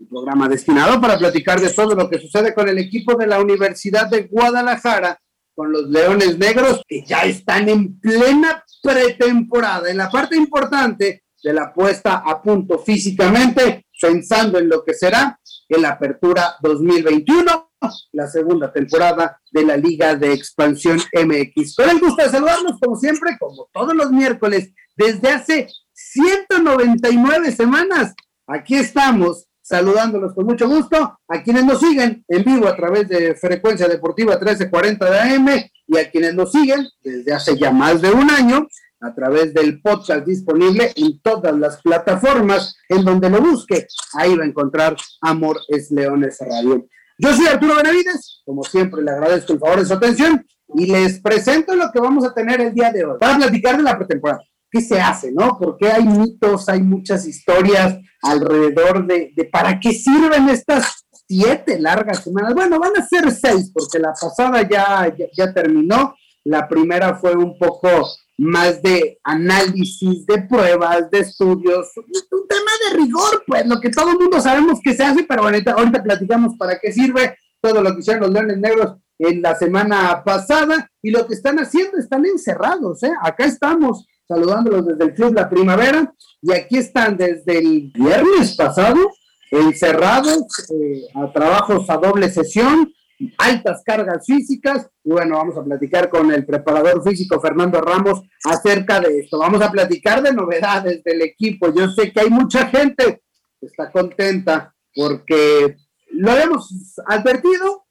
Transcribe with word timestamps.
un 0.00 0.08
programa 0.08 0.48
destinado 0.48 1.00
para 1.00 1.18
platicar 1.18 1.60
de 1.60 1.70
todo 1.70 1.94
lo 1.94 2.08
que 2.08 2.18
sucede 2.18 2.54
con 2.54 2.68
el 2.68 2.78
equipo 2.78 3.14
de 3.16 3.26
la 3.26 3.40
Universidad 3.40 4.08
de 4.08 4.22
Guadalajara, 4.22 5.20
con 5.54 5.70
los 5.70 5.88
Leones 5.88 6.38
Negros, 6.38 6.82
que 6.88 7.04
ya 7.04 7.22
están 7.24 7.68
en 7.68 8.00
plena 8.00 8.64
pretemporada, 8.82 9.90
en 9.90 9.98
la 9.98 10.10
parte 10.10 10.36
importante 10.36 11.24
de 11.42 11.52
la 11.52 11.72
puesta 11.72 12.22
a 12.24 12.42
punto 12.42 12.78
físicamente, 12.78 13.86
pensando 14.00 14.58
en 14.58 14.68
lo 14.68 14.82
que 14.82 14.94
será 14.94 15.38
en 15.68 15.82
la 15.82 15.90
apertura 15.90 16.56
2021, 16.62 17.72
la 18.12 18.26
segunda 18.26 18.72
temporada 18.72 19.40
de 19.50 19.64
la 19.64 19.76
Liga 19.76 20.16
de 20.16 20.32
Expansión 20.32 20.98
MX. 21.12 21.76
Con 21.76 21.90
el 21.90 22.00
gusto 22.00 22.22
de 22.22 22.30
saludarnos, 22.30 22.78
como 22.80 22.96
siempre, 22.96 23.36
como 23.38 23.68
todos 23.72 23.94
los 23.94 24.10
miércoles, 24.10 24.72
desde 24.96 25.28
hace 25.28 25.68
199 25.92 27.52
semanas. 27.52 28.14
Aquí 28.46 28.76
estamos 28.76 29.46
saludándolos 29.70 30.34
con 30.34 30.46
mucho 30.46 30.68
gusto 30.68 31.20
a 31.28 31.42
quienes 31.44 31.64
nos 31.64 31.78
siguen 31.78 32.24
en 32.26 32.42
vivo 32.42 32.66
a 32.66 32.74
través 32.74 33.08
de 33.08 33.36
Frecuencia 33.36 33.86
Deportiva 33.86 34.32
1340 34.32 35.08
de 35.08 35.20
AM 35.20 35.48
y 35.86 35.96
a 35.96 36.10
quienes 36.10 36.34
nos 36.34 36.50
siguen 36.50 36.88
desde 37.00 37.32
hace 37.32 37.56
ya 37.56 37.70
más 37.70 38.02
de 38.02 38.10
un 38.10 38.28
año 38.32 38.66
a 39.00 39.14
través 39.14 39.54
del 39.54 39.80
podcast 39.80 40.26
disponible 40.26 40.92
en 40.96 41.20
todas 41.20 41.56
las 41.56 41.80
plataformas 41.82 42.74
en 42.88 43.04
donde 43.04 43.30
lo 43.30 43.40
busque. 43.40 43.86
Ahí 44.14 44.36
va 44.36 44.42
a 44.42 44.48
encontrar 44.48 44.96
Amor 45.20 45.60
es 45.68 45.92
Leones 45.92 46.38
Radio. 46.40 46.88
Yo 47.16 47.32
soy 47.32 47.46
Arturo 47.46 47.76
Benavides, 47.76 48.42
como 48.44 48.64
siempre 48.64 49.02
le 49.04 49.12
agradezco 49.12 49.52
el 49.52 49.60
favor 49.60 49.78
de 49.78 49.86
su 49.86 49.94
atención 49.94 50.44
y 50.74 50.86
les 50.86 51.20
presento 51.20 51.76
lo 51.76 51.92
que 51.92 52.00
vamos 52.00 52.26
a 52.26 52.34
tener 52.34 52.60
el 52.60 52.74
día 52.74 52.90
de 52.90 53.04
hoy. 53.04 53.18
Para 53.20 53.36
platicar 53.36 53.76
de 53.76 53.84
la 53.84 53.96
pretemporada 53.96 54.40
qué 54.70 54.80
se 54.80 55.00
hace, 55.00 55.32
¿no? 55.32 55.58
Porque 55.58 55.88
hay 55.88 56.04
mitos, 56.04 56.68
hay 56.68 56.82
muchas 56.82 57.26
historias 57.26 57.98
alrededor 58.22 59.06
de, 59.06 59.32
para 59.52 59.80
qué 59.80 59.92
sirven 59.92 60.48
estas 60.48 61.06
siete 61.28 61.78
largas 61.78 62.22
semanas. 62.22 62.54
Bueno, 62.54 62.78
van 62.78 62.96
a 62.96 63.06
ser 63.06 63.30
seis, 63.32 63.70
porque 63.72 63.98
la 63.98 64.12
pasada 64.12 64.68
ya, 64.68 65.12
ya, 65.36 65.52
terminó. 65.52 66.14
La 66.44 66.68
primera 66.68 67.16
fue 67.16 67.34
un 67.36 67.58
poco 67.58 68.08
más 68.38 68.82
de 68.82 69.18
análisis, 69.24 70.24
de 70.24 70.42
pruebas, 70.42 71.10
de 71.10 71.18
estudios, 71.18 71.90
un 71.96 72.48
tema 72.48 72.70
de 72.88 72.96
rigor, 72.96 73.44
pues 73.46 73.66
lo 73.66 73.78
que 73.78 73.90
todo 73.90 74.12
el 74.12 74.18
mundo 74.18 74.40
sabemos 74.40 74.80
que 74.82 74.94
se 74.94 75.04
hace, 75.04 75.24
pero 75.24 75.42
ahorita, 75.42 75.72
ahorita 75.72 76.02
platicamos 76.02 76.56
para 76.56 76.78
qué 76.78 76.90
sirve 76.90 77.36
todo 77.60 77.82
lo 77.82 77.92
que 77.92 78.00
hicieron 78.00 78.22
los 78.22 78.30
Leones 78.30 78.58
Negros 78.58 78.96
en 79.18 79.42
la 79.42 79.54
semana 79.54 80.22
pasada 80.24 80.90
y 81.02 81.10
lo 81.10 81.26
que 81.26 81.34
están 81.34 81.58
haciendo, 81.58 81.98
están 81.98 82.24
encerrados, 82.24 83.02
¿eh? 83.02 83.12
Acá 83.22 83.44
estamos 83.44 84.06
saludándolos 84.30 84.86
desde 84.86 85.04
el 85.04 85.14
Club 85.14 85.34
La 85.34 85.50
Primavera. 85.50 86.14
Y 86.40 86.52
aquí 86.52 86.78
están 86.78 87.16
desde 87.16 87.58
el 87.58 87.90
viernes 87.92 88.54
pasado, 88.56 89.10
encerrados 89.50 90.44
eh, 90.70 91.02
a 91.14 91.32
trabajos 91.32 91.90
a 91.90 91.96
doble 91.96 92.30
sesión, 92.30 92.92
altas 93.36 93.82
cargas 93.84 94.24
físicas. 94.24 94.88
Y 95.04 95.10
bueno, 95.10 95.36
vamos 95.36 95.56
a 95.58 95.64
platicar 95.64 96.08
con 96.08 96.32
el 96.32 96.46
preparador 96.46 97.02
físico 97.02 97.40
Fernando 97.40 97.80
Ramos 97.80 98.22
acerca 98.44 99.00
de 99.00 99.18
esto. 99.18 99.38
Vamos 99.38 99.60
a 99.62 99.70
platicar 99.70 100.22
de 100.22 100.32
novedades 100.32 101.02
del 101.02 101.22
equipo. 101.22 101.74
Yo 101.74 101.88
sé 101.90 102.12
que 102.12 102.20
hay 102.20 102.30
mucha 102.30 102.68
gente 102.68 103.22
que 103.58 103.66
está 103.66 103.90
contenta 103.90 104.72
porque 104.94 105.76
lo 106.12 106.36
hemos 106.36 107.00
advertido 107.06 107.84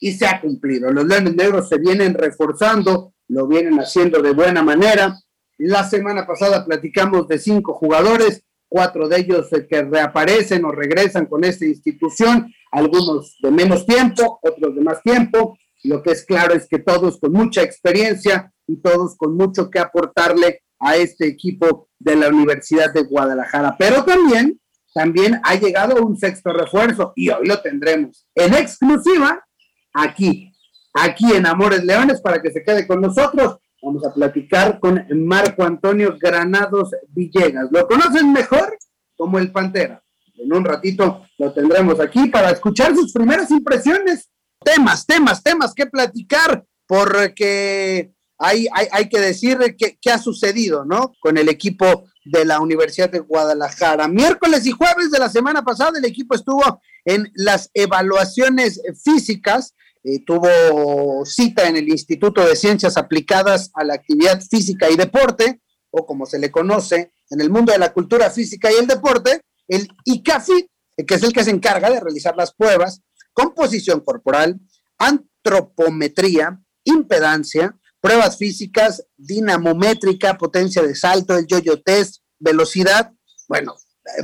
y 0.00 0.12
se 0.12 0.26
ha 0.26 0.40
cumplido. 0.40 0.90
Los 0.90 1.06
Leones 1.06 1.36
Negros 1.36 1.68
se 1.68 1.78
vienen 1.78 2.14
reforzando, 2.14 3.12
lo 3.28 3.46
vienen 3.46 3.78
haciendo 3.78 4.22
de 4.22 4.32
buena 4.32 4.62
manera. 4.62 5.21
La 5.64 5.88
semana 5.88 6.26
pasada 6.26 6.64
platicamos 6.64 7.28
de 7.28 7.38
cinco 7.38 7.72
jugadores, 7.72 8.42
cuatro 8.68 9.08
de 9.08 9.20
ellos 9.20 9.48
que 9.70 9.82
reaparecen 9.82 10.64
o 10.64 10.72
regresan 10.72 11.26
con 11.26 11.44
esta 11.44 11.64
institución, 11.64 12.52
algunos 12.72 13.36
de 13.40 13.52
menos 13.52 13.86
tiempo, 13.86 14.40
otros 14.42 14.74
de 14.74 14.80
más 14.80 15.00
tiempo. 15.02 15.56
Lo 15.84 16.02
que 16.02 16.10
es 16.10 16.24
claro 16.24 16.52
es 16.54 16.66
que 16.66 16.80
todos 16.80 17.20
con 17.20 17.30
mucha 17.30 17.62
experiencia 17.62 18.52
y 18.66 18.78
todos 18.78 19.14
con 19.16 19.36
mucho 19.36 19.70
que 19.70 19.78
aportarle 19.78 20.62
a 20.80 20.96
este 20.96 21.28
equipo 21.28 21.88
de 21.96 22.16
la 22.16 22.26
Universidad 22.26 22.92
de 22.92 23.04
Guadalajara. 23.04 23.76
Pero 23.78 24.04
también, 24.04 24.60
también 24.92 25.40
ha 25.44 25.54
llegado 25.54 26.04
un 26.04 26.18
sexto 26.18 26.52
refuerzo 26.52 27.12
y 27.14 27.28
hoy 27.28 27.46
lo 27.46 27.62
tendremos 27.62 28.26
en 28.34 28.54
exclusiva 28.54 29.46
aquí, 29.92 30.52
aquí 30.92 31.32
en 31.32 31.46
Amores 31.46 31.84
Leones 31.84 32.20
para 32.20 32.42
que 32.42 32.50
se 32.50 32.64
quede 32.64 32.84
con 32.84 33.00
nosotros. 33.00 33.58
Vamos 33.82 34.04
a 34.06 34.14
platicar 34.14 34.78
con 34.78 35.04
Marco 35.26 35.64
Antonio 35.64 36.16
Granados 36.20 36.90
Villegas. 37.08 37.66
¿Lo 37.72 37.88
conocen 37.88 38.32
mejor? 38.32 38.78
Como 39.16 39.40
el 39.40 39.50
Pantera. 39.50 40.00
En 40.36 40.52
un 40.52 40.64
ratito 40.64 41.26
lo 41.36 41.52
tendremos 41.52 41.98
aquí 41.98 42.28
para 42.28 42.50
escuchar 42.50 42.94
sus 42.94 43.12
primeras 43.12 43.50
impresiones. 43.50 44.30
Temas, 44.64 45.04
temas, 45.04 45.42
temas 45.42 45.74
que 45.74 45.86
platicar, 45.86 46.64
porque 46.86 48.12
hay, 48.38 48.68
hay, 48.72 48.86
hay 48.92 49.08
que 49.08 49.18
decir 49.18 49.58
qué 49.76 50.10
ha 50.12 50.18
sucedido, 50.18 50.84
¿no? 50.84 51.12
Con 51.20 51.36
el 51.36 51.48
equipo 51.48 52.04
de 52.24 52.44
la 52.44 52.60
Universidad 52.60 53.10
de 53.10 53.18
Guadalajara. 53.18 54.06
Miércoles 54.06 54.64
y 54.64 54.70
jueves 54.70 55.10
de 55.10 55.18
la 55.18 55.28
semana 55.28 55.62
pasada 55.62 55.98
el 55.98 56.04
equipo 56.04 56.36
estuvo 56.36 56.80
en 57.04 57.30
las 57.34 57.68
evaluaciones 57.74 58.80
físicas 59.02 59.74
eh, 60.04 60.24
tuvo 60.24 61.24
cita 61.24 61.68
en 61.68 61.76
el 61.76 61.88
Instituto 61.88 62.44
de 62.44 62.56
Ciencias 62.56 62.96
Aplicadas 62.96 63.70
a 63.74 63.84
la 63.84 63.94
Actividad 63.94 64.40
Física 64.40 64.90
y 64.90 64.96
Deporte, 64.96 65.60
o 65.90 66.06
como 66.06 66.26
se 66.26 66.38
le 66.38 66.50
conoce 66.50 67.12
en 67.30 67.40
el 67.40 67.50
mundo 67.50 67.72
de 67.72 67.78
la 67.78 67.92
cultura 67.92 68.30
física 68.30 68.70
y 68.72 68.76
el 68.76 68.86
deporte, 68.86 69.42
el 69.68 69.88
ICAFI, 70.04 70.68
que 71.06 71.14
es 71.14 71.22
el 71.22 71.32
que 71.32 71.44
se 71.44 71.50
encarga 71.50 71.90
de 71.90 72.00
realizar 72.00 72.36
las 72.36 72.52
pruebas, 72.54 73.00
composición 73.32 74.00
corporal, 74.00 74.60
antropometría, 74.98 76.60
impedancia, 76.84 77.76
pruebas 78.00 78.36
físicas, 78.36 79.06
dinamométrica, 79.16 80.36
potencia 80.36 80.82
de 80.82 80.94
salto, 80.94 81.36
el 81.36 81.46
yo-yo 81.46 81.80
test, 81.80 82.22
velocidad. 82.38 83.12
Bueno, 83.48 83.76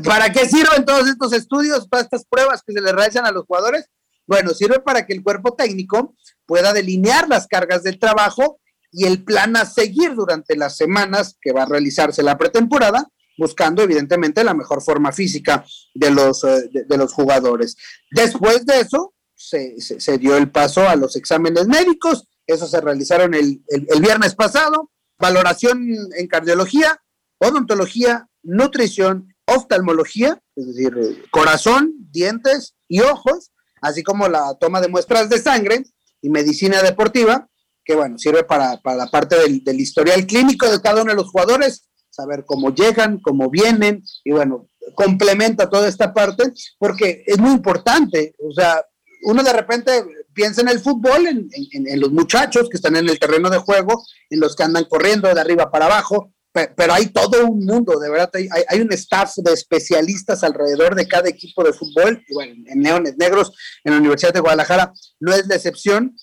¿para 0.05 0.33
qué 0.33 0.47
sirven 0.49 0.85
todos 0.85 1.09
estos 1.09 1.33
estudios, 1.33 1.89
todas 1.89 2.05
estas 2.05 2.25
pruebas 2.29 2.63
que 2.67 2.73
se 2.73 2.81
le 2.81 2.93
realizan 2.93 3.25
a 3.25 3.33
los 3.33 3.45
jugadores? 3.45 3.89
Bueno, 4.29 4.51
sirve 4.51 4.79
para 4.81 5.07
que 5.07 5.15
el 5.15 5.23
cuerpo 5.25 5.55
técnico 5.55 6.15
pueda 6.47 6.73
delinear 6.73 7.29
las 7.29 7.47
cargas 7.47 7.83
del 7.83 7.99
trabajo 7.99 8.61
y 8.93 9.07
el 9.07 9.25
plan 9.25 9.57
a 9.57 9.65
seguir 9.65 10.15
durante 10.15 10.55
las 10.55 10.77
semanas 10.77 11.37
que 11.41 11.53
va 11.53 11.63
a 11.63 11.67
realizarse 11.67 12.23
la 12.23 12.37
pretemporada, 12.37 13.09
buscando 13.39 13.83
evidentemente 13.83 14.45
la 14.45 14.53
mejor 14.53 14.83
forma 14.83 15.13
física 15.13 15.65
de 15.95 16.11
los, 16.11 16.45
eh, 16.45 16.71
de, 16.73 16.97
los 16.99 17.13
jugadores. 17.15 17.77
Después 18.11 18.67
de 18.67 18.81
eso, 18.81 19.15
se, 19.35 20.19
dio 20.19 20.37
el 20.37 20.51
paso 20.51 20.87
a 20.87 20.95
los 20.95 21.17
exámenes 21.17 21.67
médicos, 21.67 22.29
esos 22.47 22.71
se 22.71 22.81
realizaron 22.83 23.33
el, 23.33 23.63
el 23.69 24.01
viernes 24.01 24.35
pasado, 24.35 24.91
valoración 25.19 25.87
en 26.17 26.27
cardiología, 26.27 27.01
odontología, 27.39 28.29
nutrición, 28.43 29.35
oftalmología, 29.47 30.43
es 30.55 30.67
decir, 30.67 30.95
eh, 31.01 31.23
corazón, 31.31 31.95
dientes 32.11 32.75
y 32.89 33.01
ojos, 33.01 33.53
así 33.81 34.03
como 34.03 34.29
la 34.29 34.57
toma 34.61 34.81
de 34.81 34.89
muestras 34.89 35.29
de 35.29 35.39
sangre 35.39 35.85
y 36.21 36.31
medicina 36.31 36.83
deportiva, 36.83 37.49
que 37.85 37.95
bueno, 37.95 38.19
sirve 38.19 38.45
para, 38.45 38.81
la 38.85 39.07
parte 39.11 39.37
del, 39.37 39.81
historial 39.81 40.27
clínico 40.27 40.71
de 40.71 40.81
cada 40.81 41.03
uno 41.03 41.13
de 41.13 41.17
los 41.17 41.31
jugadores, 41.31 41.89
saber 42.11 42.45
cómo 42.45 42.75
llegan, 42.75 43.19
cómo 43.21 43.49
vienen, 43.49 44.05
y 44.25 44.33
bueno, 44.33 44.69
complementa 44.95 45.71
toda 45.71 45.89
esta 45.89 46.13
parte, 46.13 46.53
porque 46.79 47.25
es 47.27 47.39
muy 47.39 47.53
importante, 47.53 48.35
o 48.39 48.53
sea, 48.53 48.85
uno 49.23 49.43
de 49.43 49.53
repente 49.53 50.05
piensa 50.35 50.61
en 50.61 50.69
el 50.69 50.81
fútbol, 50.81 51.27
en, 51.27 51.49
en, 51.73 52.01
los 52.01 52.13
muchachos 52.13 52.69
que 52.69 52.77
están 52.77 52.95
en 52.97 53.09
el 53.09 53.19
terreno 53.19 53.51
de 53.51 53.59
juego, 53.59 54.05
en 54.31 54.41
los 54.41 54.55
que 54.55 54.63
andan 54.63 54.85
corriendo 54.85 55.33
de 55.33 55.41
arriba 55.41 55.71
para 55.71 55.87
abajo, 55.87 56.33
pero 56.53 56.93
hay 56.93 57.07
todo 57.07 57.47
un 57.47 57.65
mundo, 57.65 57.99
de 58.01 58.11
verdad, 58.11 58.31
hay, 58.35 58.49
hay, 58.69 58.81
un 58.81 58.93
staff 58.93 59.37
de 59.37 59.53
especialistas 59.53 60.43
alrededor 60.43 60.95
de 60.95 61.07
cada 61.07 61.29
equipo 61.29 61.63
de 61.63 61.73
fútbol, 61.73 62.25
bueno, 62.33 62.55
en 62.67 62.83
Leones 62.83 63.17
Negros, 63.17 63.53
en 63.85 63.93
la 63.93 63.99
Universidad 63.99 64.33
de 64.33 64.41
Guadalajara, 64.41 64.93
no 65.21 65.33
es 65.33 65.47
la 65.47 65.57
excepción. 65.57 66.17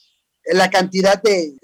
La 0.51 0.69
cantidad 0.69 1.21
de 1.23 1.55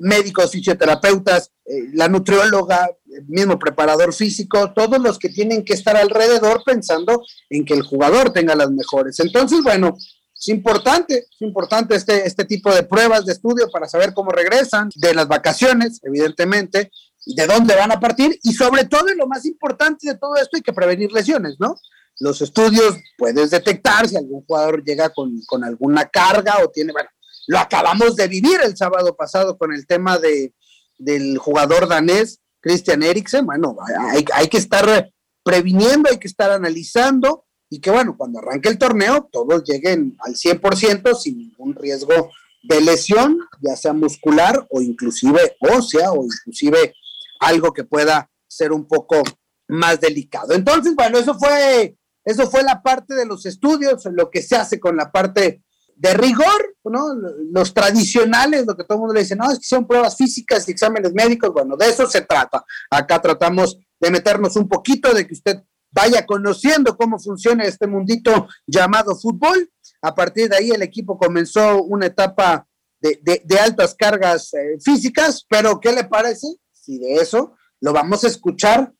médicos, 0.00 0.50
fisioterapeutas, 0.50 1.50
eh, 1.66 1.90
la 1.92 2.08
nutrióloga, 2.08 2.90
el 3.06 3.26
mismo 3.26 3.58
preparador 3.58 4.12
físico, 4.12 4.72
todos 4.72 5.00
los 5.00 5.18
que 5.18 5.28
tienen 5.28 5.64
que 5.64 5.74
estar 5.74 5.96
alrededor 5.96 6.62
pensando 6.64 7.22
en 7.50 7.64
que 7.64 7.74
el 7.74 7.82
jugador 7.82 8.32
tenga 8.32 8.54
las 8.54 8.70
mejores. 8.70 9.20
Entonces, 9.20 9.62
bueno, 9.62 9.96
es 9.96 10.48
importante, 10.48 11.18
es 11.18 11.40
importante 11.40 11.94
este, 11.94 12.26
este 12.26 12.44
tipo 12.44 12.74
de 12.74 12.82
pruebas 12.82 13.24
de 13.24 13.32
estudio 13.32 13.70
para 13.70 13.88
saber 13.88 14.12
cómo 14.14 14.30
regresan 14.30 14.90
de 14.94 15.14
las 15.14 15.28
vacaciones, 15.28 16.00
evidentemente, 16.02 16.90
de 17.26 17.46
dónde 17.46 17.74
van 17.74 17.92
a 17.92 18.00
partir, 18.00 18.38
y 18.42 18.52
sobre 18.52 18.84
todo, 18.84 19.10
y 19.10 19.16
lo 19.16 19.26
más 19.26 19.44
importante 19.46 20.08
de 20.08 20.18
todo 20.18 20.36
esto, 20.36 20.56
hay 20.56 20.62
que 20.62 20.72
prevenir 20.72 21.12
lesiones, 21.12 21.56
¿no? 21.58 21.76
Los 22.20 22.42
estudios 22.42 22.96
puedes 23.18 23.50
detectar 23.50 24.08
si 24.08 24.16
algún 24.16 24.44
jugador 24.44 24.84
llega 24.84 25.10
con, 25.10 25.40
con 25.46 25.64
alguna 25.64 26.04
carga 26.06 26.58
o 26.62 26.70
tiene, 26.70 26.92
bueno, 26.92 27.08
lo 27.46 27.58
acabamos 27.58 28.16
de 28.16 28.28
vivir 28.28 28.60
el 28.62 28.76
sábado 28.76 29.16
pasado 29.16 29.58
con 29.58 29.72
el 29.72 29.86
tema 29.86 30.18
de, 30.18 30.54
del 30.98 31.38
jugador 31.38 31.88
danés, 31.88 32.40
Christian 32.60 33.02
Eriksen, 33.02 33.44
bueno, 33.44 33.76
hay, 34.10 34.24
hay 34.32 34.48
que 34.48 34.58
estar 34.58 35.10
previniendo, 35.42 36.08
hay 36.10 36.18
que 36.18 36.28
estar 36.28 36.50
analizando 36.50 37.44
y 37.68 37.80
que 37.80 37.90
bueno, 37.90 38.16
cuando 38.16 38.38
arranque 38.38 38.68
el 38.68 38.78
torneo 38.78 39.28
todos 39.30 39.64
lleguen 39.64 40.16
al 40.20 40.34
100% 40.34 41.14
sin 41.14 41.38
ningún 41.38 41.74
riesgo 41.74 42.30
de 42.62 42.80
lesión, 42.80 43.38
ya 43.60 43.76
sea 43.76 43.92
muscular 43.92 44.66
o 44.70 44.80
inclusive 44.80 45.56
ósea 45.60 46.12
o 46.12 46.24
inclusive 46.24 46.94
algo 47.40 47.72
que 47.72 47.84
pueda 47.84 48.30
ser 48.46 48.72
un 48.72 48.86
poco 48.86 49.22
más 49.68 50.00
delicado. 50.00 50.54
Entonces, 50.54 50.94
bueno, 50.94 51.18
eso 51.18 51.34
fue 51.34 51.96
eso 52.24 52.50
fue 52.50 52.62
la 52.62 52.82
parte 52.82 53.14
de 53.14 53.26
los 53.26 53.44
estudios, 53.44 54.04
lo 54.06 54.30
que 54.30 54.42
se 54.42 54.56
hace 54.56 54.80
con 54.80 54.96
la 54.96 55.12
parte 55.12 55.62
de 55.96 56.14
rigor, 56.14 56.76
¿no? 56.84 57.14
Los 57.52 57.74
tradicionales, 57.74 58.66
lo 58.66 58.76
que 58.76 58.84
todo 58.84 58.96
el 58.96 59.00
mundo 59.00 59.14
le 59.14 59.20
dice, 59.20 59.36
no, 59.36 59.50
es 59.50 59.58
que 59.58 59.66
son 59.66 59.86
pruebas 59.86 60.16
físicas 60.16 60.66
y 60.68 60.72
exámenes 60.72 61.12
médicos, 61.12 61.52
bueno, 61.52 61.76
de 61.76 61.88
eso 61.88 62.06
se 62.06 62.22
trata. 62.22 62.64
Acá 62.90 63.20
tratamos 63.20 63.78
de 64.00 64.10
meternos 64.10 64.56
un 64.56 64.68
poquito, 64.68 65.12
de 65.12 65.26
que 65.26 65.34
usted 65.34 65.62
vaya 65.90 66.26
conociendo 66.26 66.96
cómo 66.96 67.18
funciona 67.18 67.64
este 67.64 67.86
mundito 67.86 68.48
llamado 68.66 69.14
fútbol. 69.14 69.70
A 70.02 70.14
partir 70.14 70.48
de 70.48 70.56
ahí 70.56 70.70
el 70.70 70.82
equipo 70.82 71.18
comenzó 71.18 71.82
una 71.84 72.06
etapa 72.06 72.66
de, 73.00 73.58
altas 73.60 73.94
cargas 73.94 74.52
eh, 74.54 74.78
físicas, 74.82 75.44
pero 75.48 75.78
¿qué 75.78 75.92
le 75.92 76.04
parece? 76.04 76.46
Si 76.84 76.98
de 76.98 77.14
eso 77.14 77.56
lo 77.80 77.94
vamos 77.94 78.24
a 78.24 78.28
escuchar 78.28 78.92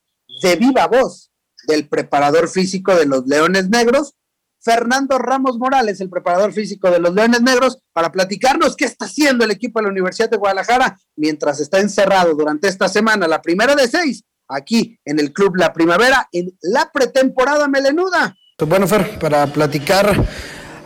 de 0.43 0.57
viva 0.57 0.87
voz 0.87 1.31
del 1.67 1.87
preparador 1.87 2.49
físico 2.49 2.95
de 2.95 3.05
los 3.05 3.27
Leones 3.27 3.69
Negros, 3.69 4.15
Fernando 4.63 5.19
Ramos 5.19 5.59
Morales, 5.59 6.01
el 6.01 6.09
preparador 6.09 6.55
físico 6.55 6.91
de 6.91 6.99
los 6.99 7.13
Leones 7.13 7.43
Negros, 7.43 7.81
para 7.93 8.11
platicarnos 8.11 8.75
qué 8.75 8.87
está 8.87 9.05
haciendo 9.05 9.45
el 9.45 9.51
equipo 9.51 9.81
de 9.81 9.85
la 9.85 9.91
Universidad 9.91 10.31
de 10.31 10.39
Guadalajara 10.39 10.99
mientras 11.15 11.61
está 11.61 11.79
encerrado 11.79 12.35
durante 12.35 12.69
esta 12.69 12.89
semana, 12.89 13.29
la 13.29 13.43
primera 13.43 13.75
de 13.75 13.87
seis, 13.87 14.25
aquí 14.49 14.99
en 15.05 15.19
el 15.19 15.35
Club 15.35 15.57
La 15.57 15.75
Primavera, 15.75 16.27
en 16.33 16.57
la 16.63 16.91
pretemporada 16.91 17.69
melenuda. 17.69 18.35
Pues 18.57 18.69
bueno, 18.71 18.89
Fer, 18.89 19.19
para 19.19 19.47
platicar, 19.49 20.25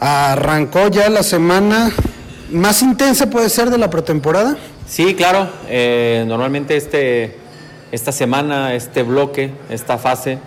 arrancó 0.00 0.88
ya 0.88 1.08
la 1.08 1.22
semana 1.22 1.92
más 2.50 2.82
intensa, 2.82 3.30
puede 3.30 3.50
ser, 3.50 3.70
de 3.70 3.78
la 3.78 3.88
pretemporada. 3.88 4.58
Sí, 4.88 5.14
claro. 5.14 5.48
Eh, 5.68 6.24
normalmente 6.26 6.76
este, 6.76 7.36
esta 7.92 8.10
semana, 8.10 8.74
este 8.74 9.02
bloque, 9.02 9.50
esta 9.70 9.98
fase, 9.98 10.38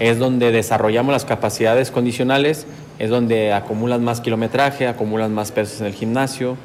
es 0.00 0.18
donde 0.18 0.50
desarrollamos 0.50 1.12
las 1.12 1.24
capacidades 1.24 1.90
condicionales, 1.90 2.66
es 2.98 3.10
donde 3.10 3.52
acumulas 3.52 4.00
más 4.00 4.20
kilometraje, 4.20 4.88
acumulas 4.88 5.30
más 5.30 5.52
pesos 5.52 5.80
en 5.80 5.86
el 5.86 5.94
gimnasio, 5.94 6.56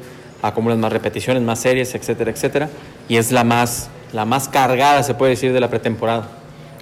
acumulas 0.41 0.79
más 0.79 0.93
repeticiones, 0.93 1.43
más 1.43 1.59
series, 1.59 1.93
etcétera, 1.93 2.31
etcétera. 2.31 2.69
Y 3.09 3.17
es 3.17 3.31
la 3.31 3.43
más 3.43 3.89
la 4.13 4.25
más 4.25 4.47
cargada, 4.47 5.03
se 5.03 5.13
puede 5.13 5.31
decir, 5.31 5.53
de 5.53 5.59
la 5.59 5.69
pretemporada. 5.69 6.27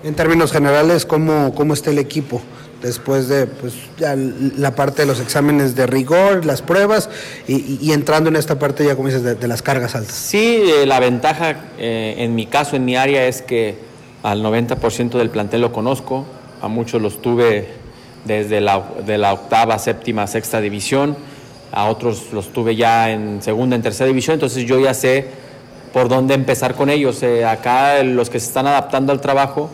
En 0.04 0.13
términos 0.13 0.51
generales, 0.51 1.06
¿cómo, 1.06 1.54
cómo 1.54 1.74
está 1.74 1.90
el 1.92 2.00
equipo? 2.00 2.42
Después 2.82 3.28
de 3.28 3.48
pues, 3.48 3.74
ya 3.98 4.16
la 4.16 4.76
parte 4.76 5.02
de 5.02 5.08
los 5.08 5.20
exámenes 5.20 5.76
de 5.76 5.88
rigor, 5.88 6.46
las 6.46 6.62
pruebas 6.62 7.10
y, 7.48 7.92
entrando 7.92 8.30
en 8.30 8.36
esta 8.36 8.60
parte 8.60 8.86
ya, 8.86 8.96
como 8.96 9.10
de, 9.10 9.48
las 9.48 9.64
cargas 9.64 9.96
altas. 9.96 10.16
Sí, 10.16 10.62
eh, 10.64 10.86
la 10.86 11.00
ventaja 11.00 11.56
eh, 11.80 12.16
en 12.20 12.36
mi 12.36 12.46
caso, 12.46 12.76
en 12.76 12.86
mi 12.86 12.96
área, 12.96 13.26
es 13.26 13.42
que 13.42 13.78
al 14.22 14.44
90% 14.44 15.18
del 15.18 15.32
plantel 15.32 15.62
lo 15.62 15.72
conozco, 15.72 16.26
a 16.62 16.68
muchos 16.68 17.02
los 17.02 17.20
tuve 17.20 17.68
desde 18.26 18.62
la, 18.62 18.84
de 19.06 19.18
la 19.18 19.34
octava, 19.34 19.80
séptima, 19.80 20.28
sexta 20.28 20.62
división, 20.62 21.18
a 21.72 21.86
otros 21.86 22.28
los 22.32 22.54
tuve 22.54 22.76
ya 22.76 23.10
en 23.10 23.42
segunda, 23.42 23.76
en 23.76 23.82
tercera 23.82 24.08
división, 24.08 24.36
entonces 24.36 24.66
yo 24.66 24.80
ya 24.80 24.94
sé 24.94 25.26
por 25.94 26.10
dónde 26.10 26.36
empezar 26.36 26.76
con 26.76 26.92
ellos. 26.92 27.24
Eh, 27.24 27.44
acá 27.44 28.04
los 28.04 28.30
que 28.30 28.40
se 28.40 28.46
están 28.46 28.68
adaptando 28.68 29.12
al 29.12 29.20
trabajo 29.20 29.72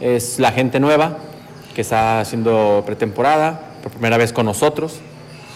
es 0.00 0.38
la 0.38 0.52
gente 0.52 0.78
nueva 0.78 1.16
que 1.74 1.80
está 1.80 2.20
haciendo 2.20 2.82
pretemporada 2.86 3.72
por 3.82 3.92
primera 3.92 4.16
vez 4.16 4.32
con 4.32 4.46
nosotros, 4.46 5.00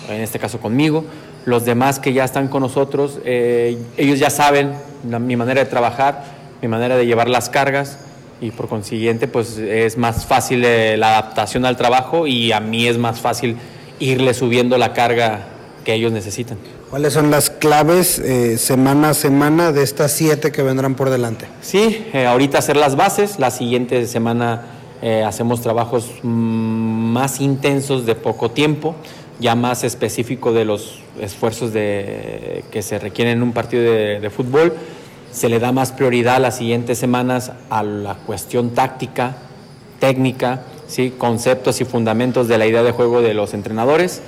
en 0.08 0.20
este 0.20 0.38
caso 0.38 0.58
conmigo. 0.58 1.04
Los 1.44 1.64
demás 1.64 2.00
que 2.00 2.12
ya 2.12 2.24
están 2.24 2.48
con 2.48 2.62
nosotros, 2.62 3.20
eh, 3.24 3.78
ellos 3.96 4.18
ya 4.18 4.30
saben 4.30 4.72
mi 5.04 5.36
manera 5.36 5.62
de 5.62 5.70
trabajar, 5.70 6.24
mi 6.60 6.68
manera 6.68 6.96
de 6.96 7.06
llevar 7.06 7.28
las 7.28 7.48
cargas 7.48 7.98
y 8.40 8.50
por 8.50 8.68
consiguiente 8.68 9.28
pues 9.28 9.56
es 9.56 9.96
más 9.96 10.26
fácil 10.26 10.64
eh, 10.64 10.96
la 10.96 11.18
adaptación 11.18 11.64
al 11.64 11.76
trabajo 11.76 12.26
y 12.26 12.52
a 12.52 12.60
mí 12.60 12.88
es 12.88 12.98
más 12.98 13.20
fácil 13.20 13.56
irle 14.00 14.34
subiendo 14.34 14.76
la 14.76 14.92
carga 14.92 15.46
que 15.84 15.94
ellos 15.94 16.10
necesitan. 16.10 16.58
¿Cuáles 16.90 17.12
son 17.12 17.30
las 17.30 17.50
claves 17.50 18.18
eh, 18.18 18.58
semana 18.58 19.10
a 19.10 19.14
semana 19.14 19.70
de 19.70 19.82
estas 19.82 20.12
siete 20.12 20.50
que 20.50 20.62
vendrán 20.62 20.96
por 20.96 21.10
delante? 21.10 21.46
Sí, 21.62 22.06
ahorita 22.12 22.58
hacer 22.58 22.76
las 22.76 22.96
bases, 22.96 23.38
la 23.38 23.50
siguiente 23.50 24.04
semana 24.06 24.75
eh, 25.02 25.24
hacemos 25.24 25.60
trabajos 25.60 26.10
mm, 26.22 26.28
más 26.28 27.40
intensos 27.40 28.06
de 28.06 28.14
poco 28.14 28.50
tiempo, 28.50 28.94
ya 29.38 29.54
más 29.54 29.84
específico 29.84 30.52
de 30.52 30.64
los 30.64 31.00
esfuerzos 31.20 31.72
de, 31.72 32.64
que 32.70 32.82
se 32.82 32.98
requieren 32.98 33.38
en 33.38 33.42
un 33.42 33.52
partido 33.52 33.82
de, 33.82 34.30
fútbol. 34.30 34.74
Se 35.32 35.48
le 35.48 35.58
da 35.58 35.72
más 35.72 35.92
prioridad 35.92 36.40
las 36.40 36.56
siguientes 36.56 36.98
semanas 36.98 37.52
a 37.68 37.82
la 37.82 38.14
cuestión 38.14 38.70
táctica, 38.70 39.36
técnica, 40.00 40.62
¿sí? 40.86 41.12
conceptos 41.16 41.80
y 41.80 41.84
fundamentos 41.84 42.48
de 42.48 42.58
la 42.58 42.66
idea 42.66 42.82
de 42.82 42.92
juego 42.92 43.20
de 43.20 43.34
los 43.34 43.52
entrenadores 43.52 44.22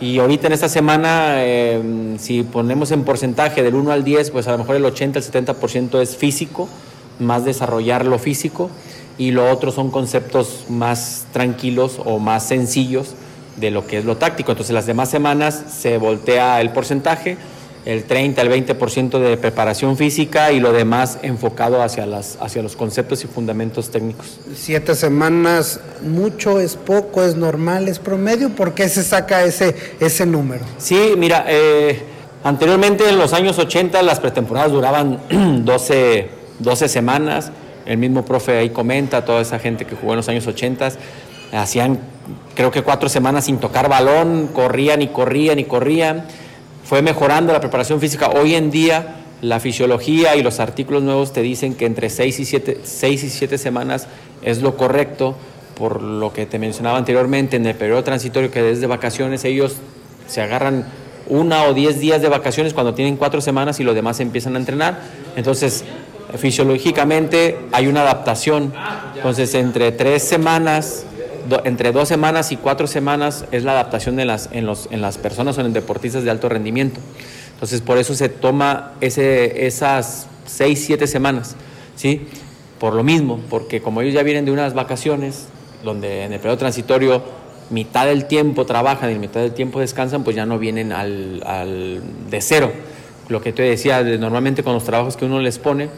y 0.00 0.18
ahorita 0.18 0.48
en 0.48 0.52
esta 0.52 0.68
semana, 0.68 1.44
em, 1.44 2.18
si 2.18 2.42
ponemos 2.42 2.90
en 2.90 3.04
porcentaje 3.04 3.62
del 3.62 3.74
1 3.74 3.92
al 3.92 4.02
10, 4.02 4.30
pues 4.30 4.48
a 4.48 4.52
lo 4.52 4.58
mejor 4.58 4.76
el 4.76 4.84
80, 4.84 5.18
el 5.18 5.24
70% 5.24 6.00
es 6.00 6.16
físico, 6.16 6.68
más 7.20 7.44
desarrollar 7.44 8.04
lo 8.04 8.18
físico, 8.18 8.70
y 9.18 9.30
lo 9.30 9.50
otro 9.50 9.72
son 9.72 9.90
conceptos 9.90 10.64
más 10.68 11.26
tranquilos 11.32 12.00
o 12.04 12.18
más 12.18 12.46
sencillos 12.46 13.14
de 13.56 13.70
lo 13.70 13.86
que 13.86 13.98
es 13.98 14.04
lo 14.04 14.16
táctico. 14.16 14.52
Entonces 14.52 14.74
las 14.74 14.86
demás 14.86 15.10
semanas 15.10 15.62
se 15.80 15.98
voltea 15.98 16.60
el 16.60 16.70
porcentaje 16.70 17.36
el 17.84 18.04
30 18.04 18.40
al 18.40 18.50
20% 18.50 19.18
de 19.18 19.36
preparación 19.36 19.96
física 19.96 20.52
y 20.52 20.60
lo 20.60 20.72
demás 20.72 21.18
enfocado 21.22 21.82
hacia, 21.82 22.06
las, 22.06 22.38
hacia 22.40 22.62
los 22.62 22.76
conceptos 22.76 23.24
y 23.24 23.26
fundamentos 23.26 23.90
técnicos. 23.90 24.40
Siete 24.54 24.94
semanas, 24.94 25.80
mucho, 26.02 26.60
es 26.60 26.76
poco, 26.76 27.22
es 27.22 27.36
normal, 27.36 27.88
es 27.88 27.98
promedio, 27.98 28.50
¿por 28.50 28.74
qué 28.74 28.88
se 28.88 29.02
saca 29.02 29.44
ese, 29.44 29.76
ese 30.00 30.24
número? 30.24 30.64
Sí, 30.78 31.12
mira, 31.18 31.44
eh, 31.48 32.02
anteriormente 32.42 33.08
en 33.08 33.18
los 33.18 33.34
años 33.34 33.58
80 33.58 34.02
las 34.02 34.18
pretemporadas 34.18 34.72
duraban 34.72 35.20
12, 35.64 36.28
12 36.60 36.88
semanas, 36.88 37.52
el 37.86 37.98
mismo 37.98 38.24
profe 38.24 38.58
ahí 38.58 38.70
comenta, 38.70 39.24
toda 39.24 39.40
esa 39.40 39.58
gente 39.58 39.84
que 39.84 39.96
jugó 39.96 40.12
en 40.12 40.18
los 40.18 40.28
años 40.28 40.46
80 40.46 40.92
hacían 41.52 41.98
creo 42.54 42.70
que 42.70 42.82
cuatro 42.82 43.08
semanas 43.08 43.44
sin 43.44 43.58
tocar 43.58 43.88
balón, 43.88 44.48
corrían 44.52 45.02
y 45.02 45.08
corrían 45.08 45.58
y 45.58 45.64
corrían 45.64 46.24
fue 46.84 47.02
mejorando 47.02 47.52
la 47.52 47.60
preparación 47.60 48.00
física. 48.00 48.30
Hoy 48.30 48.54
en 48.54 48.70
día 48.70 49.16
la 49.40 49.60
fisiología 49.60 50.36
y 50.36 50.42
los 50.42 50.60
artículos 50.60 51.02
nuevos 51.02 51.32
te 51.32 51.42
dicen 51.42 51.74
que 51.74 51.86
entre 51.86 52.10
6 52.10 52.40
y 52.40 52.44
7, 52.44 52.80
y 53.10 53.16
siete 53.18 53.58
semanas 53.58 54.06
es 54.42 54.62
lo 54.62 54.76
correcto, 54.76 55.34
por 55.76 56.02
lo 56.02 56.32
que 56.32 56.46
te 56.46 56.58
mencionaba 56.58 56.98
anteriormente, 56.98 57.56
en 57.56 57.66
el 57.66 57.74
periodo 57.74 58.04
transitorio 58.04 58.50
que 58.50 58.62
desde 58.62 58.86
vacaciones 58.86 59.44
ellos 59.44 59.76
se 60.26 60.40
agarran 60.40 60.86
una 61.26 61.64
o 61.64 61.74
diez 61.74 62.00
días 62.00 62.22
de 62.22 62.28
vacaciones 62.28 62.74
cuando 62.74 62.94
tienen 62.94 63.16
cuatro 63.16 63.40
semanas 63.40 63.80
y 63.80 63.84
los 63.84 63.94
demás 63.94 64.20
empiezan 64.20 64.56
a 64.56 64.58
entrenar. 64.58 65.00
Entonces, 65.36 65.84
fisiológicamente 66.36 67.56
hay 67.72 67.86
una 67.86 68.02
adaptación. 68.02 68.72
Entonces, 69.16 69.54
entre 69.54 69.92
tres 69.92 70.22
semanas 70.22 71.06
entre 71.64 71.92
dos 71.92 72.08
semanas 72.08 72.52
y 72.52 72.56
cuatro 72.56 72.86
semanas 72.86 73.44
es 73.52 73.64
la 73.64 73.72
adaptación 73.72 74.16
de 74.16 74.24
las, 74.24 74.48
en, 74.52 74.66
los, 74.66 74.88
en 74.90 75.00
las 75.00 75.18
personas 75.18 75.58
o 75.58 75.60
en 75.60 75.72
deportistas 75.72 76.24
de 76.24 76.30
alto 76.30 76.48
rendimiento. 76.48 77.00
Entonces, 77.52 77.80
por 77.80 77.98
eso 77.98 78.14
se 78.14 78.28
toma 78.28 78.92
ese, 79.00 79.66
esas 79.66 80.26
seis, 80.46 80.82
siete 80.84 81.06
semanas, 81.06 81.56
¿sí? 81.96 82.26
Por 82.78 82.94
lo 82.94 83.04
mismo, 83.04 83.40
porque 83.50 83.80
como 83.80 84.00
ellos 84.00 84.14
ya 84.14 84.22
vienen 84.22 84.44
de 84.44 84.52
unas 84.52 84.74
vacaciones, 84.74 85.46
donde 85.82 86.24
en 86.24 86.32
el 86.32 86.40
periodo 86.40 86.58
transitorio 86.58 87.22
mitad 87.70 88.06
del 88.06 88.26
tiempo 88.26 88.66
trabajan 88.66 89.10
y 89.10 89.18
mitad 89.18 89.40
del 89.40 89.52
tiempo 89.52 89.80
descansan, 89.80 90.24
pues 90.24 90.36
ya 90.36 90.46
no 90.46 90.58
vienen 90.58 90.92
al, 90.92 91.42
al 91.46 92.02
de 92.30 92.40
cero. 92.40 92.72
Lo 93.28 93.40
que 93.40 93.52
te 93.52 93.62
decía, 93.62 94.02
normalmente 94.02 94.62
con 94.62 94.74
los 94.74 94.84
trabajos 94.84 95.16
que 95.16 95.24
uno 95.24 95.40
les 95.40 95.58
pone, 95.58 95.88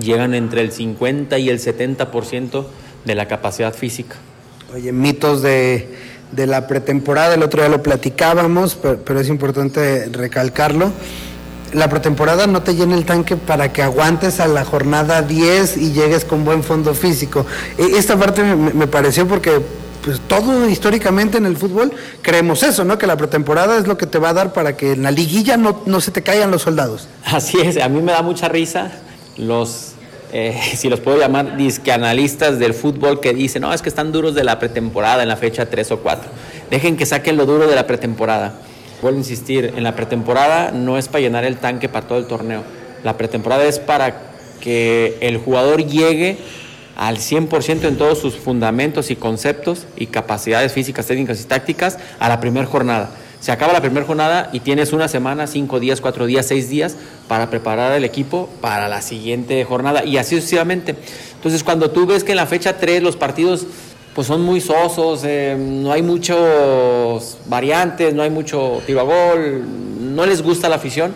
llegan 0.00 0.34
entre 0.34 0.60
el 0.60 0.72
50 0.72 1.38
y 1.38 1.50
el 1.50 1.58
70% 1.58 2.66
de 3.04 3.14
la 3.14 3.28
capacidad 3.28 3.74
física. 3.74 4.16
Oye, 4.74 4.92
mitos 4.92 5.42
de, 5.42 5.88
de 6.32 6.46
la 6.46 6.66
pretemporada, 6.66 7.34
el 7.34 7.42
otro 7.42 7.62
día 7.62 7.70
lo 7.70 7.82
platicábamos, 7.82 8.76
pero, 8.76 9.20
es 9.20 9.28
importante 9.28 10.08
recalcarlo. 10.10 10.92
La 11.72 11.88
pretemporada 11.88 12.46
no 12.46 12.62
te 12.62 12.74
llena 12.74 12.94
el 12.94 13.04
tanque 13.04 13.36
para 13.36 13.72
que 13.72 13.82
aguantes 13.82 14.40
a 14.40 14.46
la 14.46 14.64
jornada 14.64 15.22
10 15.22 15.76
y 15.76 15.92
llegues 15.92 16.24
con 16.24 16.44
buen 16.44 16.62
fondo 16.62 16.94
físico. 16.94 17.46
E, 17.76 17.96
esta 17.96 18.16
parte 18.16 18.42
me, 18.42 18.86
pareció 18.86 19.26
porque 19.26 19.60
pues 20.04 20.20
todo 20.20 20.68
históricamente 20.68 21.38
en 21.38 21.46
el 21.46 21.56
fútbol 21.56 21.92
creemos 22.22 22.62
eso, 22.62 22.84
¿no? 22.84 22.96
Que 22.98 23.08
la 23.08 23.16
pretemporada 23.16 23.78
es 23.78 23.88
lo 23.88 23.98
que 23.98 24.06
te 24.06 24.18
va 24.18 24.28
a 24.28 24.32
dar 24.32 24.52
para 24.52 24.76
que 24.76 24.92
en 24.92 25.02
la 25.02 25.10
liguilla 25.10 25.56
no, 25.56 25.82
no 25.86 26.00
se 26.00 26.12
te 26.12 26.22
caigan 26.22 26.52
los 26.52 26.62
soldados. 26.62 27.08
Así 27.24 27.60
es, 27.60 27.76
a 27.82 27.88
mí 27.88 28.00
me 28.00 28.12
da 28.12 28.22
mucha 28.22 28.48
risa 28.48 28.92
los 29.36 29.96
eh, 30.32 30.58
si 30.76 30.88
los 30.88 31.00
puedo 31.00 31.18
llamar, 31.18 31.56
disqueanalistas 31.56 32.58
del 32.58 32.74
fútbol 32.74 33.20
que 33.20 33.32
dicen, 33.32 33.62
no, 33.62 33.72
es 33.72 33.82
que 33.82 33.88
están 33.88 34.12
duros 34.12 34.34
de 34.34 34.44
la 34.44 34.58
pretemporada 34.58 35.22
en 35.22 35.28
la 35.28 35.36
fecha 35.36 35.66
3 35.66 35.92
o 35.92 36.00
4. 36.00 36.30
Dejen 36.70 36.96
que 36.96 37.06
saquen 37.06 37.36
lo 37.36 37.46
duro 37.46 37.66
de 37.66 37.74
la 37.74 37.86
pretemporada. 37.86 38.54
Vuelvo 39.02 39.18
a 39.18 39.20
insistir, 39.20 39.72
en 39.76 39.84
la 39.84 39.94
pretemporada 39.94 40.72
no 40.72 40.98
es 40.98 41.08
para 41.08 41.20
llenar 41.20 41.44
el 41.44 41.56
tanque 41.58 41.88
para 41.88 42.06
todo 42.06 42.18
el 42.18 42.26
torneo. 42.26 42.62
La 43.04 43.16
pretemporada 43.16 43.64
es 43.64 43.78
para 43.78 44.16
que 44.60 45.16
el 45.20 45.36
jugador 45.36 45.86
llegue 45.86 46.38
al 46.96 47.18
100% 47.18 47.84
en 47.84 47.98
todos 47.98 48.18
sus 48.18 48.36
fundamentos 48.36 49.10
y 49.10 49.16
conceptos 49.16 49.86
y 49.96 50.06
capacidades 50.06 50.72
físicas, 50.72 51.06
técnicas 51.06 51.40
y 51.40 51.44
tácticas 51.44 51.98
a 52.18 52.28
la 52.28 52.40
primera 52.40 52.66
jornada. 52.66 53.10
Se 53.46 53.52
acaba 53.52 53.72
la 53.72 53.80
primera 53.80 54.04
jornada 54.04 54.50
y 54.52 54.58
tienes 54.58 54.92
una 54.92 55.06
semana, 55.06 55.46
cinco 55.46 55.78
días, 55.78 56.00
cuatro 56.00 56.26
días, 56.26 56.46
seis 56.46 56.68
días 56.68 56.96
para 57.28 57.48
preparar 57.48 57.92
al 57.92 58.02
equipo 58.02 58.48
para 58.60 58.88
la 58.88 59.02
siguiente 59.02 59.62
jornada 59.62 60.04
y 60.04 60.16
así 60.16 60.34
sucesivamente. 60.34 60.96
Entonces, 61.36 61.62
cuando 61.62 61.92
tú 61.92 62.06
ves 62.06 62.24
que 62.24 62.32
en 62.32 62.38
la 62.38 62.46
fecha 62.46 62.76
3 62.76 63.04
los 63.04 63.14
partidos 63.14 63.64
pues 64.16 64.26
son 64.26 64.42
muy 64.42 64.60
sosos, 64.60 65.22
eh, 65.22 65.56
no 65.56 65.92
hay 65.92 66.02
muchos 66.02 67.38
variantes, 67.46 68.12
no 68.14 68.24
hay 68.24 68.30
mucho 68.30 68.82
tiro 68.84 68.98
a 68.98 69.04
gol, 69.04 69.62
no 70.00 70.26
les 70.26 70.42
gusta 70.42 70.68
la 70.68 70.74
afición. 70.74 71.14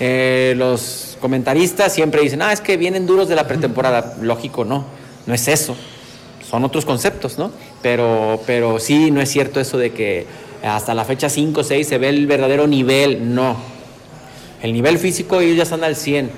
Eh, 0.00 0.52
los 0.58 1.16
comentaristas 1.18 1.94
siempre 1.94 2.20
dicen, 2.20 2.42
ah, 2.42 2.52
es 2.52 2.60
que 2.60 2.76
vienen 2.76 3.06
duros 3.06 3.26
de 3.26 3.36
la 3.36 3.48
pretemporada. 3.48 4.16
Lógico, 4.20 4.66
no, 4.66 4.84
no 5.24 5.32
es 5.32 5.48
eso. 5.48 5.74
Son 6.46 6.62
otros 6.62 6.84
conceptos, 6.84 7.38
¿no? 7.38 7.50
Pero, 7.80 8.38
pero 8.44 8.78
sí, 8.78 9.10
no 9.10 9.22
es 9.22 9.30
cierto 9.30 9.60
eso 9.60 9.78
de 9.78 9.92
que 9.92 10.26
hasta 10.62 10.94
la 10.94 11.04
fecha 11.04 11.28
5 11.28 11.60
o 11.60 11.64
6 11.64 11.86
se 11.86 11.98
ve 11.98 12.08
el 12.08 12.26
verdadero 12.26 12.66
nivel. 12.66 13.34
No. 13.34 13.56
El 14.62 14.72
nivel 14.72 14.98
físico 14.98 15.40
ellos 15.40 15.56
ya 15.56 15.62
están 15.62 15.84
al 15.84 15.96
100. 15.96 16.30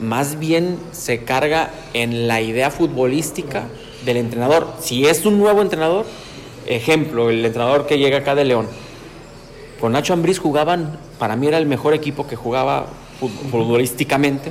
Más 0.00 0.38
bien 0.38 0.78
se 0.92 1.24
carga 1.24 1.70
en 1.92 2.26
la 2.26 2.40
idea 2.40 2.70
futbolística 2.70 3.64
del 4.04 4.16
entrenador. 4.16 4.74
Si 4.80 5.06
es 5.06 5.24
un 5.26 5.38
nuevo 5.38 5.62
entrenador, 5.62 6.06
ejemplo, 6.66 7.30
el 7.30 7.44
entrenador 7.44 7.86
que 7.86 7.98
llega 7.98 8.18
acá 8.18 8.34
de 8.34 8.44
León. 8.44 8.66
Con 9.80 9.92
Nacho 9.92 10.14
Ambriz 10.14 10.38
jugaban, 10.38 10.98
para 11.18 11.36
mí 11.36 11.46
era 11.46 11.58
el 11.58 11.66
mejor 11.66 11.94
equipo 11.94 12.26
que 12.26 12.36
jugaba 12.36 12.86
futbolísticamente. 13.50 14.50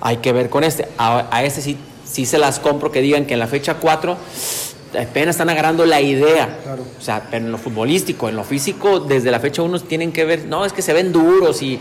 Hay 0.00 0.18
que 0.18 0.32
ver 0.32 0.50
con 0.50 0.64
este. 0.64 0.88
A, 0.98 1.42
sí, 1.50 1.78
sí 2.04 2.26
se 2.26 2.38
las 2.38 2.58
compro 2.58 2.90
que 2.90 3.00
digan 3.00 3.24
que 3.24 3.34
en 3.34 3.40
la 3.40 3.46
fecha 3.46 3.74
4 3.74 4.16
apenas 4.98 5.34
están 5.34 5.50
agarrando 5.50 5.84
la 5.86 6.00
idea. 6.00 6.58
O 6.98 7.02
sea, 7.02 7.26
pero 7.30 7.44
en 7.44 7.52
lo 7.52 7.58
futbolístico, 7.58 8.28
en 8.28 8.36
lo 8.36 8.44
físico, 8.44 9.00
desde 9.00 9.30
la 9.30 9.40
fecha 9.40 9.62
unos 9.62 9.86
tienen 9.86 10.12
que 10.12 10.24
ver, 10.24 10.46
no, 10.46 10.64
es 10.64 10.72
que 10.72 10.82
se 10.82 10.92
ven 10.92 11.12
duros 11.12 11.62
y, 11.62 11.78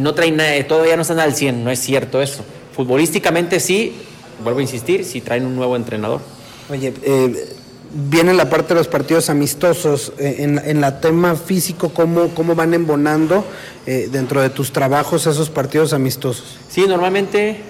no 0.00 0.14
traen 0.14 0.36
nada, 0.36 0.50
todavía 0.66 0.96
no 0.96 1.02
están 1.02 1.18
al 1.18 1.34
100, 1.34 1.64
no 1.64 1.70
es 1.70 1.80
cierto 1.80 2.20
eso. 2.20 2.44
Futbolísticamente 2.74 3.60
sí, 3.60 3.94
vuelvo 4.42 4.60
a 4.60 4.62
insistir, 4.62 5.04
si 5.04 5.20
traen 5.20 5.46
un 5.46 5.56
nuevo 5.56 5.76
entrenador. 5.76 6.20
Oye, 6.68 6.92
eh, 7.02 7.54
viene 7.92 8.34
la 8.34 8.50
parte 8.50 8.74
de 8.74 8.80
los 8.80 8.88
partidos 8.88 9.30
amistosos, 9.30 10.12
eh, 10.18 10.36
en, 10.38 10.60
en, 10.64 10.80
la 10.80 11.00
tema 11.00 11.36
físico, 11.36 11.90
¿cómo, 11.90 12.28
cómo 12.34 12.54
van 12.54 12.74
embonando 12.74 13.44
eh, 13.86 14.08
dentro 14.10 14.42
de 14.42 14.50
tus 14.50 14.72
trabajos 14.72 15.26
esos 15.26 15.48
partidos 15.48 15.92
amistosos? 15.92 16.58
Sí, 16.68 16.84
normalmente, 16.86 17.60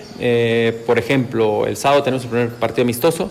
por 0.86 0.98
ejemplo, 0.98 1.66
el 1.66 1.76
sábado 1.76 2.02
tenemos 2.02 2.24
el 2.24 2.30
primer 2.30 2.48
partido 2.50 2.82
amistoso, 2.84 3.30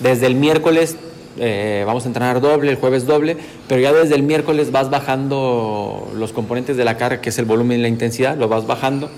desde 0.00 0.26
el 0.26 0.34
miércoles 0.34 0.96
eh, 1.36 1.82
vamos 1.84 2.04
a 2.04 2.08
entrenar 2.08 2.40
doble, 2.40 2.70
el 2.70 2.76
jueves 2.76 3.06
doble, 3.06 3.36
pero 3.66 3.80
ya 3.80 3.92
desde 3.92 4.14
el 4.14 4.22
miércoles 4.22 4.70
vas 4.70 4.90
bajando 4.90 6.10
los 6.14 6.32
componentes 6.32 6.76
de 6.76 6.84
la 6.84 6.96
carga, 6.96 7.20
que 7.20 7.30
es 7.30 7.38
el 7.38 7.44
volumen 7.44 7.80
y 7.80 7.82
la 7.82 7.88
intensidad, 7.88 8.36
lo 8.36 8.48
vas 8.48 8.66
bajando 8.66 9.10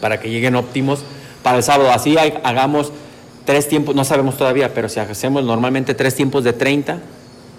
para 0.00 0.18
que 0.18 0.28
lleguen 0.28 0.56
óptimos 0.56 1.00
para 1.42 1.58
el 1.58 1.62
sábado. 1.62 1.92
Así 1.92 2.16
hagamos 2.18 2.92
tres 3.44 3.68
tiempos, 3.68 3.94
no 3.94 4.04
sabemos 4.04 4.36
todavía, 4.36 4.74
pero 4.74 4.88
si 4.88 4.98
hacemos 4.98 5.44
normalmente 5.44 5.94
tres 5.94 6.14
tiempos 6.14 6.42
de 6.42 6.52
30 6.52 6.98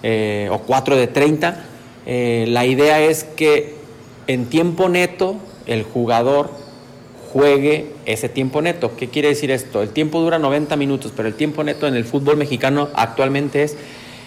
eh, 0.02 0.48
o 0.52 0.58
cuatro 0.58 0.94
de 0.94 1.06
30, 1.06 1.64
eh, 2.06 2.44
la 2.48 2.66
idea 2.66 3.00
es 3.00 3.24
que 3.24 3.76
en 4.26 4.46
tiempo 4.46 4.88
neto 4.88 5.36
el 5.66 5.82
jugador 5.82 6.50
juegue 7.32 7.92
ese 8.08 8.30
tiempo 8.30 8.62
neto. 8.62 8.96
¿Qué 8.96 9.08
quiere 9.08 9.28
decir 9.28 9.50
esto? 9.50 9.82
El 9.82 9.90
tiempo 9.90 10.20
dura 10.20 10.38
90 10.38 10.76
minutos, 10.76 11.12
pero 11.14 11.28
el 11.28 11.34
tiempo 11.34 11.62
neto 11.62 11.86
en 11.86 11.94
el 11.94 12.06
fútbol 12.06 12.38
mexicano 12.38 12.88
actualmente 12.94 13.62
es 13.62 13.76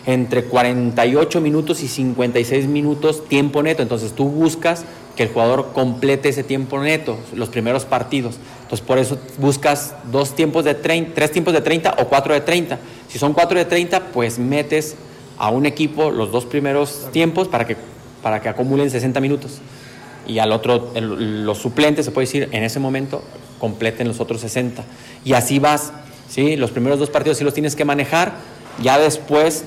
entre 0.05 0.43
48 0.45 1.41
minutos 1.41 1.81
y 1.81 1.87
56 1.87 2.67
minutos 2.67 3.27
tiempo 3.27 3.63
neto. 3.63 3.81
Entonces 3.81 4.13
tú 4.13 4.29
buscas 4.29 4.85
que 5.15 5.23
el 5.23 5.29
jugador 5.29 5.71
complete 5.73 6.29
ese 6.29 6.43
tiempo 6.43 6.79
neto, 6.79 7.17
los 7.33 7.49
primeros 7.49 7.85
partidos. 7.85 8.35
Entonces 8.61 8.85
por 8.85 8.99
eso 8.99 9.17
buscas 9.39 9.95
dos 10.11 10.35
tiempos 10.35 10.63
de 10.63 10.75
30, 10.75 11.15
tres 11.15 11.31
tiempos 11.31 11.53
de 11.53 11.61
30 11.61 11.95
o 11.97 12.07
cuatro 12.07 12.35
de 12.35 12.41
30. 12.41 12.77
Si 13.09 13.17
son 13.17 13.33
cuatro 13.33 13.57
de 13.57 13.65
30, 13.65 14.11
pues 14.13 14.37
metes 14.37 14.95
a 15.39 15.49
un 15.49 15.65
equipo 15.65 16.11
los 16.11 16.31
dos 16.31 16.45
primeros 16.45 17.07
tiempos 17.11 17.47
para 17.47 17.65
que, 17.65 17.75
para 18.21 18.41
que 18.41 18.47
acumulen 18.47 18.91
60 18.91 19.19
minutos 19.19 19.59
y 20.27 20.39
al 20.39 20.51
otro, 20.51 20.91
los 20.95 21.57
suplentes, 21.57 22.05
se 22.05 22.11
puede 22.11 22.27
decir, 22.27 22.49
en 22.51 22.63
ese 22.63 22.79
momento 22.79 23.23
completen 23.59 24.07
los 24.07 24.19
otros 24.19 24.41
60. 24.41 24.83
Y 25.23 25.33
así 25.33 25.59
vas, 25.59 25.91
¿sí? 26.29 26.55
Los 26.55 26.71
primeros 26.71 26.99
dos 26.99 27.09
partidos 27.09 27.37
sí 27.37 27.43
los 27.43 27.53
tienes 27.53 27.75
que 27.75 27.85
manejar, 27.85 28.33
ya 28.81 28.97
después 28.97 29.65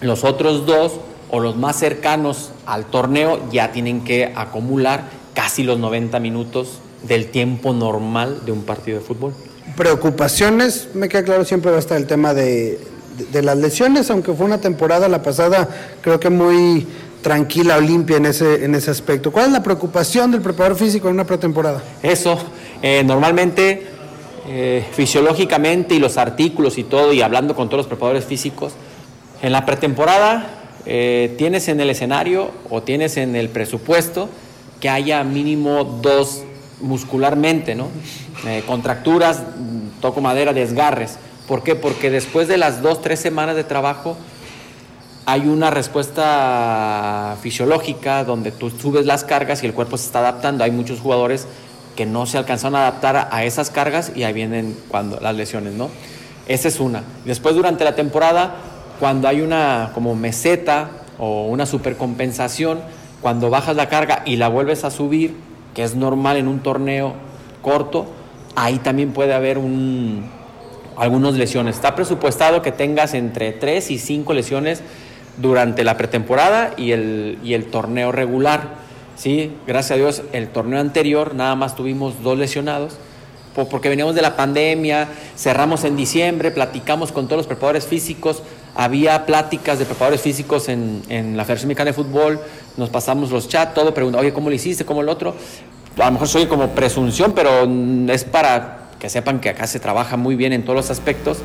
los 0.00 0.24
otros 0.24 0.66
dos 0.66 1.00
o 1.30 1.40
los 1.40 1.56
más 1.56 1.76
cercanos 1.76 2.50
al 2.66 2.86
torneo 2.86 3.40
ya 3.50 3.72
tienen 3.72 4.04
que 4.04 4.32
acumular 4.36 5.04
casi 5.34 5.62
los 5.62 5.78
90 5.78 6.20
minutos 6.20 6.78
del 7.02 7.30
tiempo 7.30 7.72
normal 7.72 8.42
de 8.44 8.52
un 8.52 8.62
partido 8.62 8.98
de 8.98 9.04
fútbol. 9.04 9.34
Preocupaciones, 9.76 10.88
me 10.94 11.08
queda 11.08 11.24
claro, 11.24 11.44
siempre 11.44 11.70
va 11.70 11.78
a 11.78 11.80
estar 11.80 11.96
el 11.96 12.06
tema 12.06 12.34
de, 12.34 12.78
de 13.32 13.42
las 13.42 13.56
lesiones, 13.56 14.10
aunque 14.10 14.32
fue 14.32 14.46
una 14.46 14.60
temporada 14.60 15.08
la 15.08 15.22
pasada, 15.22 15.68
creo 16.02 16.20
que 16.20 16.30
muy 16.30 16.86
tranquila 17.24 17.78
o 17.78 17.80
limpia 17.80 18.18
en 18.18 18.26
ese, 18.26 18.66
en 18.66 18.74
ese 18.74 18.90
aspecto. 18.90 19.32
¿Cuál 19.32 19.46
es 19.46 19.52
la 19.52 19.62
preocupación 19.62 20.30
del 20.30 20.42
preparador 20.42 20.76
físico 20.76 21.08
en 21.08 21.14
una 21.14 21.24
pretemporada? 21.24 21.82
Eso, 22.02 22.38
eh, 22.82 23.02
normalmente, 23.02 23.86
eh, 24.46 24.84
fisiológicamente 24.92 25.94
y 25.94 25.98
los 25.98 26.18
artículos 26.18 26.76
y 26.76 26.84
todo, 26.84 27.14
y 27.14 27.22
hablando 27.22 27.56
con 27.56 27.68
todos 27.68 27.78
los 27.78 27.86
preparadores 27.86 28.26
físicos, 28.26 28.74
en 29.40 29.52
la 29.52 29.64
pretemporada 29.64 30.64
eh, 30.84 31.34
tienes 31.38 31.68
en 31.68 31.80
el 31.80 31.88
escenario 31.88 32.50
o 32.68 32.82
tienes 32.82 33.16
en 33.16 33.34
el 33.36 33.48
presupuesto 33.48 34.28
que 34.78 34.90
haya 34.90 35.24
mínimo 35.24 35.98
dos 36.02 36.42
muscularmente, 36.82 37.74
¿no? 37.74 37.88
contracturas, 38.66 39.42
toco 40.02 40.20
madera, 40.20 40.52
desgarres. 40.52 41.16
¿Por 41.48 41.62
qué? 41.62 41.74
Porque 41.74 42.10
después 42.10 42.46
de 42.48 42.58
las 42.58 42.82
dos, 42.82 43.00
tres 43.00 43.18
semanas 43.18 43.56
de 43.56 43.64
trabajo, 43.64 44.18
hay 45.26 45.48
una 45.48 45.70
respuesta 45.70 47.36
fisiológica 47.40 48.24
donde 48.24 48.52
tú 48.52 48.70
subes 48.70 49.06
las 49.06 49.24
cargas 49.24 49.62
y 49.62 49.66
el 49.66 49.72
cuerpo 49.72 49.96
se 49.96 50.06
está 50.06 50.18
adaptando. 50.18 50.64
Hay 50.64 50.70
muchos 50.70 51.00
jugadores 51.00 51.46
que 51.96 52.04
no 52.04 52.26
se 52.26 52.36
alcanzaron 52.36 52.76
a 52.76 52.88
adaptar 52.88 53.28
a 53.30 53.44
esas 53.44 53.70
cargas 53.70 54.12
y 54.14 54.24
ahí 54.24 54.32
vienen 54.32 54.76
cuando 54.88 55.20
las 55.20 55.34
lesiones, 55.34 55.74
¿no? 55.74 55.88
Esa 56.46 56.68
es 56.68 56.78
una. 56.78 57.04
Después 57.24 57.54
durante 57.54 57.84
la 57.84 57.94
temporada, 57.94 58.56
cuando 59.00 59.28
hay 59.28 59.40
una 59.40 59.92
como 59.94 60.14
meseta 60.14 60.90
o 61.18 61.46
una 61.46 61.64
supercompensación, 61.64 62.80
cuando 63.22 63.48
bajas 63.48 63.76
la 63.76 63.88
carga 63.88 64.22
y 64.26 64.36
la 64.36 64.48
vuelves 64.48 64.84
a 64.84 64.90
subir, 64.90 65.36
que 65.72 65.84
es 65.84 65.94
normal 65.94 66.36
en 66.36 66.48
un 66.48 66.60
torneo 66.60 67.14
corto, 67.62 68.06
ahí 68.56 68.78
también 68.78 69.12
puede 69.12 69.32
haber 69.32 69.56
un, 69.56 70.28
algunas 70.98 71.32
lesiones. 71.34 71.76
Está 71.76 71.94
presupuestado 71.94 72.60
que 72.60 72.72
tengas 72.72 73.14
entre 73.14 73.52
3 73.52 73.90
y 73.90 73.98
5 73.98 74.34
lesiones 74.34 74.82
durante 75.36 75.84
la 75.84 75.96
pretemporada 75.96 76.74
y 76.76 76.92
el, 76.92 77.38
y 77.42 77.54
el 77.54 77.66
torneo 77.66 78.12
regular. 78.12 78.74
¿sí? 79.16 79.52
Gracias 79.66 79.92
a 79.92 79.96
Dios, 79.96 80.22
el 80.32 80.48
torneo 80.48 80.80
anterior 80.80 81.34
nada 81.34 81.54
más 81.54 81.76
tuvimos 81.76 82.22
dos 82.22 82.38
lesionados, 82.38 82.96
porque 83.70 83.88
veníamos 83.88 84.14
de 84.14 84.22
la 84.22 84.36
pandemia, 84.36 85.08
cerramos 85.36 85.84
en 85.84 85.96
diciembre, 85.96 86.50
platicamos 86.50 87.12
con 87.12 87.26
todos 87.26 87.38
los 87.38 87.46
preparadores 87.46 87.86
físicos, 87.86 88.42
había 88.74 89.26
pláticas 89.26 89.78
de 89.78 89.84
preparadores 89.84 90.20
físicos 90.20 90.68
en, 90.68 91.02
en 91.08 91.36
la 91.36 91.44
Federación 91.44 91.68
Mexicana 91.68 91.90
de 91.90 91.94
Fútbol, 91.94 92.40
nos 92.76 92.90
pasamos 92.90 93.30
los 93.30 93.48
chats, 93.48 93.74
todo, 93.74 93.94
preguntando, 93.94 94.22
oye, 94.22 94.32
¿cómo 94.32 94.48
lo 94.48 94.54
hiciste? 94.56 94.84
¿Cómo 94.84 95.02
el 95.02 95.08
otro? 95.08 95.36
A 95.96 96.06
lo 96.06 96.12
mejor 96.12 96.26
soy 96.26 96.46
como 96.46 96.70
presunción, 96.70 97.32
pero 97.32 97.68
es 98.12 98.24
para 98.24 98.88
que 98.98 99.08
sepan 99.08 99.38
que 99.38 99.50
acá 99.50 99.68
se 99.68 99.78
trabaja 99.78 100.16
muy 100.16 100.34
bien 100.34 100.52
en 100.52 100.64
todos 100.64 100.76
los 100.76 100.90
aspectos 100.90 101.38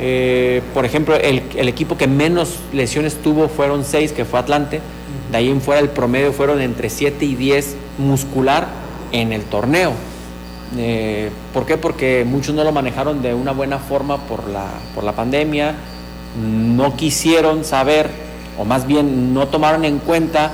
Eh, 0.00 0.62
por 0.74 0.84
ejemplo, 0.84 1.16
el, 1.16 1.68
equipo 1.68 1.96
que 1.96 2.06
menos 2.06 2.58
lesiones 2.72 3.16
tuvo 3.16 3.48
fueron 3.48 3.84
seis, 3.84 4.12
que 4.12 4.24
fue 4.24 4.38
Atlante. 4.38 4.80
De 5.30 5.36
ahí 5.36 5.50
en 5.50 5.60
fuera 5.60 5.80
el 5.80 5.90
promedio 5.90 6.32
fueron 6.32 6.60
entre 6.60 6.88
7 6.88 7.24
y 7.24 7.34
10 7.34 7.76
muscular 7.98 8.68
en 9.12 9.32
el 9.32 9.42
torneo. 9.42 9.92
Eh, 10.76 11.30
¿Por 11.52 11.66
qué? 11.66 11.76
Porque 11.76 12.24
muchos 12.26 12.54
no 12.54 12.64
lo 12.64 12.72
manejaron 12.72 13.22
de 13.22 13.34
una 13.34 13.52
buena 13.52 13.78
forma 13.78 14.18
por 14.26 14.48
la, 14.48 14.66
por 14.94 15.04
la 15.04 15.12
pandemia, 15.12 15.74
no 16.40 16.96
quisieron 16.96 17.64
saber, 17.64 18.10
o 18.58 18.64
más 18.64 18.86
bien 18.86 19.34
no 19.34 19.48
tomaron 19.48 19.84
en 19.84 19.98
cuenta 19.98 20.52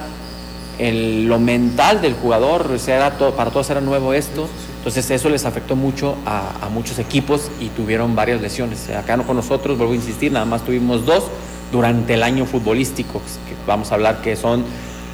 lo 0.78 1.38
mental 1.38 2.00
del 2.00 2.14
jugador, 2.14 2.70
o 2.72 2.78
sea, 2.78 2.96
era 2.96 3.18
para 3.36 3.50
todos 3.50 3.70
era 3.70 3.80
nuevo 3.80 4.12
esto, 4.12 4.48
entonces 4.84 5.10
eso 5.12 5.30
les 5.30 5.46
afectó 5.46 5.76
mucho 5.76 6.14
a, 6.26 6.68
muchos 6.70 6.98
equipos 6.98 7.50
y 7.58 7.70
tuvieron 7.70 8.14
varias 8.14 8.42
lesiones. 8.42 8.90
Acá 8.90 9.16
no 9.16 9.26
con 9.26 9.34
nosotros, 9.34 9.78
vuelvo 9.78 9.94
a 9.94 9.96
insistir, 9.96 10.30
nada 10.30 10.44
más 10.44 10.62
tuvimos 10.62 11.06
dos 11.06 11.24
durante 11.72 12.12
el 12.12 12.22
año 12.22 12.44
futbolístico, 12.44 13.22
que 13.48 13.56
vamos 13.66 13.90
a 13.90 13.94
hablar 13.94 14.20
que 14.20 14.36
son 14.36 14.62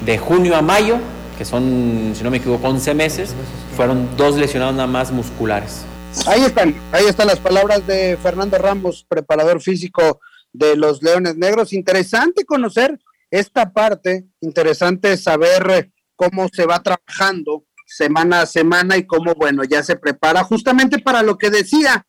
de 0.03 0.17
junio 0.17 0.57
a 0.57 0.61
mayo, 0.61 0.97
que 1.37 1.45
son, 1.45 2.11
si 2.13 2.21
no 2.21 2.29
me 2.29 2.39
equivoco, 2.39 2.67
11 2.67 2.93
meses, 2.95 3.33
fueron 3.77 4.09
dos 4.17 4.35
lesionados 4.35 4.75
nada 4.75 4.87
más 4.87 5.09
musculares. 5.09 5.85
Ahí 6.27 6.41
están, 6.41 6.75
ahí 6.91 7.05
están 7.05 7.27
las 7.27 7.39
palabras 7.39 7.87
de 7.87 8.17
Fernando 8.21 8.57
Ramos, 8.57 9.05
preparador 9.07 9.61
físico 9.61 10.19
de 10.51 10.75
los 10.75 11.01
Leones 11.01 11.37
Negros. 11.37 11.71
Interesante 11.71 12.43
conocer 12.43 12.99
esta 13.29 13.71
parte, 13.71 14.25
interesante 14.41 15.15
saber 15.15 15.91
cómo 16.17 16.49
se 16.51 16.65
va 16.65 16.83
trabajando 16.83 17.63
semana 17.91 18.41
a 18.41 18.45
semana 18.45 18.97
y 18.97 19.05
cómo, 19.05 19.35
bueno, 19.35 19.63
ya 19.63 19.83
se 19.83 19.95
prepara 19.95 20.43
justamente 20.43 20.99
para 20.99 21.23
lo 21.23 21.37
que 21.37 21.49
decía, 21.49 22.07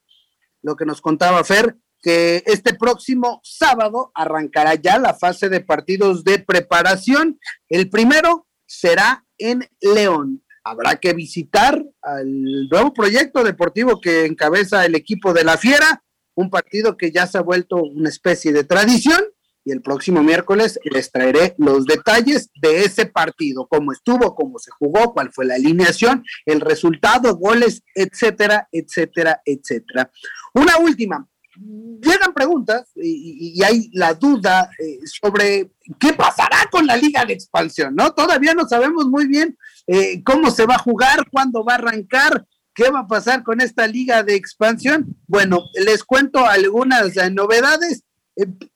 lo 0.62 0.76
que 0.76 0.84
nos 0.84 1.00
contaba 1.00 1.42
Fer, 1.44 1.76
que 2.00 2.42
este 2.46 2.74
próximo 2.74 3.40
sábado 3.42 4.10
arrancará 4.14 4.74
ya 4.74 4.98
la 4.98 5.14
fase 5.14 5.48
de 5.48 5.60
partidos 5.60 6.24
de 6.24 6.38
preparación. 6.38 7.38
El 7.68 7.90
primero 7.90 8.46
será 8.66 9.24
en 9.38 9.68
León. 9.80 10.44
Habrá 10.64 10.96
que 10.96 11.12
visitar 11.12 11.84
al 12.02 12.68
nuevo 12.68 12.92
proyecto 12.92 13.42
deportivo 13.42 14.00
que 14.00 14.26
encabeza 14.26 14.84
el 14.84 14.94
equipo 14.94 15.32
de 15.32 15.44
la 15.44 15.58
Fiera, 15.58 16.04
un 16.34 16.50
partido 16.50 16.96
que 16.96 17.10
ya 17.10 17.26
se 17.26 17.38
ha 17.38 17.42
vuelto 17.42 17.76
una 17.82 18.08
especie 18.08 18.52
de 18.52 18.64
tradición 18.64 19.20
y 19.64 19.72
el 19.72 19.82
próximo 19.82 20.22
miércoles 20.22 20.78
les 20.84 21.10
traeré 21.10 21.54
los 21.58 21.86
detalles 21.86 22.50
de 22.60 22.84
ese 22.84 23.06
partido, 23.06 23.66
cómo 23.68 23.92
estuvo, 23.92 24.34
cómo 24.34 24.58
se 24.58 24.70
jugó, 24.72 25.12
cuál 25.12 25.32
fue 25.32 25.44
la 25.44 25.54
alineación, 25.54 26.24
el 26.46 26.60
resultado, 26.60 27.36
goles, 27.36 27.82
etcétera, 27.94 28.68
etcétera, 28.72 29.40
etcétera. 29.44 30.10
Una 30.54 30.78
última, 30.78 31.26
llegan 31.56 32.32
preguntas 32.34 32.90
y, 32.94 33.62
hay 33.62 33.90
la 33.92 34.14
duda 34.14 34.70
eh, 34.78 34.98
sobre 35.04 35.70
qué 35.98 36.12
pasará 36.12 36.68
con 36.70 36.86
la 36.86 36.96
liga 36.96 37.24
de 37.24 37.34
expansión, 37.34 37.94
¿no? 37.94 38.12
Todavía 38.12 38.54
no 38.54 38.66
sabemos 38.66 39.06
muy 39.06 39.26
bien 39.26 39.56
eh, 39.86 40.22
cómo 40.24 40.50
se 40.50 40.66
va 40.66 40.76
a 40.76 40.78
jugar, 40.78 41.28
cuándo 41.30 41.64
va 41.64 41.74
a 41.74 41.76
arrancar, 41.76 42.46
qué 42.74 42.90
va 42.90 43.00
a 43.00 43.06
pasar 43.06 43.42
con 43.42 43.60
esta 43.60 43.86
liga 43.86 44.22
de 44.22 44.34
expansión. 44.34 45.16
Bueno, 45.26 45.64
les 45.74 46.04
cuento 46.04 46.46
algunas 46.46 47.16
eh, 47.16 47.30
novedades. 47.30 48.04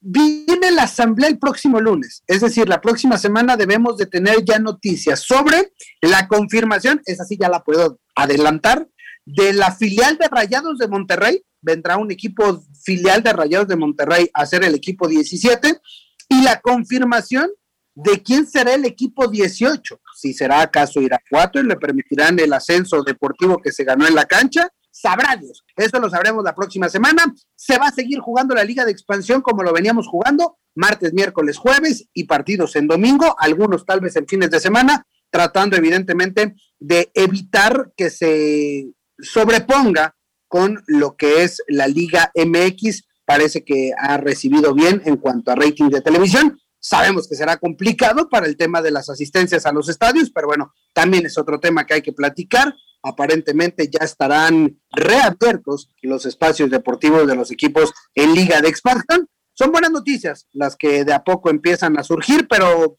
Viene 0.00 0.70
la 0.73 0.85
asamblea 0.85 1.28
el 1.28 1.38
próximo 1.38 1.80
lunes, 1.80 2.23
es 2.26 2.40
decir, 2.40 2.68
la 2.68 2.80
próxima 2.80 3.18
semana 3.18 3.56
debemos 3.56 3.96
de 3.96 4.06
tener 4.06 4.44
ya 4.44 4.58
noticias 4.58 5.20
sobre 5.20 5.73
la 6.00 6.28
confirmación, 6.28 7.00
esa 7.06 7.25
sí 7.25 7.37
ya 7.40 7.49
la 7.49 7.62
puedo 7.62 8.00
adelantar, 8.14 8.88
de 9.25 9.52
la 9.52 9.75
filial 9.75 10.18
de 10.18 10.28
Rayados 10.28 10.78
de 10.78 10.88
Monterrey, 10.88 11.42
vendrá 11.61 11.96
un 11.96 12.11
equipo 12.11 12.62
filial 12.85 13.23
de 13.23 13.32
Rayados 13.32 13.68
de 13.68 13.76
Monterrey 13.76 14.30
a 14.32 14.46
ser 14.46 14.64
el 14.64 14.75
equipo 14.75 15.08
17 15.08 15.80
y 16.28 16.42
la 16.42 16.61
confirmación 16.61 17.50
de 17.94 18.23
quién 18.23 18.46
será 18.46 18.75
el 18.75 18.85
equipo 18.85 19.26
18, 19.26 20.00
si 20.14 20.35
será 20.35 20.61
acaso 20.61 21.00
Irapuato 21.00 21.58
y 21.58 21.64
le 21.64 21.76
permitirán 21.76 22.38
el 22.38 22.52
ascenso 22.52 23.02
deportivo 23.02 23.59
que 23.59 23.72
se 23.72 23.85
ganó 23.85 24.07
en 24.07 24.14
la 24.14 24.26
cancha, 24.26 24.68
sabrá 25.00 25.37
Dios. 25.37 25.64
Eso 25.76 25.98
lo 25.98 26.09
sabremos 26.09 26.42
la 26.42 26.54
próxima 26.54 26.88
semana. 26.88 27.35
Se 27.54 27.78
va 27.78 27.88
a 27.88 27.92
seguir 27.92 28.18
jugando 28.20 28.54
la 28.54 28.64
Liga 28.64 28.85
de 28.85 28.92
Expansión 28.92 29.42
como 29.42 29.62
lo 29.62 29.72
veníamos 29.72 30.09
jugando, 30.09 30.59
martes, 30.74 31.12
miércoles, 31.12 31.59
jueves 31.59 32.09
y 32.14 32.24
partidos 32.24 32.76
en 32.76 32.87
domingo, 32.87 33.37
algunos 33.38 33.85
tal 33.85 34.00
vez 34.00 34.16
en 34.16 34.26
fines 34.26 34.50
de 34.50 34.61
semana, 34.61 35.06
tratando 35.30 35.76
evidentemente 35.76 36.54
de 36.78 37.11
evitar 37.12 37.92
que 37.96 38.09
se 38.09 38.87
sobreponga 39.18 40.16
con 40.48 40.82
lo 40.87 41.16
que 41.16 41.42
es 41.42 41.62
la 41.68 41.88
Liga 41.88 42.32
MX. 42.35 43.04
Parece 43.26 43.64
que 43.64 43.90
ha 43.98 44.16
recibido 44.16 44.72
bien 44.72 45.02
en 45.04 45.16
cuanto 45.16 45.50
a 45.50 45.56
rating 45.56 45.90
de 45.90 46.00
televisión. 46.00 46.59
Sabemos 46.78 47.28
que 47.28 47.35
será 47.35 47.59
complicado 47.59 48.28
para 48.30 48.46
el 48.46 48.56
tema 48.56 48.80
de 48.80 48.92
las 48.92 49.11
asistencias 49.11 49.66
a 49.66 49.72
los 49.72 49.88
estadios, 49.88 50.30
pero 50.30 50.46
bueno, 50.46 50.72
también 50.94 51.26
es 51.26 51.37
otro 51.37 51.59
tema 51.59 51.85
que 51.85 51.94
hay 51.94 52.02
que 52.02 52.12
platicar. 52.12 52.74
Aparentemente 53.07 53.88
ya 53.88 54.05
estarán 54.05 54.81
reabiertos 54.90 55.92
los 56.03 56.27
espacios 56.27 56.71
deportivos 56.71 57.25
de 57.29 57.37
los 57.37 57.53
equipos 57.53 57.95
en 58.16 58.35
Liga 58.35 58.61
de 58.61 58.69
Expansión. 58.69 59.29
Son 59.55 59.71
buenas 59.71 59.92
noticias 59.92 60.49
las 60.53 60.75
que 60.75 61.05
de 61.05 61.14
a 61.14 61.23
poco 61.23 61.49
empiezan 61.49 61.97
a 62.01 62.03
surgir, 62.03 62.49
pero 62.49 62.99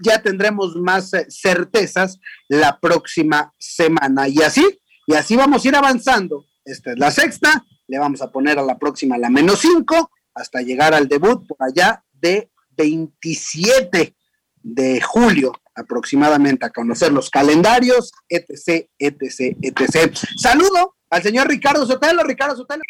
ya 0.00 0.22
tendremos 0.22 0.76
más 0.76 1.12
eh, 1.12 1.26
certezas 1.28 2.20
la 2.46 2.78
próxima 2.78 3.52
semana. 3.58 4.28
Y 4.28 4.42
así, 4.42 4.64
y 5.08 5.14
así 5.14 5.34
vamos 5.34 5.64
a 5.64 5.68
ir 5.68 5.74
avanzando 5.74 6.44
esta 6.64 6.92
es 6.92 6.98
la 7.00 7.10
sexta. 7.10 7.64
Le 7.88 7.98
vamos 7.98 8.22
a 8.22 8.30
poner 8.30 8.60
a 8.60 8.62
la 8.62 8.78
próxima 8.78 9.18
la 9.18 9.28
menos 9.28 9.58
cinco 9.58 10.12
hasta 10.34 10.62
llegar 10.62 10.94
al 10.94 11.08
debut 11.08 11.44
por 11.48 11.56
allá 11.60 12.04
de 12.12 12.52
27 12.76 14.14
de 14.62 15.00
julio 15.00 15.52
aproximadamente 15.78 16.66
a 16.66 16.70
conocer 16.70 17.12
los 17.12 17.30
calendarios, 17.30 18.12
etc, 18.28 18.88
etc, 18.98 19.56
etc. 19.62 20.14
Saludo 20.36 20.96
al 21.10 21.22
señor 21.22 21.48
Ricardo 21.48 21.86
Sotelo. 21.86 22.22
Ricardo 22.24 22.56
Sotelo. 22.56 22.82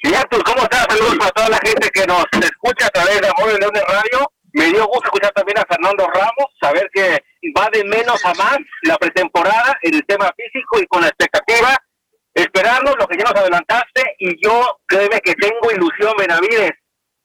¿cómo 0.45 0.63
estás? 0.63 0.87
Saludos 0.89 1.17
a 1.21 1.31
toda 1.31 1.49
la 1.51 1.59
gente 1.59 1.91
que 1.91 2.07
nos 2.07 2.25
escucha 2.33 2.87
a 2.87 2.91
través 2.91 3.21
de 3.21 3.29
Amor 3.29 3.59
León 3.59 3.73
de 3.73 3.81
Radio. 3.81 4.33
Me 4.53 4.67
dio 4.67 4.87
gusto 4.87 5.05
escuchar 5.05 5.33
también 5.33 5.59
a 5.59 5.65
Fernando 5.69 6.07
Ramos, 6.09 6.47
saber 6.61 6.89
que 6.93 7.23
va 7.57 7.69
de 7.73 7.85
menos 7.85 8.25
a 8.25 8.35
más 8.35 8.59
la 8.83 8.97
pretemporada 8.97 9.79
en 9.83 9.95
el 9.95 10.05
tema 10.07 10.33
físico 10.37 10.81
y 10.81 10.87
con 10.87 11.03
la 11.03 11.09
expectativa 11.09 11.77
esperarnos 12.35 12.95
lo 12.99 13.07
que 13.07 13.19
ya 13.19 13.25
nos 13.25 13.35
adelantaste 13.35 14.03
y 14.19 14.43
yo 14.43 14.79
créeme 14.87 15.21
que 15.21 15.35
tengo 15.35 15.71
ilusión, 15.71 16.15
Benavides, 16.17 16.73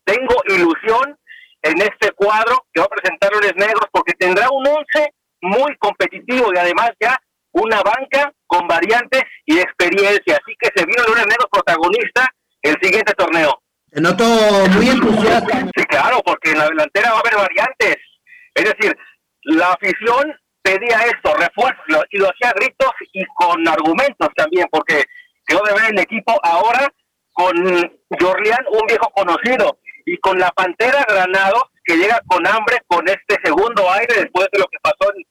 tengo 0.04 0.36
ilusión 0.48 1.18
en 1.62 1.82
este 1.82 2.12
cuadro 2.12 2.66
que 2.74 2.82
va 2.82 2.88
a 2.88 2.90
presentar 2.90 3.32
Lunes 3.32 3.54
Negros 3.56 3.88
porque 3.92 4.14
tendrá 4.14 4.50
un 4.50 4.68
once 4.68 5.14
muy 5.44 5.76
competitivo 5.78 6.52
y 6.54 6.58
además 6.58 6.92
ya 7.00 7.20
una 7.52 7.82
banca 7.82 8.34
con 8.48 8.68
variantes 8.68 9.24
y 9.46 9.60
experiencia. 9.60 10.40
Así 10.42 10.56
que 10.60 10.70
se 10.76 10.86
vino 10.86 11.04
Lunes 11.04 11.28
Negros 11.28 11.48
protagonista 11.52 12.30
el 12.62 12.76
siguiente 12.82 13.14
torneo. 13.14 13.62
Te 13.92 14.02
noto 14.02 14.24
muy 14.72 14.90
entusiasta. 14.90 15.60
Sí, 15.76 15.86
claro, 15.86 16.22
porque 16.26 16.52
en 16.52 16.58
la 16.58 16.70
delantera 16.70 17.12
va 17.12 17.18
a 17.18 17.20
haber 17.20 17.36
variantes. 17.36 17.98
Es 18.56 18.64
decir, 18.64 18.98
la 19.44 19.72
afición 19.74 20.34
pedía 20.64 20.98
esto, 21.02 21.36
refuerzos, 21.36 22.06
y 22.10 22.18
lo 22.18 22.30
hacía 22.30 22.54
gritos 22.56 22.92
y 23.12 23.24
con 23.36 23.68
argumentos 23.68 24.30
también, 24.36 24.66
porque 24.72 25.04
quedó 25.46 25.62
de 25.64 25.74
ver 25.74 25.92
el 25.92 26.00
equipo 26.00 26.40
ahora 26.42 26.92
con 27.34 27.54
Jorlián, 28.20 28.66
un 28.72 28.88
viejo 28.88 29.12
conocido, 29.14 29.78
y 30.06 30.18
con 30.18 30.40
la 30.40 30.50
Pantera 30.52 31.06
Granado, 31.08 31.70
que 31.84 31.98
llega 31.98 32.22
con 32.28 32.48
hambre 32.48 32.78
con 32.88 33.08
este 33.08 33.38
segundo 33.44 33.92
aire 33.92 34.22
después 34.22 34.48
de 34.52 34.60
lo 34.60 34.66
que 34.66 34.78
pasó 34.82 35.14
en, 35.14 35.24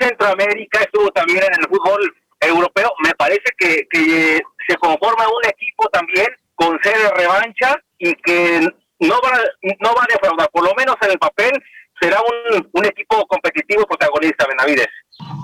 Centroamérica, 0.00 0.80
estuvo 0.80 1.10
también 1.10 1.42
en 1.42 1.60
el 1.60 1.68
fútbol 1.68 2.14
europeo. 2.40 2.92
Me 3.04 3.14
parece 3.14 3.44
que, 3.58 3.86
que 3.90 4.40
se 4.66 4.76
conforma 4.76 5.24
un 5.28 5.48
equipo 5.48 5.88
también 5.90 6.26
con 6.54 6.78
sede 6.82 7.10
revancha 7.16 7.76
y 7.98 8.14
que 8.14 8.60
no 9.00 9.14
va, 9.22 9.38
no 9.80 9.94
va 9.94 10.02
a 10.02 10.12
defraudar, 10.12 10.50
por 10.50 10.64
lo 10.64 10.74
menos 10.74 10.96
en 11.02 11.10
el 11.10 11.18
papel, 11.18 11.52
será 12.00 12.18
un, 12.20 12.68
un 12.72 12.84
equipo 12.84 13.26
competitivo 13.26 13.84
protagonista, 13.86 14.46
Benavides. 14.46 14.88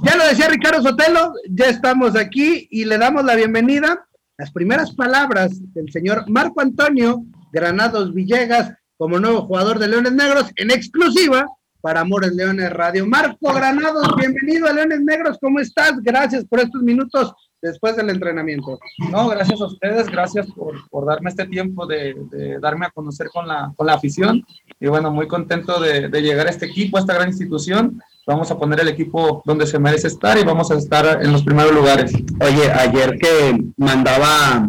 Ya 0.03 0.17
lo 0.17 0.27
decía 0.27 0.49
Ricardo 0.49 0.83
Sotelo, 0.83 1.33
ya 1.49 1.67
estamos 1.67 2.17
aquí 2.17 2.69
y 2.71 2.85
le 2.85 2.99
damos 2.99 3.25
la 3.25 3.37
bienvenida. 3.37 4.07
Las 4.39 4.51
primeras 4.51 4.95
palabras 4.95 5.51
del 5.75 5.91
señor 5.93 6.29
Marco 6.29 6.61
Antonio 6.61 7.23
Granados 7.53 8.13
Villegas 8.15 8.73
como 8.97 9.19
nuevo 9.19 9.43
jugador 9.43 9.79
de 9.79 9.89
Leones 9.89 10.13
Negros 10.13 10.51
en 10.57 10.71
exclusiva 10.71 11.47
para 11.83 12.01
Amores 12.01 12.33
Leones 12.33 12.73
Radio. 12.73 13.05
Marco 13.07 13.53
Granados, 13.53 14.15
bienvenido 14.17 14.69
a 14.69 14.73
Leones 14.73 15.01
Negros, 15.01 15.37
¿cómo 15.41 15.59
estás? 15.59 16.01
Gracias 16.01 16.45
por 16.45 16.61
estos 16.61 16.81
minutos 16.81 17.35
después 17.61 17.97
del 17.97 18.09
entrenamiento. 18.09 18.79
No, 19.11 19.29
gracias 19.29 19.61
a 19.61 19.67
ustedes, 19.67 20.07
gracias 20.07 20.47
por, 20.53 20.89
por 20.89 21.07
darme 21.07 21.31
este 21.31 21.47
tiempo 21.47 21.85
de, 21.87 22.15
de, 22.31 22.59
darme 22.61 22.87
a 22.87 22.91
conocer 22.91 23.29
con 23.31 23.47
la, 23.49 23.73
con 23.77 23.89
la 23.89 23.95
afición 23.95 24.47
y 24.79 24.87
bueno, 24.87 25.11
muy 25.11 25.27
contento 25.27 25.81
de, 25.81 26.09
de, 26.09 26.23
llegar 26.23 26.47
a 26.47 26.51
este 26.51 26.67
equipo, 26.67 26.97
a 26.97 27.01
esta 27.01 27.15
gran 27.15 27.29
institución. 27.29 28.01
Vamos 28.27 28.51
a 28.53 28.59
poner 28.59 28.81
el 28.81 28.89
equipo 28.89 29.43
donde 29.45 29.67
se 29.67 29.81
merece 29.81 30.07
estar 30.07 30.39
y 30.39 30.45
vamos 30.45 30.71
a 30.71 30.77
estar 30.77 31.21
en 31.21 31.33
los 31.33 31.43
primeros 31.43 31.73
lugares. 31.73 32.13
Oye, 32.41 32.71
ayer 32.71 33.19
que 33.19 33.61
mandaba 33.77 34.69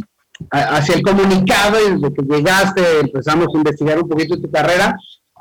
hacia 0.49 0.95
el 0.95 1.04
comunicado 1.04 1.78
y 1.80 1.93
desde 1.93 2.13
que 2.13 2.23
llegaste 2.23 2.99
empezamos 3.02 3.47
a 3.54 3.58
investigar 3.58 4.02
un 4.02 4.10
poquito 4.10 4.41
tu 4.41 4.49
carrera. 4.49 4.95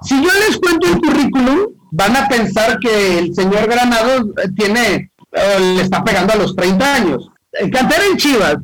Si 0.04 0.14
yo 0.22 0.30
les 0.46 0.58
cuento 0.58 0.86
el 0.86 1.00
currículum, 1.00 1.58
van 1.92 2.16
a 2.16 2.28
pensar 2.28 2.78
que 2.78 3.18
el 3.18 3.34
señor 3.34 3.68
Granado 3.68 4.32
tiene, 4.56 5.10
le 5.32 5.82
está 5.82 6.02
pegando 6.02 6.32
a 6.32 6.36
los 6.36 6.56
30 6.56 6.94
años. 6.94 7.28
Cantera 7.70 8.06
en 8.10 8.16
Chivas, 8.16 8.56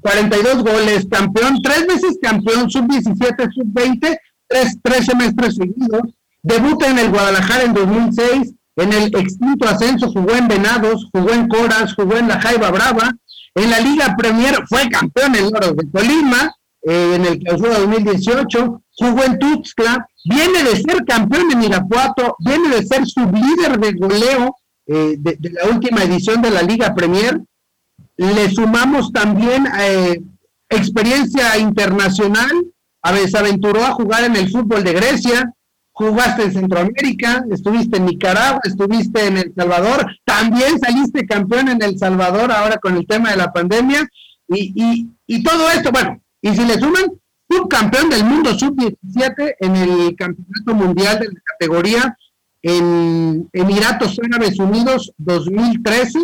42 0.00 0.62
goles, 0.62 1.06
campeón, 1.10 1.60
tres 1.62 1.86
veces 1.86 2.18
campeón, 2.22 2.70
sub-17, 2.70 3.52
sub-20, 3.52 4.18
tres, 4.46 4.78
tres 4.82 5.06
semestres 5.06 5.56
seguidos. 5.56 6.02
Debuta 6.42 6.88
en 6.88 6.98
el 6.98 7.10
Guadalajara 7.10 7.64
en 7.64 7.74
2006, 7.74 8.54
en 8.76 8.92
el 8.92 9.04
extinto 9.16 9.68
ascenso 9.68 10.12
jugó 10.12 10.32
en 10.32 10.48
Venados, 10.48 11.08
jugó 11.12 11.32
en 11.32 11.48
Coras, 11.48 11.94
jugó 11.94 12.16
en 12.16 12.28
la 12.28 12.40
Jaiba 12.40 12.70
Brava. 12.70 13.10
En 13.54 13.70
la 13.70 13.80
Liga 13.80 14.14
Premier 14.16 14.54
fue 14.68 14.88
campeón 14.90 15.34
en 15.34 15.50
Loros 15.50 15.76
de 15.76 15.90
Colima, 15.90 16.54
eh, 16.82 17.14
en 17.16 17.24
el 17.24 17.38
clausura 17.38 17.78
2018, 17.78 18.82
en 18.98 19.38
Tuxtla, 19.38 20.08
viene 20.24 20.62
de 20.64 20.76
ser 20.76 21.04
campeón 21.04 21.52
en 21.52 21.64
Irapuato, 21.64 22.36
viene 22.38 22.68
de 22.68 22.86
ser 22.86 23.06
sublíder 23.06 23.78
de 23.78 23.92
goleo 23.92 24.56
eh, 24.86 25.16
de, 25.18 25.38
la 25.50 25.70
última 25.70 26.02
edición 26.02 26.40
de 26.40 26.50
la 26.50 26.62
Liga 26.62 26.94
Premier. 26.94 27.40
Le 28.16 28.50
sumamos 28.50 29.12
también 29.12 29.66
eh, 29.78 30.22
experiencia 30.70 31.58
internacional, 31.58 32.50
se 33.28 33.38
aventuró 33.38 33.84
a 33.84 33.92
jugar 33.92 34.24
en 34.24 34.36
el 34.36 34.50
fútbol 34.50 34.82
de 34.82 34.92
Grecia, 34.92 35.52
jugaste 35.92 36.44
en 36.44 36.52
Centroamérica, 36.52 37.44
estuviste 37.50 37.98
en 37.98 38.06
Nicaragua, 38.06 38.60
estuviste 38.64 39.26
en 39.26 39.36
El 39.38 39.54
Salvador, 39.54 40.06
también 40.24 40.78
saliste 40.78 41.26
campeón 41.26 41.68
en 41.68 41.82
El 41.82 41.98
Salvador 41.98 42.50
ahora 42.50 42.78
con 42.78 42.96
el 42.96 43.06
tema 43.06 43.30
de 43.30 43.36
la 43.36 43.52
pandemia, 43.52 44.08
y, 44.48 45.08
y, 45.26 45.42
todo 45.42 45.70
esto, 45.70 45.90
bueno, 45.90 46.20
y 46.40 46.54
si 46.54 46.64
le 46.64 46.74
suman, 46.74 47.04
subcampeón 47.48 48.10
del 48.10 48.24
mundo 48.24 48.58
sub-17 48.58 49.54
en 49.60 49.76
el 49.76 50.16
Campeonato 50.16 50.74
Mundial 50.74 51.20
de 51.20 51.26
la 51.26 51.40
categoría 51.44 52.16
en 52.62 53.48
Emiratos 53.52 54.18
Árabes 54.24 54.58
Unidos 54.58 55.12
2013, 55.18 56.18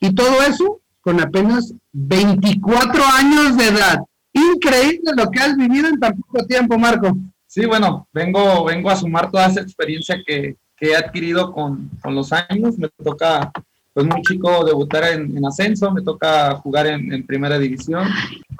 y 0.00 0.14
todo 0.14 0.42
eso 0.42 0.80
con 1.00 1.20
apenas 1.20 1.72
24 1.92 3.02
años 3.04 3.56
de 3.56 3.68
edad. 3.68 3.98
Increíble 4.32 5.12
lo 5.16 5.30
que 5.30 5.40
has 5.40 5.56
vivido 5.56 5.88
en 5.88 5.98
tan 5.98 6.16
poco 6.16 6.44
tiempo, 6.46 6.78
Marco. 6.78 7.16
Sí, 7.46 7.64
bueno, 7.64 8.06
vengo, 8.12 8.64
vengo 8.64 8.90
a 8.90 8.96
sumar 8.96 9.30
toda 9.30 9.46
esa 9.46 9.60
experiencia 9.60 10.16
que, 10.26 10.56
he 10.80 10.94
adquirido 10.94 11.52
con, 11.52 11.90
los 12.04 12.32
años. 12.32 12.78
Me 12.78 12.88
toca, 13.02 13.50
pues 13.98 14.14
muy 14.14 14.22
chico, 14.22 14.64
debutar 14.64 15.02
en, 15.12 15.44
ascenso, 15.44 15.90
me 15.90 16.02
toca 16.02 16.54
jugar 16.54 16.86
en, 16.86 17.26
primera 17.26 17.58
división 17.58 18.06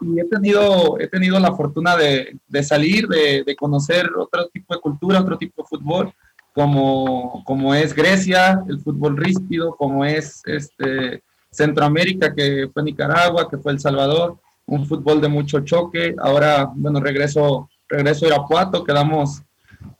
y 0.01 0.19
he 0.19 0.25
tenido, 0.25 0.99
he 0.99 1.07
tenido 1.07 1.39
la 1.39 1.55
fortuna 1.55 1.97
de, 1.97 2.37
salir, 2.65 3.07
de, 3.07 3.55
conocer 3.57 4.11
otro 4.19 4.49
tipo 4.49 4.75
de 4.75 4.81
cultura, 4.81 5.21
otro 5.21 5.39
tipo 5.39 5.63
de 5.63 5.69
fútbol, 5.69 6.13
como, 6.53 7.45
como 7.45 7.73
es 7.73 7.95
Grecia, 7.95 8.65
el 8.69 8.81
fútbol 8.81 9.17
ríspido, 9.17 9.77
como 9.77 10.05
es 10.05 10.43
este, 10.45 11.23
Centroamérica, 11.53 12.35
que 12.35 12.69
fue 12.75 12.83
Nicaragua, 12.83 13.49
que 13.49 13.59
fue 13.59 13.71
El 13.71 13.79
Salvador, 13.79 14.39
un 14.67 14.87
fútbol 14.87 15.21
de 15.21 15.29
mucho 15.29 15.61
choque. 15.61 16.17
Ahora, 16.19 16.69
bueno, 16.75 16.99
regreso 16.99 17.71
regreso 17.89 18.25
a 18.25 18.29
Irapuato, 18.31 18.83
quedamos, 18.83 19.41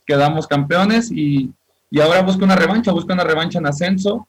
quedamos 0.05 0.47
campeones 0.47 1.09
y, 1.09 1.49
y 1.89 2.01
ahora 2.01 2.23
busco 2.23 2.43
una 2.43 2.57
revancha, 2.57 2.91
busco 2.91 3.13
una 3.13 3.23
revancha 3.23 3.59
en 3.59 3.67
ascenso, 3.67 4.27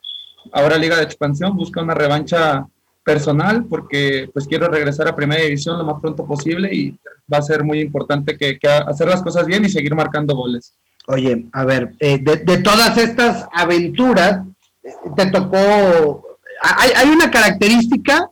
ahora 0.51 0.77
Liga 0.77 0.97
de 0.97 1.03
Expansión, 1.03 1.55
busca 1.55 1.81
una 1.81 1.93
revancha 1.93 2.65
personal 3.03 3.65
porque 3.65 4.29
pues 4.31 4.47
quiero 4.47 4.67
regresar 4.67 5.07
a 5.07 5.15
primera 5.15 5.41
división 5.41 5.77
lo 5.77 5.85
más 5.85 5.99
pronto 5.99 6.25
posible 6.25 6.73
y 6.73 6.95
va 7.31 7.39
a 7.39 7.41
ser 7.41 7.63
muy 7.63 7.79
importante 7.79 8.37
que, 8.37 8.59
hacer 8.67 9.07
las 9.07 9.23
cosas 9.23 9.45
bien 9.45 9.65
y 9.65 9.69
seguir 9.69 9.95
marcando 9.95 10.35
goles. 10.35 10.73
Oye, 11.07 11.47
a 11.53 11.65
ver, 11.65 11.93
eh, 11.99 12.19
de, 12.19 12.57
todas 12.57 12.97
estas 12.97 13.47
aventuras, 13.51 14.45
te 15.15 15.25
tocó, 15.31 16.37
hay, 16.61 16.91
hay 16.95 17.09
una 17.09 17.31
característica 17.31 18.29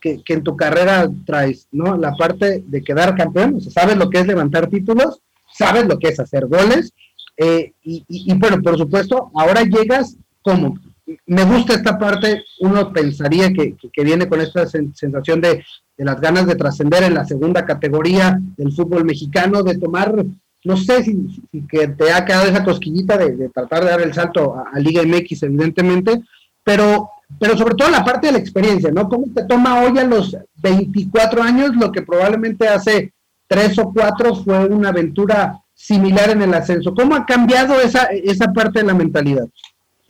que, 0.00 0.22
en 0.26 0.42
tu 0.42 0.56
carrera 0.56 1.08
traes, 1.26 1.68
¿no? 1.70 1.96
La 1.96 2.14
parte 2.14 2.62
de 2.66 2.82
quedar 2.82 3.14
campeón, 3.14 3.56
o 3.56 3.60
sea, 3.60 3.72
sabes 3.72 3.96
lo 3.96 4.08
que 4.10 4.20
es 4.20 4.26
levantar 4.26 4.68
títulos, 4.68 5.20
sabes 5.52 5.86
lo 5.86 5.98
que 5.98 6.08
es 6.08 6.18
hacer 6.18 6.46
goles, 6.46 6.92
eh, 7.36 7.72
y, 7.82 8.34
bueno, 8.34 8.60
por 8.60 8.76
supuesto, 8.76 9.30
ahora 9.34 9.62
llegas 9.62 10.16
como, 10.42 10.78
me 11.26 11.44
gusta 11.44 11.74
esta 11.74 11.98
parte, 11.98 12.44
uno 12.60 12.92
pensaría 12.92 13.52
que, 13.52 13.76
viene 14.02 14.28
con 14.28 14.40
esta 14.40 14.66
sensación 14.66 15.40
de, 15.40 15.64
las 15.96 16.20
ganas 16.20 16.46
de 16.46 16.54
trascender 16.54 17.02
en 17.02 17.14
la 17.14 17.26
segunda 17.26 17.66
categoría 17.66 18.40
del 18.56 18.72
fútbol 18.72 19.04
mexicano, 19.04 19.62
de 19.62 19.78
tomar, 19.78 20.24
no 20.64 20.76
sé 20.76 21.04
si, 21.04 21.26
que 21.68 21.88
te 21.88 22.12
ha 22.12 22.24
quedado 22.24 22.48
esa 22.48 22.64
cosquillita 22.64 23.18
de, 23.18 23.48
tratar 23.50 23.84
de 23.84 23.90
dar 23.90 24.00
el 24.00 24.14
salto 24.14 24.54
a, 24.54 24.70
a 24.72 24.78
Liga 24.78 25.02
MX, 25.02 25.42
evidentemente, 25.42 26.22
pero 26.64 27.10
pero 27.38 27.56
sobre 27.56 27.74
todo 27.74 27.90
la 27.90 28.04
parte 28.04 28.26
de 28.26 28.34
la 28.34 28.38
experiencia, 28.38 28.90
¿no? 28.90 29.08
¿Cómo 29.08 29.26
te 29.34 29.44
toma 29.44 29.82
hoy 29.82 29.98
a 29.98 30.04
los 30.04 30.36
24 30.56 31.42
años 31.42 31.76
lo 31.76 31.92
que 31.92 32.02
probablemente 32.02 32.66
hace 32.66 33.12
tres 33.46 33.78
o 33.78 33.92
cuatro 33.92 34.34
fue 34.34 34.66
una 34.66 34.88
aventura 34.88 35.60
similar 35.74 36.30
en 36.30 36.42
el 36.42 36.54
ascenso? 36.54 36.94
¿Cómo 36.94 37.14
ha 37.14 37.26
cambiado 37.26 37.80
esa, 37.80 38.04
esa 38.04 38.52
parte 38.52 38.80
de 38.80 38.86
la 38.86 38.94
mentalidad? 38.94 39.46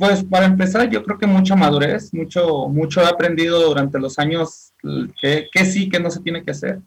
Pues 0.00 0.24
para 0.24 0.46
empezar, 0.46 0.88
yo 0.88 1.04
creo 1.04 1.18
que 1.18 1.26
mucha 1.26 1.54
madurez, 1.54 2.14
mucho, 2.14 2.68
mucho 2.68 3.02
he 3.02 3.06
aprendido 3.06 3.60
durante 3.60 3.98
los 3.98 4.18
años 4.18 4.72
que, 5.20 5.64
sí, 5.66 5.90
que 5.90 6.00
no 6.00 6.10
se 6.10 6.20
tiene 6.20 6.42
que 6.42 6.52
hacer. 6.52 6.78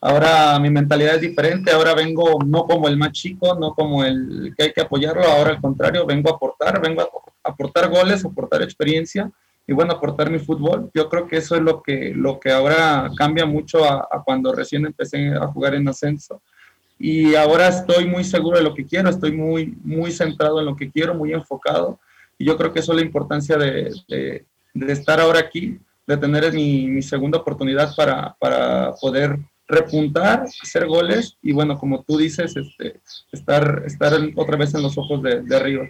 Ahora 0.00 0.58
mi 0.58 0.68
mentalidad 0.68 1.14
es 1.14 1.20
diferente, 1.20 1.70
ahora 1.70 1.94
vengo 1.94 2.40
no 2.44 2.64
como 2.66 2.88
el 2.88 2.96
más 2.96 3.12
chico, 3.12 3.54
no 3.54 3.72
como 3.72 4.02
el 4.02 4.52
que 4.58 4.64
hay 4.64 4.72
que 4.72 4.80
apoyarlo, 4.80 5.22
ahora 5.22 5.50
al 5.50 5.60
contrario, 5.60 6.04
vengo 6.06 6.28
a 6.28 6.34
aportar, 6.34 6.82
vengo 6.82 7.02
a 7.02 7.08
aportar 7.48 7.88
goles, 7.88 8.24
aportar 8.24 8.62
experiencia 8.62 9.30
y 9.64 9.72
bueno, 9.72 9.92
aportar 9.92 10.28
mi 10.28 10.40
fútbol. 10.40 10.90
Yo 10.92 11.08
creo 11.08 11.28
que 11.28 11.36
eso 11.36 11.54
es 11.54 11.62
lo 11.62 11.84
que, 11.84 12.14
lo 12.16 12.40
que 12.40 12.50
ahora 12.50 13.12
cambia 13.16 13.46
mucho 13.46 13.84
a, 13.84 14.24
cuando 14.24 14.52
recién 14.52 14.84
empecé 14.86 15.28
a 15.28 15.46
jugar 15.46 15.76
en 15.76 15.86
ascenso. 15.86 16.42
Y 16.98 17.36
ahora 17.36 17.68
estoy 17.68 18.06
muy 18.06 18.24
seguro 18.24 18.58
de 18.58 18.64
lo 18.64 18.74
que 18.74 18.86
quiero, 18.86 19.08
estoy 19.08 19.30
muy, 19.30 19.78
muy 19.84 20.10
centrado 20.10 20.58
en 20.58 20.66
lo 20.66 20.74
que 20.74 20.90
quiero, 20.90 21.14
muy 21.14 21.32
enfocado. 21.32 22.00
Y 22.38 22.44
yo 22.44 22.56
creo 22.56 22.72
que 22.72 22.80
eso 22.80 22.92
es 22.92 22.96
la 22.96 23.04
importancia 23.04 23.56
de, 23.56 23.92
de, 24.08 24.92
estar 24.92 25.20
ahora 25.20 25.40
aquí, 25.40 25.78
de 26.06 26.16
tener 26.16 26.52
mi, 26.52 26.86
mi 26.86 27.02
segunda 27.02 27.38
oportunidad 27.38 27.94
para, 27.96 28.36
para 28.38 28.94
poder 29.00 29.38
repuntar, 29.68 30.44
hacer 30.62 30.86
goles 30.86 31.36
y 31.42 31.52
bueno, 31.52 31.78
como 31.78 32.02
tú 32.04 32.18
dices, 32.18 32.54
este, 32.56 33.00
estar, 33.32 33.82
estar 33.84 34.12
otra 34.36 34.56
vez 34.56 34.74
en 34.74 34.82
los 34.82 34.96
ojos 34.96 35.22
de, 35.22 35.42
de 35.42 35.56
arriba. 35.56 35.88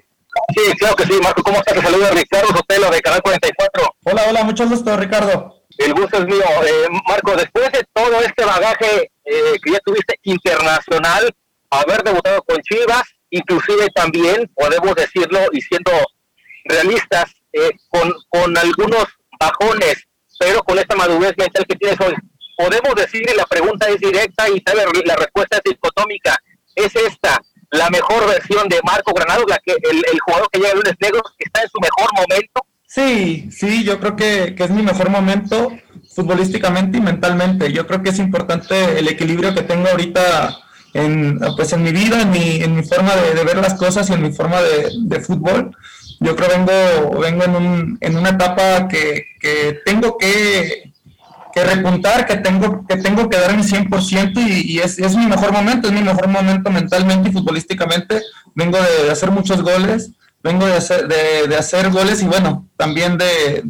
Sí, 0.54 0.76
claro 0.78 0.96
que 0.96 1.04
sí, 1.04 1.14
Marco. 1.22 1.42
¿Cómo 1.42 1.58
estás? 1.58 1.74
Te 1.74 1.82
saluda 1.82 2.10
Ricardo 2.10 2.48
Sotelo 2.48 2.90
de 2.90 3.00
Canal 3.00 3.22
44. 3.22 3.94
Hola, 4.04 4.22
hola, 4.28 4.44
mucho 4.44 4.68
gusto, 4.68 4.96
Ricardo. 4.96 5.62
El 5.78 5.94
gusto 5.94 6.18
es 6.18 6.26
mío. 6.26 6.44
Eh, 6.64 6.86
Marco, 7.08 7.34
después 7.36 7.72
de 7.72 7.84
todo 7.92 8.20
este 8.20 8.44
bagaje 8.44 9.10
eh, 9.24 9.56
que 9.62 9.72
ya 9.72 9.78
tuviste 9.84 10.18
internacional, 10.22 11.34
haber 11.70 12.02
debutado 12.02 12.42
con 12.42 12.58
Chivas, 12.60 13.02
inclusive 13.30 13.88
también, 13.94 14.50
podemos 14.54 14.94
decirlo, 14.94 15.40
y 15.52 15.60
siendo 15.60 15.90
realistas, 16.68 17.32
eh, 17.52 17.70
con, 17.88 18.12
con 18.28 18.56
algunos 18.56 19.06
bajones, 19.38 19.96
pero 20.38 20.62
con 20.62 20.78
esta 20.78 20.96
madurez 20.96 21.34
mental 21.36 21.64
que 21.66 21.76
tienes 21.76 22.00
hoy, 22.00 22.14
podemos 22.56 22.94
decir, 22.94 23.22
y 23.22 23.36
la 23.36 23.46
pregunta 23.46 23.88
es 23.88 24.00
directa 24.00 24.48
y 24.48 24.62
la 25.04 25.16
respuesta 25.16 25.56
es 25.56 25.62
dicotómica, 25.72 26.36
es 26.74 26.94
esta, 26.96 27.40
la 27.70 27.90
mejor 27.90 28.26
versión 28.26 28.68
de 28.68 28.80
Marco 28.82 29.12
Granado, 29.12 29.44
la 29.46 29.58
que 29.58 29.72
el, 29.72 30.20
jugador 30.20 30.48
que 30.50 30.58
llega 30.58 30.72
a 30.72 30.74
Lunes 30.74 30.94
Negros 31.00 31.22
está 31.38 31.62
en 31.62 31.68
su 31.68 31.78
mejor 31.80 32.08
momento. 32.14 32.66
Sí, 32.86 33.48
sí, 33.50 33.84
yo 33.84 33.98
creo 33.98 34.16
que, 34.16 34.54
es 34.56 34.70
mi 34.70 34.82
mejor 34.82 35.10
momento 35.10 35.72
futbolísticamente 36.14 36.98
y 36.98 37.00
mentalmente. 37.00 37.72
Yo 37.72 37.86
creo 37.86 38.02
que 38.02 38.10
es 38.10 38.18
importante 38.18 38.98
el 38.98 39.08
equilibrio 39.08 39.54
que 39.54 39.62
tengo 39.62 39.88
ahorita 39.88 40.56
en, 40.94 41.38
pues 41.56 41.72
en 41.72 41.82
mi 41.82 41.92
vida, 41.92 42.22
en 42.22 42.30
mi, 42.30 42.62
en 42.62 42.76
mi 42.76 42.82
forma 42.82 43.14
de, 43.16 43.44
ver 43.44 43.58
las 43.58 43.74
cosas 43.74 44.08
y 44.08 44.14
en 44.14 44.22
mi 44.22 44.32
forma 44.32 44.60
de, 44.62 45.20
fútbol. 45.20 45.76
Yo 46.20 46.34
creo 46.34 46.48
vengo, 46.48 47.20
vengo 47.20 47.44
en, 47.44 47.56
un, 47.56 47.98
en 48.00 48.16
una 48.16 48.30
etapa 48.30 48.88
que, 48.88 49.26
que 49.40 49.80
tengo 49.84 50.16
que 50.16 50.92
que 51.56 51.64
repuntar, 51.64 52.26
que 52.26 52.36
tengo 52.36 52.86
que, 52.86 52.98
tengo 52.98 53.30
que 53.30 53.38
dar 53.38 53.56
mi 53.56 53.62
100% 53.62 54.46
y, 54.46 54.72
y 54.74 54.78
es, 54.80 54.98
es, 54.98 55.16
mi 55.16 55.26
mejor 55.26 55.52
momento, 55.52 55.88
es 55.88 55.94
mi 55.94 56.02
mejor 56.02 56.28
momento 56.28 56.70
mentalmente 56.70 57.30
y 57.30 57.32
futbolísticamente. 57.32 58.20
Vengo 58.54 58.76
de, 58.76 59.10
hacer 59.10 59.30
muchos 59.30 59.62
goles, 59.62 60.10
vengo 60.42 60.66
de 60.66 60.74
hacer, 60.74 61.08
de, 61.08 61.48
de 61.48 61.56
hacer 61.56 61.90
goles 61.90 62.20
y 62.20 62.26
bueno, 62.26 62.68
también 62.76 63.16
de, 63.16 63.62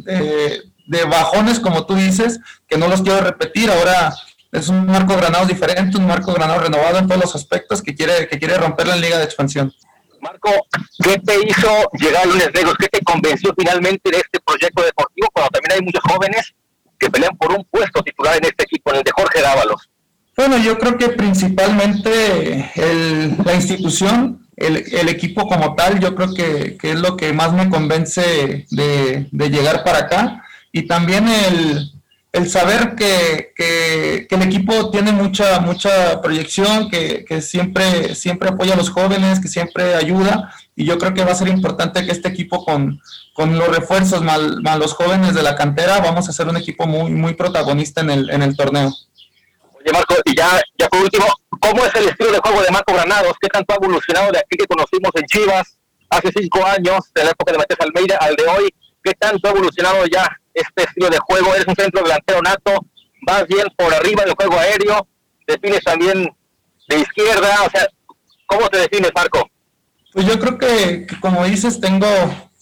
de, 0.85 1.05
bajones, 1.05 1.61
como 1.61 1.85
tú 1.85 1.95
dices, 1.95 2.41
que 2.67 2.77
no 2.77 2.89
los 2.89 3.03
quiero 3.03 3.21
repetir. 3.21 3.71
Ahora 3.71 4.13
es 4.51 4.67
un 4.67 4.85
marco 4.85 5.15
granado 5.15 5.45
diferente, 5.45 5.97
un 5.97 6.07
marco 6.07 6.33
granado 6.33 6.59
renovado 6.59 6.97
en 6.97 7.07
todos 7.07 7.21
los 7.21 7.35
aspectos 7.35 7.81
que 7.81 7.95
quiere, 7.95 8.27
que 8.27 8.37
quiere 8.37 8.57
romper 8.57 8.87
la 8.87 8.97
liga 8.97 9.17
de 9.17 9.23
expansión. 9.23 9.73
Marco, 10.21 10.51
¿qué 11.03 11.17
te 11.19 11.35
hizo 11.47 11.89
llegar 11.93 12.23
a 12.23 12.25
Lunes 12.25 12.49
Negros? 12.53 12.75
¿Qué 12.79 12.87
te 12.87 13.01
convenció 13.01 13.53
finalmente 13.57 14.09
de 14.11 14.17
este 14.17 14.39
proyecto 14.39 14.83
deportivo 14.83 15.27
cuando 15.33 15.49
también 15.51 15.73
hay 15.73 15.81
muchos 15.81 16.03
jóvenes 16.03 16.53
que 16.97 17.09
pelean 17.09 17.37
por 17.37 17.51
un 17.51 17.63
puesto 17.65 18.01
titular 18.01 18.37
en 18.37 18.45
este 18.45 18.63
equipo, 18.63 18.91
en 18.91 18.97
el 18.97 19.03
de 19.03 19.11
Jorge 19.11 19.41
Dávalos. 19.41 19.89
Bueno, 20.35 20.57
yo 20.57 20.77
creo 20.77 20.97
que 20.97 21.09
principalmente 21.09 22.71
la 23.43 23.55
institución, 23.55 24.47
el, 24.55 25.09
equipo 25.09 25.47
como 25.47 25.73
tal, 25.75 25.99
yo 25.99 26.13
creo 26.15 26.33
que, 26.33 26.77
es 26.81 26.99
lo 26.99 27.17
que 27.17 27.33
más 27.33 27.53
me 27.53 27.69
convence 27.69 28.65
de, 28.69 29.27
llegar 29.31 29.83
para 29.83 29.99
acá. 29.99 30.43
Y 30.71 30.83
también 30.83 31.27
el, 31.27 31.91
saber 32.45 32.95
que, 32.95 34.27
el 34.29 34.41
equipo 34.41 34.91
tiene 34.91 35.11
mucha, 35.11 35.59
mucha 35.59 36.21
proyección, 36.21 36.89
que, 36.89 37.41
siempre, 37.41 38.13
siempre 38.15 38.49
apoya 38.49 38.73
a 38.73 38.77
los 38.77 38.89
jóvenes, 38.89 39.39
que 39.39 39.47
siempre 39.47 39.95
ayuda. 39.95 40.53
Y 40.75 40.85
yo 40.85 40.97
creo 40.97 41.13
que 41.13 41.23
va 41.23 41.31
a 41.31 41.35
ser 41.35 41.47
importante 41.47 42.05
que 42.05 42.11
este 42.11 42.29
equipo 42.29 42.63
con, 42.63 43.01
con 43.33 43.57
los 43.57 43.67
refuerzos 43.75 44.21
más, 44.21 44.39
los 44.77 44.93
jóvenes 44.93 45.33
de 45.33 45.43
la 45.43 45.55
cantera, 45.55 45.99
vamos 45.99 46.29
a 46.29 46.33
ser 46.33 46.47
un 46.47 46.57
equipo 46.57 46.85
muy, 46.85 47.11
muy 47.11 47.33
protagonista 47.33 48.01
en 48.01 48.11
el, 48.11 48.29
en 48.29 48.43
el 48.43 48.55
torneo. 48.55 48.93
Marco, 49.91 50.15
y 50.25 50.35
ya, 50.35 50.61
ya 50.77 50.87
por 50.89 51.01
último, 51.01 51.25
¿cómo 51.61 51.85
es 51.85 51.95
el 51.95 52.09
estilo 52.09 52.31
de 52.31 52.39
juego 52.39 52.61
de 52.61 52.71
Marco 52.71 52.93
Granados? 52.93 53.33
¿Qué 53.39 53.47
tanto 53.47 53.73
ha 53.73 53.77
evolucionado 53.77 54.31
de 54.31 54.39
aquí 54.39 54.57
que 54.57 54.65
conocimos 54.65 55.11
en 55.15 55.25
Chivas 55.25 55.77
hace 56.09 56.29
cinco 56.35 56.65
años, 56.65 56.99
de 57.13 57.23
la 57.23 57.31
época 57.31 57.51
de 57.51 57.57
Matías 57.57 57.79
Almeida, 57.79 58.17
al 58.17 58.35
de 58.35 58.45
hoy? 58.47 58.69
¿Qué 59.03 59.13
tanto 59.13 59.47
ha 59.47 59.51
evolucionado 59.51 60.05
ya 60.05 60.29
este 60.59 60.83
estilo 60.83 61.09
de 61.09 61.19
juego? 61.19 61.53
Eres 61.53 61.67
un 61.67 61.75
centro 61.75 62.03
delantero 62.03 62.41
nato, 62.41 62.85
vas 63.21 63.47
bien 63.47 63.67
por 63.77 63.93
arriba 63.93 64.23
del 64.23 64.35
juego 64.35 64.59
aéreo, 64.59 65.07
defines 65.47 65.83
también 65.83 66.29
de 66.87 66.99
izquierda, 66.99 67.63
o 67.65 67.69
sea, 67.69 67.87
¿cómo 68.45 68.67
te 68.69 68.79
defines, 68.79 69.11
Marco? 69.13 69.49
Pues 70.13 70.25
yo 70.25 70.39
creo 70.39 70.57
que, 70.57 71.07
como 71.19 71.45
dices, 71.45 71.79
tengo, 71.79 72.07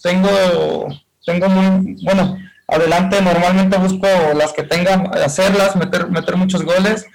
tengo, 0.02 0.88
tengo 1.24 1.48
muy, 1.48 1.96
bueno, 2.02 2.36
adelante 2.68 3.22
normalmente 3.22 3.78
busco 3.78 4.06
las 4.34 4.52
que 4.52 4.64
tengan, 4.64 5.10
hacerlas, 5.14 5.76
meter, 5.76 6.08
meter 6.08 6.36
muchos 6.36 6.62
goles. 6.62 7.06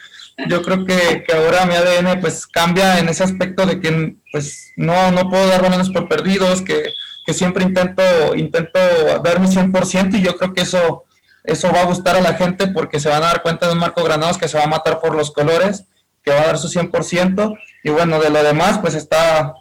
Yo 0.48 0.64
creo 0.64 0.86
que, 0.86 1.24
que, 1.28 1.36
ahora 1.36 1.66
mi 1.66 1.76
ADN 1.76 2.20
pues 2.22 2.48
cambia 2.48 2.98
en 3.00 3.10
ese 3.10 3.24
aspecto 3.24 3.66
de 3.66 3.80
que 3.80 4.16
pues 4.32 4.72
no, 4.78 5.12
no 5.12 5.30
puedo 5.30 5.46
dar 5.48 5.62
balones 5.62 5.90
por 5.90 6.08
perdidos, 6.08 6.62
que, 6.62 6.86
que 7.26 7.34
siempre 7.34 7.64
intento, 7.64 8.04
intento 8.36 8.80
dar 9.24 9.40
mi 9.40 9.48
100% 9.48 10.18
y 10.18 10.22
yo 10.22 10.38
creo 10.38 10.54
que 10.54 10.62
eso, 10.62 11.06
eso 11.44 11.72
va 11.72 11.82
a 11.82 11.86
gustar 11.86 12.16
a 12.16 12.22
la 12.22 12.34
gente 12.34 12.68
porque 12.68 13.00
se 13.00 13.10
van 13.10 13.24
a 13.24 13.28
dar 13.28 13.42
cuenta 13.42 13.68
de 13.68 13.74
un 13.74 13.80
Marco 13.80 14.04
Granados 14.04 14.38
que 14.38 14.48
se 14.48 14.58
va 14.58 14.64
a 14.64 14.68
matar 14.68 15.00
por 15.00 15.16
los 15.16 15.32
colores, 15.32 15.86
que 16.24 16.32
va 16.32 16.42
a 16.42 16.48
dar 16.48 16.58
su 16.58 16.68
100% 16.68 17.58
y 17.84 17.90
bueno, 17.90 18.20
de 18.20 18.30
lo 18.30 18.44
demás 18.44 18.80
pues 18.80 18.96
está, 18.96 19.54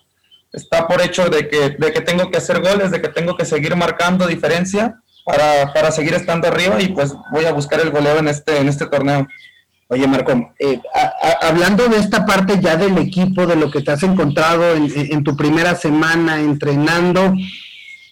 está 0.53 0.87
por 0.87 1.01
hecho 1.01 1.29
de 1.29 1.49
que, 1.49 1.71
de 1.71 1.93
que 1.93 2.01
tengo 2.01 2.31
que 2.31 2.39
hacer 2.39 2.61
goles, 2.61 2.91
de 2.91 3.01
que 3.01 3.09
tengo 3.09 3.37
que 3.37 3.45
seguir 3.45 3.77
marcando 3.77 4.27
diferencia 4.27 5.01
para, 5.25 5.73
para 5.73 5.91
seguir 5.91 6.15
estando 6.15 6.49
arriba 6.49 6.81
y 6.81 6.89
pues 6.89 7.15
voy 7.33 7.45
a 7.45 7.53
buscar 7.53 7.81
el 7.81 7.91
goleo 7.91 8.19
en 8.19 8.29
este, 8.29 8.59
en 8.59 8.69
este 8.69 8.87
torneo. 8.87 9.27
Oye, 9.93 10.07
Marco, 10.07 10.55
eh, 10.61 10.81
hablando 11.43 11.89
de 11.89 11.97
esta 11.97 12.25
parte 12.25 12.61
ya 12.61 12.77
del 12.77 12.97
equipo, 12.97 13.45
de 13.45 13.57
lo 13.57 13.73
que 13.73 13.81
te 13.81 13.91
has 13.91 14.05
encontrado 14.05 14.77
en, 14.77 15.25
tu 15.25 15.37
primera 15.37 15.75
semana 15.75 16.41
entrenando, 16.41 17.35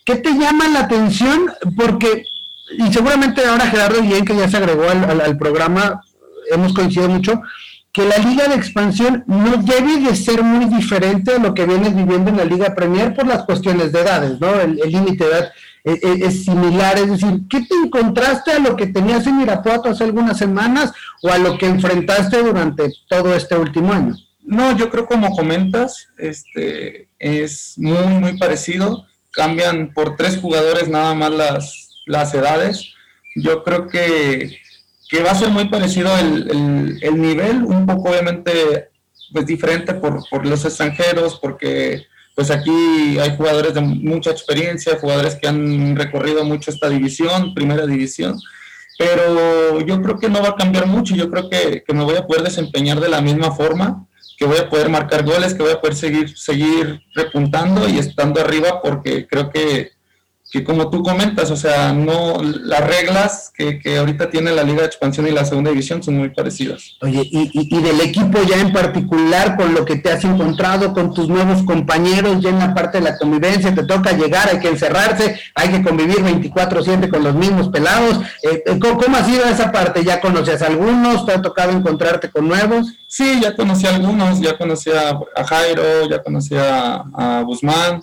¿qué 0.04 0.16
te 0.16 0.32
llama 0.32 0.66
la 0.66 0.80
atención? 0.80 1.46
Porque, 1.76 2.24
y 2.76 2.92
seguramente 2.92 3.46
ahora 3.46 3.68
Gerardo 3.68 4.02
Guillén, 4.02 4.24
que 4.24 4.34
ya 4.34 4.48
se 4.48 4.56
agregó 4.56 4.90
al, 4.90 5.20
al, 5.20 5.38
programa, 5.38 6.02
hemos 6.50 6.72
coincidido 6.72 7.10
mucho, 7.10 7.40
que 7.92 8.04
la 8.04 8.18
liga 8.18 8.48
de 8.48 8.56
expansión 8.56 9.22
no 9.28 9.58
debe 9.58 10.00
de 10.00 10.16
ser 10.16 10.42
muy 10.42 10.64
diferente 10.64 11.36
a 11.36 11.38
lo 11.38 11.54
que 11.54 11.64
vienes 11.64 11.94
viviendo 11.94 12.30
en 12.30 12.38
la 12.38 12.44
liga 12.44 12.74
Premier 12.74 13.14
por 13.14 13.28
las 13.28 13.44
cuestiones 13.44 13.92
de 13.92 14.00
edades, 14.00 14.40
¿no? 14.40 14.52
El 14.60 14.74
límite 14.78 15.24
de 15.24 15.30
edad 15.30 15.52
es, 15.84 16.44
similar, 16.44 16.98
es 16.98 17.10
decir, 17.10 17.42
¿qué 17.48 17.60
te 17.60 17.74
encontraste 17.84 18.52
a 18.52 18.58
lo 18.58 18.76
que 18.76 18.86
tenías 18.86 19.26
en 19.26 19.40
Irapuato 19.40 19.88
hace 19.88 20.04
algunas 20.04 20.38
semanas 20.38 20.92
o 21.22 21.30
a 21.30 21.38
lo 21.38 21.56
que 21.56 21.66
enfrentaste 21.66 22.42
durante 22.42 22.92
todo 23.08 23.34
este 23.34 23.56
último 23.56 23.92
año? 23.92 24.16
No, 24.42 24.76
yo 24.76 24.90
creo 24.90 25.06
como 25.06 25.34
comentas, 25.36 26.08
este 26.16 27.08
es 27.18 27.74
muy, 27.76 28.06
muy 28.14 28.38
parecido. 28.38 29.06
Cambian 29.30 29.92
por 29.92 30.16
tres 30.16 30.38
jugadores 30.38 30.88
nada 30.88 31.14
más 31.14 31.30
las, 31.30 31.88
las 32.06 32.32
edades. 32.34 32.94
Yo 33.36 33.62
creo 33.62 33.88
que, 33.88 34.58
que 35.08 35.22
va 35.22 35.32
a 35.32 35.38
ser 35.38 35.50
muy 35.50 35.68
parecido 35.68 36.16
el, 36.18 36.98
el, 37.02 37.20
nivel, 37.20 37.62
un 37.62 37.86
poco 37.86 38.10
obviamente 38.10 38.88
pues 39.32 39.46
diferente 39.46 39.94
por, 39.94 40.26
por 40.30 40.46
los 40.46 40.64
extranjeros, 40.64 41.38
porque 41.40 42.06
pues 42.38 42.52
aquí 42.52 43.18
hay 43.18 43.36
jugadores 43.36 43.74
de 43.74 43.80
mucha 43.80 44.30
experiencia, 44.30 44.96
jugadores 45.00 45.34
que 45.34 45.48
han 45.48 45.96
recorrido 45.96 46.44
mucho 46.44 46.70
esta 46.70 46.88
división, 46.88 47.52
primera 47.52 47.84
división, 47.84 48.38
pero 48.96 49.80
yo 49.80 50.00
creo 50.00 50.20
que 50.20 50.28
no 50.28 50.40
va 50.40 50.50
a 50.50 50.54
cambiar 50.54 50.86
mucho, 50.86 51.16
yo 51.16 51.28
creo 51.32 51.50
que, 51.50 51.82
que 51.84 51.92
me 51.92 52.04
voy 52.04 52.14
a 52.14 52.28
poder 52.28 52.44
desempeñar 52.44 53.00
de 53.00 53.08
la 53.08 53.20
misma 53.20 53.50
forma, 53.50 54.06
que 54.36 54.44
voy 54.44 54.58
a 54.58 54.70
poder 54.70 54.88
marcar 54.88 55.24
goles, 55.24 55.52
que 55.52 55.64
voy 55.64 55.72
a 55.72 55.80
poder 55.80 55.96
seguir, 55.96 56.38
seguir 56.38 57.00
repuntando 57.16 57.88
y 57.88 57.98
estando 57.98 58.40
arriba, 58.40 58.82
porque 58.82 59.26
creo 59.26 59.50
que 59.50 59.90
que 60.50 60.64
como 60.64 60.88
tú 60.88 61.02
comentas, 61.02 61.50
o 61.50 61.56
sea, 61.56 61.92
no 61.92 62.40
las 62.42 62.80
reglas 62.80 63.52
que, 63.54 63.78
que, 63.78 63.98
ahorita 63.98 64.30
tiene 64.30 64.50
la 64.50 64.62
Liga 64.62 64.80
de 64.80 64.86
Expansión 64.86 65.26
y 65.26 65.30
la 65.30 65.44
Segunda 65.44 65.70
División 65.70 66.02
son 66.02 66.16
muy 66.16 66.30
parecidas. 66.30 66.96
Oye, 67.02 67.20
y, 67.22 67.50
y, 67.52 67.82
del 67.82 68.00
equipo 68.00 68.38
ya 68.48 68.58
en 68.58 68.72
particular, 68.72 69.56
con 69.56 69.74
lo 69.74 69.84
que 69.84 69.96
te 69.96 70.10
has 70.10 70.24
encontrado 70.24 70.94
con 70.94 71.12
tus 71.12 71.28
nuevos 71.28 71.62
compañeros, 71.64 72.40
ya 72.40 72.48
en 72.48 72.60
la 72.60 72.74
parte 72.74 72.96
de 72.96 73.04
la 73.04 73.18
convivencia, 73.18 73.74
te 73.74 73.84
toca 73.84 74.12
llegar, 74.12 74.48
hay 74.48 74.58
que 74.58 74.68
encerrarse, 74.68 75.38
hay 75.54 75.68
que 75.68 75.82
convivir 75.82 76.20
24-7 76.20 77.10
con 77.10 77.24
los 77.24 77.34
mismos 77.34 77.68
pelados. 77.68 78.18
Eh, 78.42 78.62
eh, 78.64 78.78
¿cómo, 78.80 79.16
ha 79.16 79.24
sido 79.24 79.44
esa 79.44 79.70
parte? 79.70 80.02
¿Ya 80.02 80.18
conocías 80.18 80.62
a 80.62 80.68
algunos? 80.68 81.26
¿Te 81.26 81.32
ha 81.32 81.42
tocado 81.42 81.72
encontrarte 81.72 82.30
con 82.30 82.48
nuevos? 82.48 82.94
Sí, 83.06 83.38
ya 83.42 83.54
conocí 83.54 83.86
a 83.86 83.94
algunos, 83.94 84.40
ya 84.40 84.56
conocí 84.56 84.90
a, 84.90 85.44
Jairo, 85.44 86.08
ya 86.08 86.22
conocí 86.22 86.56
a, 86.56 87.04
a 87.14 87.42
Guzmán 87.42 88.00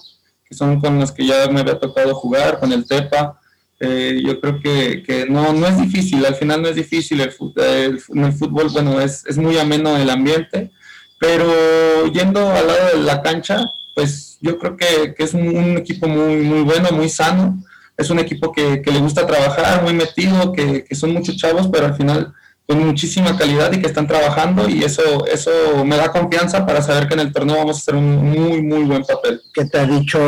son 0.56 0.80
con 0.80 1.00
los 1.00 1.12
que 1.12 1.26
ya 1.26 1.48
me 1.50 1.62
había 1.62 1.80
tocado 1.80 2.16
jugar, 2.16 2.60
con 2.60 2.72
el 2.72 2.88
TEPA. 2.88 3.40
Eh, 3.80 4.22
yo 4.26 4.40
creo 4.40 4.60
que, 4.62 5.04
que, 5.04 5.26
no, 5.26 5.52
no 5.54 5.68
es 5.68 5.78
difícil, 5.78 6.26
al 6.26 6.36
final 6.36 6.62
no 6.62 6.70
es 6.70 6.76
difícil. 6.76 7.22
El, 7.22 7.34
el, 7.58 8.02
el 8.24 8.34
fútbol, 8.34 8.70
bueno, 8.72 9.02
es, 9.02 9.26
es, 9.26 9.38
muy 9.38 9.58
ameno 9.58 9.98
el 9.98 10.10
ambiente, 10.10 10.72
pero 11.20 12.08
yendo 12.08 12.50
al 12.50 12.68
lado 12.68 12.98
de 12.98 13.04
la 13.04 13.22
cancha, 13.22 13.64
pues 13.94 14.38
yo 14.42 14.58
creo 14.58 14.78
que, 14.78 15.14
que 15.16 15.24
es 15.24 15.34
un, 15.34 15.78
equipo 15.78 16.08
muy, 16.08 16.38
muy 16.38 16.62
bueno, 16.62 16.90
muy 16.92 17.10
sano. 17.10 17.62
Es 17.98 18.10
un 18.10 18.20
equipo 18.20 18.52
que, 18.52 18.82
que 18.82 18.92
le 18.92 19.00
gusta 19.00 19.26
trabajar, 19.26 19.84
muy 19.84 19.94
metido, 19.94 20.52
que 20.52 20.86
son 20.92 21.14
muchos 21.14 21.38
chavos, 21.38 21.70
pero 21.72 21.86
al 21.86 21.96
final 21.96 22.34
con 22.68 22.84
muchísima 22.84 23.38
calidad 23.38 23.72
y 23.72 23.80
que 23.80 23.88
están 23.88 24.08
trabajando 24.08 24.68
y 24.68 24.84
eso, 24.84 25.26
eso 25.28 25.86
me 25.86 25.98
da 25.98 26.12
confianza 26.12 26.66
para 26.66 26.82
saber 26.82 27.08
que 27.08 27.14
en 27.14 27.20
el 27.20 27.32
torneo 27.32 27.58
vamos 27.58 27.78
a 27.78 27.80
hacer 27.80 27.96
un 27.96 28.32
muy, 28.32 28.62
muy 28.64 28.84
buen 28.84 29.04
papel. 29.04 29.40
¿Qué 29.54 29.66
te 29.66 29.78
ha 29.78 29.86
dicho 29.86 30.20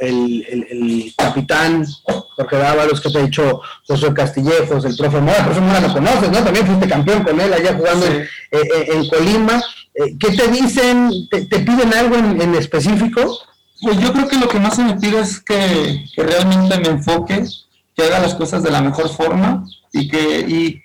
el, 0.00 0.44
el, 0.70 1.14
capitán 1.16 1.86
Jorge 2.36 2.56
Dávalos? 2.56 3.00
¿Qué 3.00 3.10
te 3.10 3.18
ha 3.18 3.22
dicho 3.22 3.60
José 3.86 4.12
Castillejos, 4.12 4.84
el 4.84 4.96
profe 4.96 5.20
Mora? 5.20 5.38
El 5.38 5.44
profe 5.44 5.60
Mora 5.60 5.80
lo 5.80 5.92
conoces, 5.92 6.30
¿no? 6.32 6.42
También 6.42 6.66
fuiste 6.66 6.88
campeón 6.88 7.22
con 7.22 7.40
él 7.40 7.52
allá 7.52 7.74
jugando 7.74 8.06
en, 8.06 8.22
eh, 8.22 8.88
en, 8.88 9.08
Colima. 9.08 9.62
Eh, 9.94 10.16
¿Qué 10.18 10.32
te 10.32 10.48
dicen? 10.48 11.28
¿Te, 11.28 11.60
piden 11.60 11.94
algo 11.94 12.16
en, 12.16 12.42
en, 12.42 12.54
específico? 12.56 13.38
Pues 13.80 13.98
yo 13.98 14.12
creo 14.12 14.26
que 14.26 14.38
lo 14.38 14.48
que 14.48 14.58
más 14.58 14.74
se 14.74 14.82
me 14.82 14.96
pide 14.96 15.20
es 15.20 15.38
que, 15.38 16.06
que 16.14 16.22
realmente 16.24 16.76
me 16.78 16.88
enfoque, 16.88 17.44
que 17.94 18.02
haga 18.02 18.18
las 18.18 18.34
cosas 18.34 18.64
de 18.64 18.72
la 18.72 18.82
mejor 18.82 19.08
forma 19.10 19.64
y 19.92 20.08
que... 20.08 20.40
Y, 20.40 20.83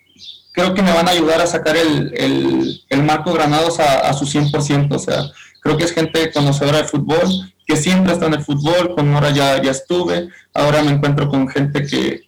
creo 0.60 0.74
que 0.74 0.82
me 0.82 0.92
van 0.92 1.08
a 1.08 1.12
ayudar 1.12 1.42
a 1.42 1.48
sacar 1.48 1.78
el, 1.78 2.14
el, 2.18 2.84
el 2.90 3.04
Marco 3.04 3.32
Granados 3.32 3.80
a, 3.80 4.12
su 4.14 4.26
100%. 4.26 4.94
O 4.94 5.00
sea, 5.00 5.24
creo 5.62 5.78
que 5.78 5.86
es 5.86 5.94
gente 5.94 6.32
conocedora 6.32 6.80
de 6.80 6.84
fútbol, 6.84 7.54
que 7.66 7.78
siempre 7.78 8.14
está 8.14 8.26
en 8.26 8.34
el 8.34 8.44
fútbol, 8.44 8.94
con 8.94 9.12
Nora 9.12 9.30
ya, 9.30 9.62
ya 9.62 9.72
estuve, 9.72 10.28
ahora 10.54 10.84
me 10.84 10.92
encuentro 10.92 11.30
con 11.30 11.48
gente 11.48 11.86
que, 11.86 12.24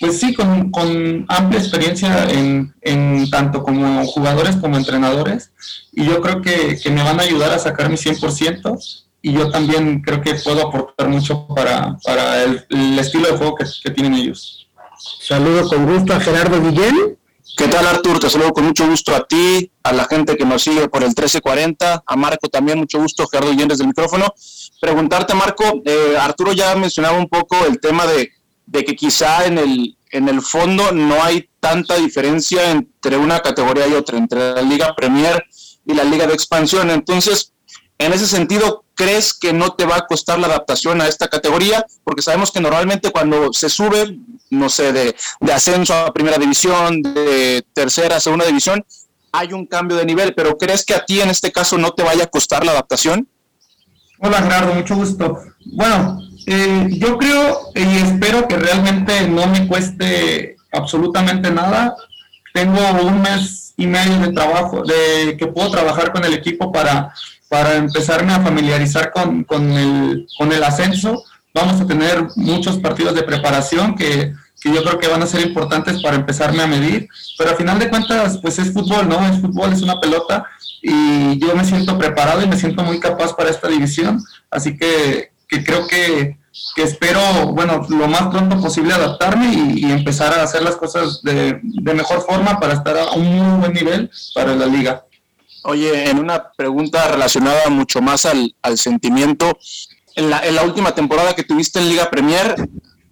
pues 0.00 0.18
sí, 0.18 0.32
con, 0.34 0.70
con 0.70 1.26
amplia 1.28 1.60
experiencia 1.60 2.30
en, 2.30 2.74
en, 2.80 3.28
tanto 3.28 3.62
como 3.62 4.04
jugadores 4.06 4.56
como 4.56 4.76
entrenadores, 4.76 5.50
y 5.92 6.04
yo 6.04 6.22
creo 6.22 6.40
que, 6.40 6.78
que 6.82 6.90
me 6.90 7.02
van 7.02 7.20
a 7.20 7.24
ayudar 7.24 7.52
a 7.52 7.58
sacar 7.58 7.90
mi 7.90 7.96
100%, 7.96 9.04
y 9.20 9.32
yo 9.32 9.50
también 9.50 10.00
creo 10.00 10.22
que 10.22 10.34
puedo 10.36 10.68
aportar 10.68 11.08
mucho 11.08 11.46
para, 11.48 11.98
para 12.04 12.44
el, 12.44 12.98
estilo 12.98 13.28
de 13.28 13.36
juego 13.36 13.56
que, 13.56 13.64
que 13.82 13.90
tienen 13.90 14.14
ellos. 14.14 14.68
Saludo 15.20 15.68
con 15.68 15.86
gusto 15.86 16.14
a 16.14 16.20
Gerardo 16.20 16.62
Guillén. 16.62 17.18
¿Qué 17.56 17.68
tal, 17.68 17.86
Artur? 17.86 18.18
Te 18.18 18.28
saludo 18.28 18.52
con 18.52 18.64
mucho 18.64 18.84
gusto 18.88 19.14
a 19.14 19.28
ti, 19.28 19.70
a 19.84 19.92
la 19.92 20.06
gente 20.06 20.36
que 20.36 20.44
nos 20.44 20.62
sigue 20.62 20.88
por 20.88 21.02
el 21.02 21.10
1340, 21.10 22.02
a 22.04 22.16
Marco 22.16 22.48
también, 22.48 22.78
mucho 22.78 22.98
gusto, 22.98 23.28
Gerardo 23.28 23.52
Llenes 23.52 23.78
del 23.78 23.86
micrófono. 23.86 24.26
Preguntarte, 24.80 25.34
Marco, 25.34 25.62
eh, 25.84 26.16
Arturo 26.20 26.52
ya 26.52 26.74
mencionaba 26.74 27.16
un 27.16 27.28
poco 27.28 27.64
el 27.64 27.78
tema 27.78 28.06
de, 28.06 28.32
de, 28.66 28.84
que 28.84 28.96
quizá 28.96 29.46
en 29.46 29.58
el, 29.58 29.96
en 30.10 30.28
el 30.28 30.42
fondo 30.42 30.90
no 30.90 31.22
hay 31.22 31.48
tanta 31.60 31.94
diferencia 31.94 32.72
entre 32.72 33.16
una 33.16 33.38
categoría 33.38 33.86
y 33.86 33.94
otra, 33.94 34.18
entre 34.18 34.54
la 34.54 34.62
Liga 34.62 34.92
Premier 34.96 35.44
y 35.86 35.94
la 35.94 36.02
Liga 36.02 36.26
de 36.26 36.34
Expansión. 36.34 36.90
Entonces, 36.90 37.52
en 37.98 38.12
ese 38.12 38.26
sentido, 38.26 38.83
¿crees 38.94 39.34
que 39.34 39.52
no 39.52 39.72
te 39.74 39.84
va 39.84 39.96
a 39.96 40.06
costar 40.06 40.38
la 40.38 40.46
adaptación 40.46 41.00
a 41.00 41.08
esta 41.08 41.28
categoría? 41.28 41.84
Porque 42.04 42.22
sabemos 42.22 42.50
que 42.50 42.60
normalmente 42.60 43.10
cuando 43.10 43.52
se 43.52 43.68
sube, 43.68 44.18
no 44.50 44.68
sé, 44.68 44.92
de, 44.92 45.16
ascenso 45.52 45.94
a 45.94 46.12
primera 46.12 46.38
división, 46.38 47.02
de 47.02 47.64
tercera 47.72 48.20
segunda 48.20 48.46
división, 48.46 48.84
hay 49.32 49.52
un 49.52 49.66
cambio 49.66 49.96
de 49.96 50.04
nivel, 50.04 50.34
pero 50.34 50.56
¿crees 50.56 50.84
que 50.84 50.94
a 50.94 51.04
ti 51.04 51.20
en 51.20 51.30
este 51.30 51.50
caso 51.50 51.76
no 51.76 51.90
te 51.92 52.02
vaya 52.02 52.24
a 52.24 52.28
costar 52.28 52.64
la 52.64 52.72
adaptación? 52.72 53.28
Hola 54.20 54.40
Gerardo, 54.42 54.74
mucho 54.74 54.94
gusto. 54.94 55.38
Bueno, 55.66 56.20
eh, 56.46 56.86
yo 56.90 57.18
creo 57.18 57.70
y 57.74 57.96
espero 57.96 58.46
que 58.46 58.56
realmente 58.56 59.28
no 59.28 59.46
me 59.48 59.66
cueste 59.66 60.56
absolutamente 60.72 61.50
nada. 61.50 61.96
Tengo 62.52 62.80
un 63.02 63.22
mes 63.22 63.74
y 63.76 63.86
medio 63.86 64.18
de 64.20 64.32
trabajo, 64.32 64.82
de 64.82 65.36
que 65.36 65.46
puedo 65.48 65.70
trabajar 65.70 66.12
con 66.12 66.24
el 66.24 66.34
equipo 66.34 66.70
para, 66.70 67.12
para 67.48 67.76
empezarme 67.76 68.32
a 68.32 68.40
familiarizar 68.40 69.12
con, 69.12 69.44
con, 69.44 69.70
el, 69.72 70.26
con 70.38 70.52
el 70.52 70.62
ascenso. 70.64 71.24
Vamos 71.52 71.80
a 71.80 71.86
tener 71.86 72.26
muchos 72.36 72.78
partidos 72.78 73.14
de 73.14 73.22
preparación 73.22 73.94
que, 73.94 74.34
que 74.64 74.72
yo 74.72 74.82
creo 74.82 74.98
que 74.98 75.08
van 75.08 75.22
a 75.22 75.26
ser 75.26 75.46
importantes 75.46 76.02
para 76.02 76.16
empezarme 76.16 76.62
a 76.62 76.66
medir, 76.66 77.06
pero 77.36 77.50
a 77.50 77.54
final 77.54 77.78
de 77.78 77.90
cuentas, 77.90 78.38
pues 78.38 78.58
es 78.58 78.72
fútbol, 78.72 79.06
¿no? 79.06 79.24
Es 79.28 79.38
fútbol, 79.38 79.72
es 79.74 79.82
una 79.82 80.00
pelota 80.00 80.46
y 80.80 81.38
yo 81.38 81.54
me 81.54 81.66
siento 81.66 81.98
preparado 81.98 82.42
y 82.42 82.48
me 82.48 82.56
siento 82.56 82.82
muy 82.82 82.98
capaz 82.98 83.36
para 83.36 83.50
esta 83.50 83.68
división, 83.68 84.22
así 84.50 84.76
que, 84.76 85.32
que 85.48 85.62
creo 85.62 85.86
que, 85.86 86.38
que, 86.74 86.82
espero, 86.82 87.20
bueno, 87.52 87.86
lo 87.90 88.08
más 88.08 88.28
pronto 88.28 88.58
posible 88.58 88.94
adaptarme 88.94 89.52
y, 89.52 89.86
y 89.86 89.92
empezar 89.92 90.32
a 90.32 90.42
hacer 90.42 90.62
las 90.62 90.76
cosas 90.76 91.22
de, 91.22 91.60
de, 91.62 91.94
mejor 91.94 92.22
forma 92.22 92.58
para 92.58 92.72
estar 92.72 92.96
a 92.96 93.12
un 93.12 93.24
muy 93.24 93.60
buen 93.60 93.72
nivel 93.74 94.10
para 94.34 94.54
la 94.56 94.66
liga. 94.66 95.04
Oye, 95.64 96.10
en 96.10 96.18
una 96.18 96.52
pregunta 96.52 97.08
relacionada 97.08 97.70
mucho 97.70 98.02
más 98.02 98.26
al, 98.26 98.54
sentimiento, 98.76 99.58
en 100.14 100.28
la, 100.28 100.46
en 100.46 100.54
la 100.54 100.62
última 100.62 100.94
temporada 100.94 101.34
que 101.34 101.42
tuviste 101.42 101.78
en 101.78 101.88
Liga 101.88 102.10
Premier, 102.10 102.54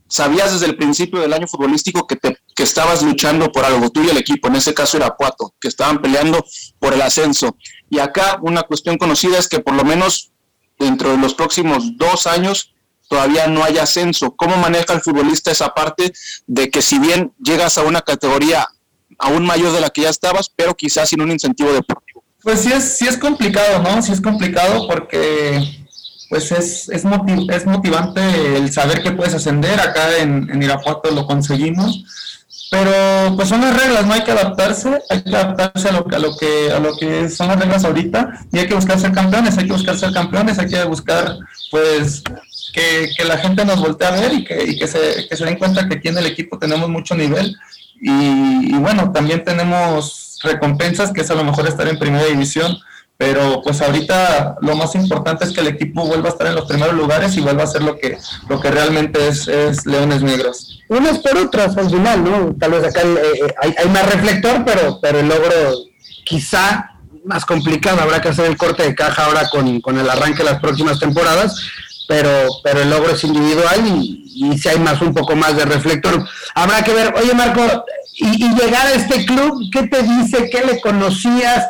sabías 0.06 0.52
desde 0.52 0.66
el 0.66 0.76
principio 0.76 1.20
del 1.20 1.32
año 1.32 1.46
futbolístico 1.46 2.06
que, 2.06 2.16
te, 2.16 2.36
que 2.54 2.62
estabas 2.62 3.02
luchando 3.02 3.50
por 3.50 3.64
algo, 3.64 3.88
tú 3.88 4.02
y 4.02 4.10
el 4.10 4.18
equipo, 4.18 4.48
en 4.48 4.56
ese 4.56 4.74
caso 4.74 4.98
era 4.98 5.14
Cuato, 5.16 5.54
que 5.58 5.68
estaban 5.68 6.02
peleando 6.02 6.44
por 6.78 6.92
el 6.92 7.00
ascenso. 7.00 7.56
Y 7.88 8.00
acá 8.00 8.38
una 8.42 8.64
cuestión 8.64 8.98
conocida 8.98 9.38
es 9.38 9.48
que 9.48 9.60
por 9.60 9.74
lo 9.74 9.84
menos 9.84 10.32
dentro 10.78 11.10
de 11.10 11.16
los 11.16 11.32
próximos 11.32 11.96
dos 11.96 12.26
años 12.26 12.74
todavía 13.08 13.46
no 13.46 13.64
hay 13.64 13.78
ascenso. 13.78 14.36
¿Cómo 14.36 14.58
maneja 14.58 14.92
el 14.92 15.00
futbolista 15.00 15.50
esa 15.50 15.72
parte 15.72 16.12
de 16.46 16.70
que 16.70 16.82
si 16.82 16.98
bien 16.98 17.32
llegas 17.42 17.78
a 17.78 17.82
una 17.82 18.02
categoría 18.02 18.68
aún 19.18 19.46
mayor 19.46 19.72
de 19.72 19.80
la 19.80 19.88
que 19.88 20.02
ya 20.02 20.10
estabas, 20.10 20.52
pero 20.54 20.74
quizás 20.74 21.08
sin 21.08 21.22
un 21.22 21.30
incentivo 21.30 21.72
deportivo? 21.72 22.11
Pues 22.42 22.60
sí 22.60 22.72
es, 22.72 22.98
sí 22.98 23.06
es 23.06 23.16
complicado, 23.16 23.82
¿no? 23.82 24.02
Sí 24.02 24.12
es 24.12 24.20
complicado 24.20 24.86
porque 24.88 25.84
pues 26.28 26.50
es, 26.50 26.88
es, 26.88 27.04
motiv 27.04 27.50
es 27.50 27.66
motivante 27.66 28.20
el 28.56 28.72
saber 28.72 29.02
que 29.02 29.12
puedes 29.12 29.34
ascender. 29.34 29.78
Acá 29.80 30.18
en, 30.18 30.50
en 30.50 30.62
Irapuato 30.62 31.10
lo 31.10 31.26
conseguimos. 31.26 32.04
Pero 32.72 33.36
pues 33.36 33.50
son 33.50 33.60
las 33.60 33.78
reglas, 33.78 34.06
no 34.06 34.14
hay 34.14 34.22
que 34.22 34.32
adaptarse, 34.32 35.02
hay 35.10 35.22
que 35.22 35.36
adaptarse 35.36 35.90
a 35.90 35.92
lo, 35.92 36.06
a 36.10 36.18
lo, 36.18 36.34
que, 36.38 36.72
a 36.72 36.78
lo 36.78 36.96
que 36.96 37.28
son 37.28 37.48
las 37.48 37.60
reglas 37.60 37.84
ahorita 37.84 38.46
y 38.50 38.60
hay 38.60 38.66
que 38.66 38.74
buscar 38.74 38.98
ser 38.98 39.12
campeones, 39.12 39.58
hay 39.58 39.66
que 39.66 39.74
buscar 39.74 39.94
ser 39.98 40.10
campeones, 40.14 40.58
hay 40.58 40.68
que 40.68 40.82
buscar 40.84 41.36
pues 41.70 42.22
que, 42.72 43.10
que 43.14 43.24
la 43.26 43.36
gente 43.36 43.66
nos 43.66 43.78
voltee 43.78 44.08
a 44.08 44.12
ver 44.12 44.32
y 44.32 44.44
que, 44.44 44.64
y 44.64 44.78
que, 44.78 44.86
se, 44.86 45.28
que 45.28 45.36
se 45.36 45.44
den 45.44 45.58
cuenta 45.58 45.86
que 45.86 45.96
aquí 45.96 46.08
en 46.08 46.16
el 46.16 46.24
equipo 46.24 46.58
tenemos 46.58 46.88
mucho 46.88 47.14
nivel 47.14 47.54
y, 48.00 48.74
y 48.74 48.78
bueno, 48.78 49.12
también 49.12 49.44
tenemos 49.44 50.31
recompensas 50.42 51.12
que 51.12 51.22
es 51.22 51.30
a 51.30 51.34
lo 51.34 51.44
mejor 51.44 51.66
estar 51.66 51.88
en 51.88 51.98
primera 51.98 52.24
división 52.24 52.76
pero 53.22 53.62
pues 53.62 53.80
ahorita 53.80 54.56
lo 54.62 54.74
más 54.74 54.96
importante 54.96 55.44
es 55.44 55.52
que 55.52 55.60
el 55.60 55.68
equipo 55.68 56.04
vuelva 56.04 56.28
a 56.28 56.32
estar 56.32 56.48
en 56.48 56.56
los 56.56 56.66
primeros 56.66 56.94
lugares 56.94 57.36
y 57.36 57.40
vuelva 57.40 57.62
a 57.62 57.68
ser 57.68 57.82
lo 57.82 57.96
que, 57.96 58.18
lo 58.48 58.60
que 58.60 58.68
realmente 58.68 59.28
es, 59.28 59.46
es 59.46 59.86
Leones 59.86 60.22
Negros. 60.22 60.80
Unas 60.88 61.20
por 61.20 61.36
otras 61.36 61.76
al 61.76 61.88
final, 61.88 62.24
¿no? 62.24 62.56
Tal 62.58 62.72
vez 62.72 62.84
acá 62.84 63.02
eh, 63.02 63.54
hay, 63.62 63.74
hay, 63.78 63.88
más 63.90 64.12
reflector, 64.12 64.64
pero, 64.64 64.98
pero 65.00 65.20
el 65.20 65.28
logro 65.28 65.54
quizá 66.24 66.90
más 67.24 67.46
complicado, 67.46 68.00
habrá 68.00 68.20
que 68.20 68.30
hacer 68.30 68.46
el 68.46 68.56
corte 68.56 68.82
de 68.82 68.94
caja 68.96 69.26
ahora 69.26 69.48
con, 69.50 69.80
con 69.80 69.96
el 69.98 70.10
arranque 70.10 70.38
de 70.38 70.50
las 70.50 70.60
próximas 70.60 70.98
temporadas, 70.98 71.54
pero, 72.08 72.30
pero 72.64 72.82
el 72.82 72.90
logro 72.90 73.12
es 73.12 73.22
individual 73.22 73.86
y, 73.86 74.21
y 74.34 74.58
si 74.58 74.68
hay 74.68 74.78
más 74.78 75.00
un 75.00 75.12
poco 75.12 75.36
más 75.36 75.56
de 75.56 75.64
reflector, 75.64 76.26
habrá 76.54 76.82
que 76.82 76.94
ver, 76.94 77.14
oye 77.16 77.34
Marco, 77.34 77.84
y, 78.14 78.54
llegar 78.54 78.86
a 78.86 78.92
este 78.92 79.24
club, 79.24 79.70
¿qué 79.72 79.86
te 79.86 80.02
dice? 80.02 80.50
¿Qué 80.50 80.64
le 80.64 80.80
conocías? 80.80 81.66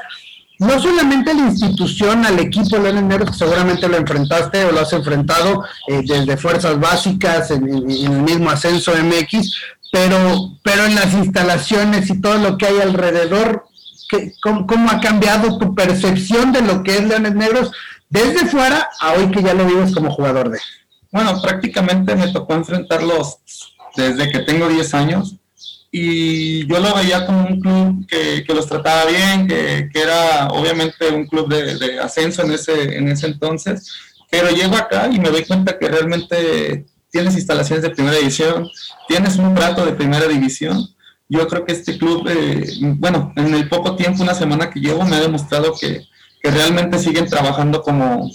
no 0.58 0.80
solamente 0.80 1.34
la 1.34 1.48
institución, 1.48 2.24
al 2.24 2.38
equipo 2.38 2.78
Leones 2.78 3.02
Negros, 3.02 3.30
que 3.32 3.38
seguramente 3.38 3.88
lo 3.88 3.96
enfrentaste 3.96 4.64
o 4.64 4.70
lo 4.70 4.80
has 4.80 4.92
enfrentado 4.92 5.64
eh, 5.88 6.02
desde 6.06 6.36
fuerzas 6.36 6.78
básicas, 6.78 7.50
en, 7.50 7.68
el 7.68 8.22
mismo 8.22 8.48
ascenso 8.48 8.92
MX, 8.92 9.56
pero, 9.90 10.52
pero 10.62 10.84
en 10.84 10.94
las 10.94 11.14
instalaciones 11.14 12.08
y 12.10 12.20
todo 12.20 12.38
lo 12.38 12.58
que 12.58 12.66
hay 12.66 12.80
alrededor, 12.80 13.66
¿qué, 14.08 14.34
cómo, 14.40 14.66
¿cómo, 14.68 14.88
ha 14.90 15.00
cambiado 15.00 15.58
tu 15.58 15.74
percepción 15.74 16.52
de 16.52 16.62
lo 16.62 16.84
que 16.84 16.96
es 16.96 17.04
Leones 17.04 17.34
Negros 17.34 17.72
desde 18.08 18.46
fuera 18.46 18.88
a 19.00 19.14
hoy 19.14 19.32
que 19.32 19.42
ya 19.42 19.54
lo 19.54 19.66
vives 19.66 19.92
como 19.92 20.12
jugador 20.12 20.50
de? 20.50 20.60
Bueno, 21.12 21.40
prácticamente 21.42 22.16
me 22.16 22.32
tocó 22.32 22.54
enfrentarlos 22.54 23.38
desde 23.94 24.30
que 24.30 24.40
tengo 24.40 24.66
10 24.66 24.94
años 24.94 25.36
y 25.90 26.66
yo 26.66 26.80
lo 26.80 26.94
veía 26.94 27.26
como 27.26 27.46
un 27.46 27.60
club 27.60 28.06
que, 28.08 28.42
que 28.44 28.54
los 28.54 28.66
trataba 28.66 29.04
bien, 29.04 29.46
que, 29.46 29.90
que, 29.92 30.00
era 30.00 30.48
obviamente 30.48 31.10
un 31.10 31.26
club 31.26 31.48
de, 31.48 32.00
ascenso 32.00 32.42
en 32.42 32.52
ese, 32.52 32.96
en 32.96 33.08
ese 33.08 33.26
entonces, 33.26 33.92
pero 34.30 34.48
llego 34.48 34.74
acá 34.74 35.10
y 35.12 35.20
me 35.20 35.28
doy 35.28 35.44
cuenta 35.44 35.78
que 35.78 35.88
realmente 35.88 36.86
tienes 37.10 37.34
instalaciones 37.34 37.82
de 37.82 37.90
primera 37.90 38.16
división, 38.16 38.66
tienes 39.06 39.36
un 39.36 39.54
trato 39.54 39.84
de 39.84 39.92
primera 39.92 40.26
división. 40.26 40.88
Yo 41.28 41.46
creo 41.46 41.66
que 41.66 41.74
este 41.74 41.98
club, 41.98 42.26
eh, 42.26 42.72
bueno, 42.96 43.34
en 43.36 43.54
el 43.54 43.68
poco 43.68 43.96
tiempo, 43.96 44.22
una 44.22 44.34
semana 44.34 44.70
que 44.70 44.80
llevo, 44.80 45.04
me 45.04 45.16
ha 45.16 45.20
demostrado 45.20 45.74
que, 45.78 46.06
que 46.42 46.50
realmente 46.50 46.98
siguen 46.98 47.26
trabajando 47.26 47.82
como, 47.82 48.30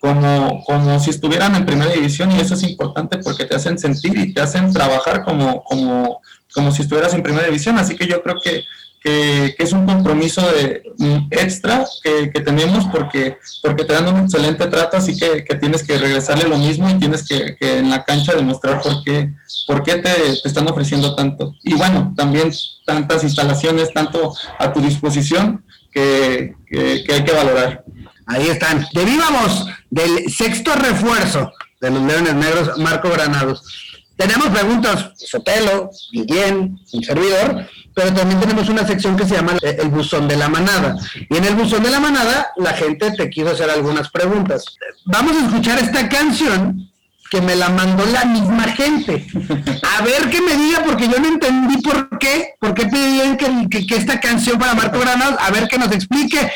como, 0.00 0.64
como 0.64 0.98
si 0.98 1.10
estuvieran 1.10 1.54
en 1.54 1.66
primera 1.66 1.92
división 1.92 2.32
y 2.32 2.40
eso 2.40 2.54
es 2.54 2.62
importante 2.62 3.18
porque 3.18 3.44
te 3.44 3.54
hacen 3.54 3.78
sentir 3.78 4.18
y 4.18 4.32
te 4.32 4.40
hacen 4.40 4.72
trabajar 4.72 5.24
como, 5.24 5.62
como, 5.62 6.20
como 6.54 6.72
si 6.72 6.82
estuvieras 6.82 7.12
en 7.12 7.22
primera 7.22 7.46
división. 7.46 7.78
Así 7.78 7.94
que 7.94 8.06
yo 8.06 8.22
creo 8.22 8.36
que, 8.42 8.64
que, 9.02 9.54
que 9.56 9.62
es 9.62 9.72
un 9.72 9.84
compromiso 9.84 10.40
de, 10.52 10.82
um, 10.98 11.28
extra 11.30 11.84
que, 12.02 12.30
que, 12.30 12.40
tenemos 12.40 12.86
porque, 12.86 13.36
porque 13.62 13.84
te 13.84 13.92
dan 13.92 14.08
un 14.08 14.22
excelente 14.22 14.66
trato, 14.68 14.96
así 14.96 15.18
que, 15.18 15.44
que 15.44 15.54
tienes 15.56 15.82
que 15.82 15.98
regresarle 15.98 16.48
lo 16.48 16.56
mismo 16.56 16.88
y 16.88 16.94
tienes 16.94 17.28
que, 17.28 17.56
en 17.60 17.90
la 17.90 18.02
cancha 18.02 18.34
demostrar 18.34 18.80
por 18.80 19.04
qué, 19.04 19.34
por 19.66 19.82
qué 19.82 19.96
te, 19.96 20.10
te, 20.10 20.48
están 20.48 20.66
ofreciendo 20.70 21.14
tanto. 21.14 21.54
Y 21.62 21.74
bueno, 21.74 22.14
también 22.16 22.50
tantas 22.86 23.22
instalaciones, 23.22 23.92
tanto 23.92 24.34
a 24.58 24.72
tu 24.72 24.80
disposición 24.80 25.62
que, 25.92 26.54
hay 26.72 27.24
que 27.24 27.32
valorar. 27.32 27.84
Ahí 28.30 28.48
están. 28.48 28.86
Derivamos 28.92 29.66
del 29.90 30.30
sexto 30.30 30.74
refuerzo 30.74 31.52
de 31.80 31.90
los 31.90 32.02
Leones 32.02 32.34
Negros, 32.34 32.78
Marco 32.78 33.10
Granados. 33.10 33.62
Tenemos 34.16 34.48
preguntas, 34.48 35.12
Sotelo, 35.16 35.90
Guillén, 36.12 36.78
un 36.92 37.02
servidor, 37.02 37.66
pero 37.94 38.12
también 38.12 38.38
tenemos 38.38 38.68
una 38.68 38.86
sección 38.86 39.16
que 39.16 39.24
se 39.24 39.34
llama 39.34 39.56
el 39.62 39.88
buzón 39.88 40.28
de 40.28 40.36
la 40.36 40.48
manada. 40.48 40.96
Y 41.28 41.36
en 41.36 41.44
el 41.44 41.54
buzón 41.56 41.82
de 41.82 41.90
la 41.90 41.98
manada, 41.98 42.52
la 42.56 42.72
gente 42.74 43.10
te 43.12 43.28
quiso 43.30 43.50
hacer 43.50 43.68
algunas 43.68 44.10
preguntas. 44.10 44.64
Vamos 45.06 45.36
a 45.36 45.46
escuchar 45.46 45.78
esta 45.78 46.08
canción 46.08 46.88
que 47.30 47.40
me 47.40 47.56
la 47.56 47.70
mandó 47.70 48.04
la 48.06 48.24
misma 48.26 48.64
gente. 48.64 49.26
A 49.98 50.02
ver 50.02 50.30
que 50.30 50.40
me 50.42 50.54
diga, 50.54 50.82
porque 50.84 51.08
yo 51.08 51.18
no 51.18 51.28
entendí 51.28 51.78
por 51.78 52.18
qué, 52.18 52.54
por 52.60 52.74
qué 52.74 52.86
pedían 52.86 53.36
que, 53.36 53.86
que 53.86 53.96
esta 53.96 54.20
canción 54.20 54.58
para 54.58 54.74
Marco 54.74 55.00
Granados, 55.00 55.36
a 55.40 55.50
ver 55.50 55.66
que 55.66 55.78
nos 55.78 55.90
explique. 55.92 56.52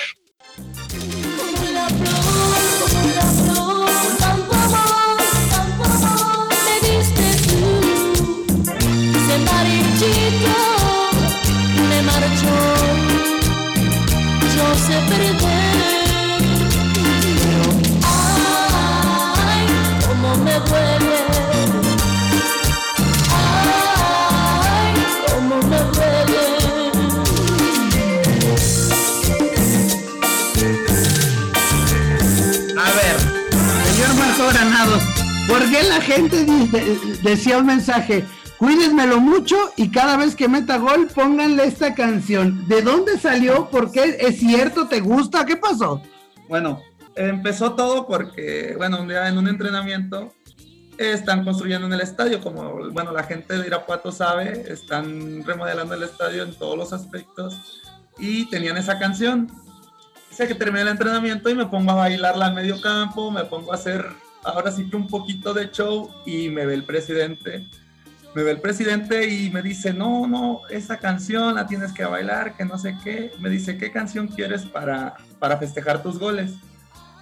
Gente 36.15 36.45
dice, 36.45 36.99
decía 37.23 37.59
un 37.59 37.67
mensaje? 37.67 38.25
Cuídenmelo 38.59 39.21
mucho 39.21 39.57
y 39.77 39.91
cada 39.91 40.17
vez 40.17 40.37
que 40.37 40.49
meta 40.49 40.79
gol, 40.79 41.09
pónganle 41.15 41.65
esta 41.65 41.95
canción. 41.95 42.67
¿De 42.69 42.83
dónde 42.83 43.19
salió? 43.19 43.69
¿Por 43.69 43.91
qué? 43.91 44.17
¿Es 44.21 44.39
cierto? 44.39 44.87
¿Te 44.87 45.01
gusta? 45.01 45.45
¿Qué 45.45 45.57
pasó? 45.57 46.01
Bueno, 46.49 46.81
empezó 47.17 47.75
todo 47.75 48.07
porque, 48.07 48.75
bueno, 48.77 49.01
un 49.01 49.09
día 49.09 49.29
en 49.29 49.39
un 49.39 49.49
entrenamiento 49.49 50.33
están 50.99 51.45
construyendo 51.45 51.87
en 51.89 51.93
el 51.93 52.01
estadio, 52.01 52.41
como, 52.41 52.91
bueno, 52.93 53.11
la 53.11 53.25
gente 53.25 53.59
de 53.59 53.67
Irapuato 53.67 54.13
sabe, 54.13 54.65
están 54.73 55.45
remodelando 55.45 55.95
el 55.95 56.05
estadio 56.05 56.45
en 56.45 56.55
todos 56.55 56.79
los 56.79 56.93
aspectos. 56.93 57.83
y 58.17 58.49
tenían 58.49 58.77
esa 58.77 58.99
canción. 59.01 59.51
Sé 60.31 60.47
que 60.47 60.55
terminé 60.55 60.83
el 60.83 60.89
entrenamiento 60.89 61.51
y 61.51 61.55
me 61.55 61.67
pongo 61.67 61.91
a 61.91 61.95
bailarla 61.95 62.47
al 62.47 62.55
medio 62.55 62.81
campo, 62.81 63.33
me 63.33 63.45
pongo 63.45 63.73
a 63.73 63.75
hacer 63.75 64.07
ahora 64.45 64.71
sí 64.71 64.89
que 64.89 64.97
un 64.97 65.07
poquito 65.07 65.55
de 65.55 65.71
show 65.71 66.11
y 66.25 66.49
me 66.49 66.67
ve 66.67 66.75
el 66.75 66.85
presidente. 66.85 67.67
Me 68.35 68.43
ve 68.43 68.51
el 68.51 68.61
presidente 68.61 69.29
y 69.29 69.51
me 69.51 69.63
dice, 69.63 69.95
no, 69.95 70.27
no, 70.27 70.63
esa 70.69 70.99
canción 70.99 71.55
la 71.55 71.67
tienes 71.67 71.93
que 71.93 72.05
bailar, 72.05 72.57
que 72.57 72.65
no 72.65 72.79
sé 72.79 72.97
qué. 73.03 73.33
Me 73.39 73.49
dice, 73.49 73.79
¿qué 73.79 73.93
canción 73.93 74.27
quieres 74.27 74.63
para, 74.63 75.15
para 75.39 75.57
festejar 75.57 76.03
tus 76.03 76.19
goles? 76.19 76.53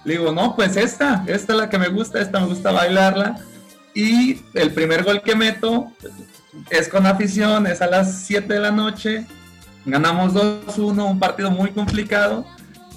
Le 0.05 0.13
digo, 0.17 0.31
no, 0.31 0.55
pues 0.55 0.75
esta, 0.75 1.23
esta 1.27 1.53
es 1.53 1.59
la 1.59 1.69
que 1.69 1.77
me 1.77 1.89
gusta, 1.89 2.19
esta 2.19 2.39
me 2.39 2.47
gusta 2.47 2.71
bailarla. 2.71 3.39
Y 3.93 4.41
el 4.55 4.71
primer 4.71 5.03
gol 5.03 5.21
que 5.21 5.35
meto 5.35 5.91
es 6.69 6.89
con 6.89 7.05
afición, 7.05 7.67
es 7.67 7.81
a 7.81 7.87
las 7.87 8.23
7 8.23 8.51
de 8.51 8.59
la 8.59 8.71
noche. 8.71 9.27
Ganamos 9.85 10.33
2-1, 10.33 11.11
un 11.11 11.19
partido 11.19 11.51
muy 11.51 11.71
complicado. 11.71 12.45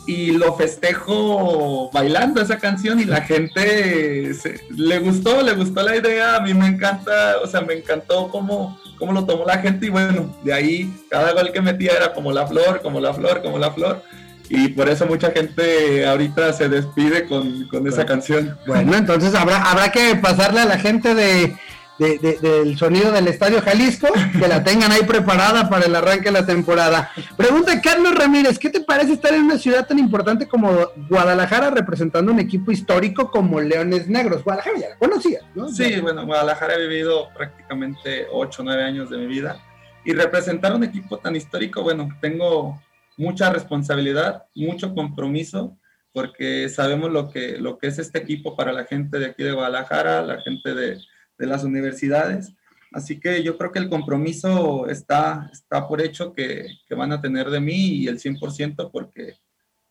Y 0.07 0.33
lo 0.33 0.55
festejo 0.55 1.91
bailando 1.93 2.41
esa 2.41 2.59
canción 2.59 3.01
y 3.01 3.05
la 3.05 3.23
gente 3.23 4.33
se- 4.35 4.61
le 4.71 4.99
gustó, 5.01 5.43
le 5.43 5.53
gustó 5.55 5.83
la 5.83 5.97
idea. 5.97 6.37
A 6.37 6.41
mí 6.41 6.55
me 6.55 6.67
encanta, 6.69 7.37
o 7.43 7.47
sea, 7.47 7.61
me 7.61 7.75
encantó 7.75 8.29
cómo, 8.29 8.79
cómo 8.99 9.13
lo 9.13 9.25
tomó 9.25 9.45
la 9.45 9.59
gente. 9.59 9.87
Y 9.87 9.91
bueno, 9.91 10.35
de 10.45 10.53
ahí 10.53 10.93
cada 11.11 11.33
gol 11.33 11.51
que 11.53 11.61
metía 11.61 11.93
era 11.93 12.13
como 12.15 12.33
la 12.33 12.47
flor, 12.47 12.81
como 12.83 13.01
la 13.01 13.13
flor, 13.15 13.43
como 13.43 13.59
la 13.59 13.73
flor. 13.73 14.03
Y 14.49 14.69
por 14.69 14.89
eso 14.89 15.07
mucha 15.07 15.33
gente 15.33 16.07
ahorita 16.07 16.53
se 16.53 16.69
despide 16.69 17.27
con, 17.27 17.67
con 17.69 17.85
esa 17.89 18.07
canción. 18.07 18.57
Bueno, 18.65 18.95
entonces 18.97 19.35
habrá, 19.35 19.61
habrá 19.71 19.91
que 19.91 20.15
pasarle 20.15 20.61
a 20.61 20.67
la 20.67 20.79
gente 20.79 21.17
de, 21.17 21.57
de- 21.99 22.19
de- 22.19 22.39
del 22.39 22.77
sonido 22.79 23.11
del 23.13 23.29
Estadio 23.29 23.61
Jalisco, 23.63 24.09
que 24.39 24.47
la 24.49 24.63
tengan 24.63 24.93
ahí 24.93 25.03
preparada 25.03 25.69
para 25.71 25.87
el 25.87 25.95
arranque 25.95 26.27
de 26.27 26.33
la 26.33 26.47
temporada. 26.47 27.11
Pregunta 27.37 27.81
Carlos 27.81 28.15
Ramírez, 28.15 28.59
¿qué 28.59 28.71
te 28.71 28.81
parece 28.81 29.13
estar 29.15 29.33
en 29.35 29.45
una 29.45 29.59
ciudad 29.59 29.87
tan 29.87 29.99
importante 29.99 30.47
como 30.47 30.71
Guadalajara 31.09 31.71
representando 31.71 32.33
un 32.33 32.39
equipo 32.41 32.71
histórico 32.71 33.31
como 33.31 33.61
Leones 33.61 34.09
Negros? 34.09 34.45
Guadalajara 34.45 34.79
ya 34.79 34.89
la 34.91 34.97
conocías, 34.99 35.43
¿no? 35.55 35.69
Sí, 35.69 36.01
bueno, 36.01 36.21
en 36.23 36.27
Guadalajara 36.27 36.75
he 36.75 36.87
vivido 36.87 37.29
prácticamente 37.35 38.27
8 38.31 38.63
o 38.63 38.65
9 38.65 38.83
años 38.83 39.11
de 39.11 39.19
mi 39.19 39.27
vida 39.27 39.59
y 40.05 40.13
representar 40.13 40.75
un 40.75 40.85
equipo 40.85 41.19
tan 41.19 41.35
histórico, 41.35 41.83
bueno, 41.83 42.09
tengo 42.21 42.81
mucha 43.17 43.51
responsabilidad, 43.51 44.45
mucho 44.55 44.95
compromiso, 44.95 45.77
porque 46.13 46.69
sabemos 46.69 47.11
lo 47.11 47.31
que, 47.31 47.57
lo 47.59 47.79
que 47.79 47.89
es 47.89 47.99
este 47.99 48.19
equipo 48.19 48.55
para 48.57 48.73
la 48.73 48.85
gente 48.85 49.19
de 49.19 49.27
aquí 49.27 49.43
de 49.43 49.53
Guadalajara, 49.53 50.23
la 50.23 50.41
gente 50.43 50.75
de, 50.75 50.99
de 51.39 51.47
las 51.47 51.65
universidades. 51.65 52.55
Así 52.93 53.21
que 53.21 53.43
yo 53.43 53.59
creo 53.59 53.73
que 53.73 53.79
el 53.79 53.91
compromiso 53.91 54.89
está, 54.89 55.51
está 55.53 55.87
por 55.87 56.01
hecho 56.01 56.33
que, 56.33 56.69
que 56.87 56.95
van 56.95 57.13
a 57.13 57.21
tener 57.21 57.51
de 57.51 57.61
mí 57.61 57.89
y 57.89 58.09
el 58.09 58.19
100% 58.19 58.91
porque, 58.91 59.35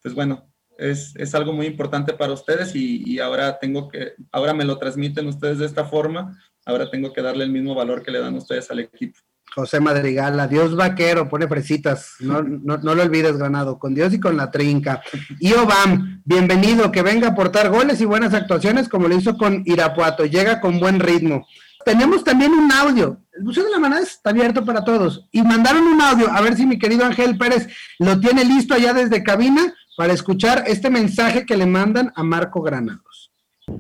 pues 0.01 0.15
bueno, 0.15 0.49
es, 0.77 1.15
es 1.15 1.35
algo 1.35 1.53
muy 1.53 1.67
importante 1.67 2.13
para 2.13 2.33
ustedes 2.33 2.75
y, 2.75 3.03
y 3.05 3.19
ahora 3.19 3.59
tengo 3.59 3.87
que, 3.87 4.13
ahora 4.31 4.53
me 4.53 4.65
lo 4.65 4.77
transmiten 4.77 5.27
ustedes 5.27 5.59
de 5.59 5.65
esta 5.65 5.85
forma, 5.85 6.37
ahora 6.65 6.89
tengo 6.89 7.13
que 7.13 7.21
darle 7.21 7.43
el 7.43 7.51
mismo 7.51 7.75
valor 7.75 8.01
que 8.03 8.11
le 8.11 8.19
dan 8.19 8.35
ustedes 8.35 8.69
al 8.71 8.79
equipo. 8.79 9.19
José 9.55 9.79
Madrigal, 9.79 10.37
adiós 10.37 10.75
vaquero, 10.75 11.29
pone 11.29 11.47
fresitas, 11.47 12.15
no, 12.19 12.43
no, 12.43 12.75
no 12.77 12.93
lo 12.93 13.03
olvides, 13.03 13.37
Granado, 13.37 13.79
con 13.79 13.95
Dios 13.95 14.13
y 14.13 14.19
con 14.19 14.35
la 14.35 14.51
trinca. 14.51 15.01
Y 15.39 15.53
Obam, 15.53 16.21
bienvenido, 16.25 16.91
que 16.91 17.01
venga 17.01 17.29
a 17.29 17.31
aportar 17.31 17.69
goles 17.69 18.01
y 18.01 18.05
buenas 18.05 18.33
actuaciones 18.33 18.89
como 18.89 19.07
lo 19.07 19.15
hizo 19.15 19.37
con 19.37 19.63
Irapuato, 19.65 20.25
llega 20.25 20.59
con 20.59 20.77
buen 20.77 20.99
ritmo. 20.99 21.47
Tenemos 21.85 22.25
también 22.25 22.51
un 22.51 22.69
audio, 22.69 23.21
el 23.31 23.45
Museo 23.45 23.63
de 23.63 23.71
la 23.71 23.79
Manada 23.79 24.01
está 24.01 24.31
abierto 24.31 24.65
para 24.65 24.83
todos, 24.83 25.25
y 25.31 25.41
mandaron 25.41 25.83
un 25.83 26.01
audio, 26.01 26.29
a 26.29 26.41
ver 26.41 26.57
si 26.57 26.65
mi 26.65 26.77
querido 26.77 27.05
Ángel 27.05 27.37
Pérez 27.37 27.69
lo 27.97 28.19
tiene 28.19 28.43
listo 28.43 28.73
allá 28.73 28.93
desde 28.93 29.23
cabina 29.23 29.73
para 29.95 30.11
escuchar 30.11 30.65
este 30.67 30.89
mensaje 30.89 31.45
que 31.45 31.55
le 31.55 31.65
mandan 31.65 32.11
a 32.13 32.23
Marco 32.23 32.61
Granados. 32.61 33.31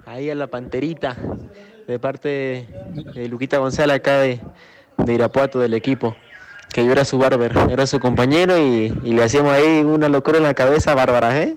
ahí 0.05 0.29
a 0.29 0.35
la 0.35 0.47
panterita 0.47 1.17
de 1.85 1.99
parte 1.99 2.69
de 3.13 3.27
Luquita 3.27 3.57
González 3.57 3.97
acá 3.97 4.19
de, 4.19 4.39
de 4.97 5.13
Irapuato 5.13 5.59
del 5.59 5.73
equipo 5.73 6.15
que 6.73 6.85
yo 6.85 6.91
era 6.91 7.05
su 7.05 7.17
barber, 7.17 7.53
era 7.69 7.87
su 7.87 7.99
compañero 7.99 8.57
y, 8.57 8.93
y 9.03 9.13
le 9.13 9.23
hacíamos 9.23 9.53
ahí 9.53 9.79
una 9.81 10.09
locura 10.09 10.37
en 10.37 10.43
la 10.43 10.53
cabeza 10.53 10.93
bárbara, 10.93 11.41
¿eh? 11.41 11.55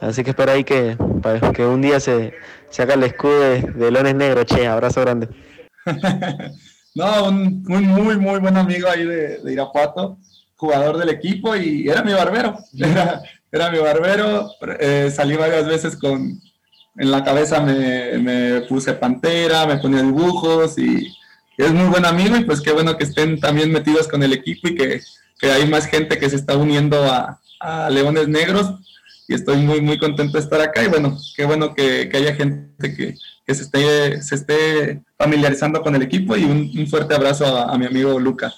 Así 0.00 0.24
que 0.24 0.30
espero 0.30 0.52
ahí 0.52 0.64
que, 0.64 0.96
pa- 1.22 1.52
que 1.52 1.66
un 1.66 1.82
día 1.82 2.00
se, 2.00 2.32
se 2.70 2.82
haga 2.82 2.94
el 2.94 3.02
escudo 3.02 3.40
de, 3.40 3.60
de 3.60 3.90
Leones 3.90 4.14
Negros, 4.14 4.46
che, 4.46 4.66
abrazo 4.66 5.00
grande. 5.02 5.28
No, 6.96 7.24
un, 7.28 7.64
un 7.68 7.84
muy, 7.88 8.16
muy 8.16 8.38
buen 8.38 8.56
amigo 8.56 8.88
ahí 8.88 9.04
de, 9.04 9.38
de 9.38 9.52
Irapuato, 9.52 10.16
jugador 10.54 10.96
del 10.96 11.08
equipo 11.08 11.56
y 11.56 11.88
era 11.88 12.02
mi 12.04 12.12
barbero. 12.12 12.56
Era, 12.78 13.20
era 13.50 13.70
mi 13.70 13.78
barbero. 13.78 14.48
eh, 14.78 15.10
salí 15.12 15.34
varias 15.36 15.66
veces 15.66 15.96
con. 15.96 16.40
En 16.96 17.10
la 17.10 17.24
cabeza 17.24 17.60
me, 17.60 18.16
me 18.18 18.60
puse 18.68 18.92
pantera, 18.94 19.66
me 19.66 19.78
ponía 19.78 20.02
dibujos 20.02 20.78
y 20.78 21.12
es 21.56 21.72
muy 21.72 21.86
buen 21.86 22.04
amigo. 22.04 22.36
Y 22.36 22.44
pues 22.44 22.60
qué 22.60 22.72
bueno 22.72 22.96
que 22.96 23.04
estén 23.04 23.40
también 23.40 23.72
metidos 23.72 24.08
con 24.08 24.22
el 24.22 24.32
equipo 24.32 24.68
y 24.68 24.74
que, 24.74 25.00
que 25.38 25.50
hay 25.50 25.68
más 25.68 25.86
gente 25.86 26.18
que 26.18 26.30
se 26.30 26.36
está 26.36 26.56
uniendo 26.56 27.04
a, 27.04 27.40
Leones 27.90 28.28
Negros. 28.28 28.74
Y 29.26 29.34
estoy 29.34 29.56
muy, 29.56 29.80
muy 29.80 29.98
contento 29.98 30.36
de 30.36 30.44
estar 30.44 30.60
acá. 30.60 30.84
Y 30.84 30.88
bueno, 30.88 31.16
qué 31.34 31.46
bueno 31.46 31.74
que, 31.74 32.10
que 32.10 32.16
haya 32.18 32.34
gente 32.34 32.94
que, 32.94 33.14
que 33.46 33.54
se 33.54 33.62
esté, 33.62 34.22
se 34.22 34.34
esté 34.34 35.02
familiarizando 35.18 35.80
con 35.80 35.94
el 35.94 36.02
equipo 36.02 36.36
y 36.36 36.44
un, 36.44 36.86
fuerte 36.88 37.14
abrazo 37.14 37.46
a, 37.46 37.72
a 37.72 37.78
mi 37.78 37.86
amigo 37.86 38.18
Luca. 38.20 38.52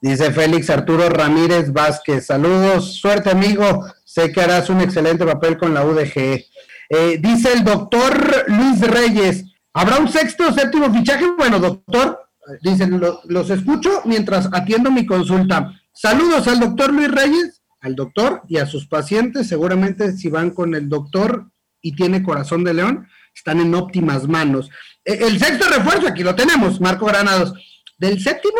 Dice 0.00 0.32
Félix 0.32 0.70
Arturo 0.70 1.08
Ramírez 1.08 1.72
Vázquez, 1.72 2.26
saludos, 2.26 2.94
suerte 2.94 3.30
amigo, 3.30 3.84
sé 4.04 4.30
que 4.30 4.40
harás 4.40 4.70
un 4.70 4.80
excelente 4.80 5.26
papel 5.26 5.58
con 5.58 5.74
la 5.74 5.84
UDG. 5.84 6.44
Eh, 6.90 7.18
dice 7.20 7.52
el 7.52 7.64
doctor 7.64 8.44
Luis 8.46 8.80
Reyes, 8.80 9.44
¿habrá 9.74 9.98
un 9.98 10.08
sexto 10.08 10.48
o 10.48 10.52
séptimo 10.52 10.92
fichaje? 10.92 11.26
Bueno, 11.36 11.58
doctor, 11.58 12.27
dicen, 12.62 12.98
lo- 13.00 13.20
los 13.24 13.50
escucho 13.50 14.02
mientras 14.04 14.48
atiendo 14.52 14.90
mi 14.90 15.06
consulta. 15.06 15.72
Saludos 15.92 16.46
al 16.48 16.60
doctor 16.60 16.92
Luis 16.92 17.10
Reyes, 17.10 17.62
al 17.80 17.94
doctor 17.94 18.42
y 18.48 18.58
a 18.58 18.66
sus 18.66 18.86
pacientes, 18.86 19.48
seguramente 19.48 20.12
si 20.16 20.28
van 20.28 20.50
con 20.50 20.74
el 20.74 20.88
doctor 20.88 21.50
y 21.80 21.94
tiene 21.94 22.22
corazón 22.22 22.64
de 22.64 22.74
león, 22.74 23.06
están 23.34 23.60
en 23.60 23.74
óptimas 23.74 24.26
manos. 24.28 24.68
Eh, 25.04 25.18
el 25.22 25.38
sexto 25.38 25.68
refuerzo, 25.68 26.08
aquí 26.08 26.22
lo 26.22 26.34
tenemos, 26.34 26.80
Marco 26.80 27.06
Granados. 27.06 27.52
Del 27.98 28.20
séptimo, 28.20 28.58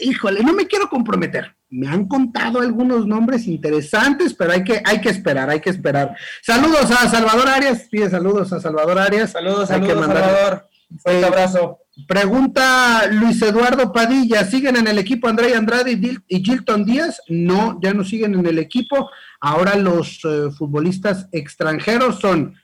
híjole, 0.00 0.42
no 0.42 0.52
me 0.52 0.66
quiero 0.66 0.88
comprometer. 0.88 1.54
Me 1.70 1.88
han 1.88 2.06
contado 2.06 2.60
algunos 2.60 3.06
nombres 3.06 3.46
interesantes, 3.46 4.34
pero 4.34 4.52
hay 4.52 4.62
que, 4.62 4.80
hay 4.84 5.00
que 5.00 5.08
esperar, 5.08 5.50
hay 5.50 5.60
que 5.60 5.70
esperar. 5.70 6.14
Saludos 6.42 6.90
a 6.90 7.08
Salvador 7.08 7.48
Arias, 7.48 7.88
pide 7.90 8.08
saludos 8.10 8.52
a 8.52 8.60
Salvador 8.60 8.98
Arias. 8.98 9.32
Saludos, 9.32 9.70
Hay 9.70 9.80
que 9.80 9.86
saludos, 9.88 10.06
mandar- 10.08 10.24
Salvador. 10.24 10.68
Fuerte 11.02 11.24
abrazo. 11.24 11.78
Pregunta 12.08 13.06
Luis 13.10 13.40
Eduardo 13.40 13.92
Padilla, 13.92 14.44
¿siguen 14.44 14.76
en 14.76 14.88
el 14.88 14.98
equipo 14.98 15.28
André 15.28 15.54
Andrade 15.54 15.92
y 16.26 16.44
Gilton 16.44 16.84
Díaz? 16.84 17.20
No, 17.28 17.78
ya 17.80 17.94
no 17.94 18.02
siguen 18.04 18.34
en 18.34 18.46
el 18.46 18.58
equipo. 18.58 19.10
Ahora 19.40 19.76
los 19.76 20.20
eh, 20.24 20.50
futbolistas 20.56 21.28
extranjeros 21.30 22.18
son 22.18 22.54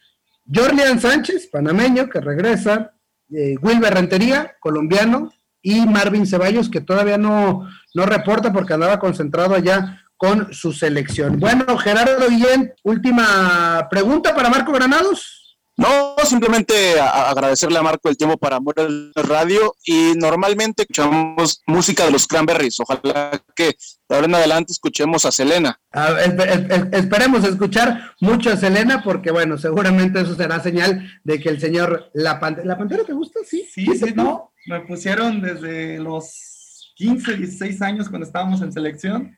Jorlian 0.53 1.01
Sánchez, 1.01 1.49
panameño, 1.53 2.09
que 2.09 2.21
regresa, 2.21 2.93
eh, 3.33 3.57
Wilber 3.63 3.95
Rentería, 3.95 4.57
colombiano, 4.59 5.31
y 5.63 5.87
Marvin 5.87 6.27
Ceballos, 6.27 6.69
que 6.69 6.81
todavía 6.81 7.19
no, 7.19 7.69
no 7.95 8.07
reporta 8.07 8.53
porque 8.53 8.73
andaba 8.75 8.99
concentrado 8.99 9.55
allá 9.55 10.03
con 10.17 10.53
su 10.53 10.73
selección. 10.73 11.39
Bueno, 11.39 11.79
Gerardo 11.79 12.29
Guillén, 12.29 12.75
última 12.83 13.87
pregunta 13.91 14.35
para 14.35 14.51
Marco 14.51 14.73
Granados. 14.73 15.40
No, 15.81 16.15
simplemente 16.27 17.01
a- 17.01 17.31
agradecerle 17.31 17.79
a 17.79 17.83
Marco 17.83 18.11
el 18.11 18.17
tiempo 18.19 18.37
para 18.37 18.57
Amor 18.57 18.75
al 18.79 19.13
Radio 19.15 19.75
y 19.85 20.13
normalmente 20.17 20.83
escuchamos 20.83 21.63
música 21.67 22.05
de 22.05 22.11
los 22.11 22.27
Cranberries. 22.27 22.79
Ojalá 22.81 23.43
que 23.57 23.77
de 24.09 24.15
ahora 24.15 24.27
en 24.27 24.35
adelante 24.35 24.73
escuchemos 24.73 25.25
a 25.25 25.33
Selena. 25.33 25.81
A 25.93 26.11
ver, 26.11 26.37
espe- 26.37 26.69
espe- 26.69 26.97
esperemos 26.99 27.45
escuchar 27.45 28.13
mucho 28.21 28.51
a 28.51 28.57
Selena 28.59 29.03
porque, 29.03 29.31
bueno, 29.31 29.57
seguramente 29.57 30.21
eso 30.21 30.35
será 30.35 30.61
señal 30.61 31.09
de 31.25 31.41
que 31.41 31.49
el 31.49 31.59
señor 31.59 32.11
La 32.13 32.39
Pantera... 32.39 32.67
¿La 32.67 32.77
Pantera 32.79 33.05
te 33.05 33.15
gusta? 33.15 33.41
Sí. 33.49 33.67
Sí, 33.73 33.87
sí, 33.97 34.13
no. 34.15 34.53
Me 34.67 34.81
pusieron 34.81 35.41
desde 35.41 35.99
los 35.99 36.93
15, 36.97 37.37
16 37.39 37.81
años 37.81 38.11
cuando 38.11 38.27
estábamos 38.27 38.61
en 38.61 38.71
selección. 38.71 39.35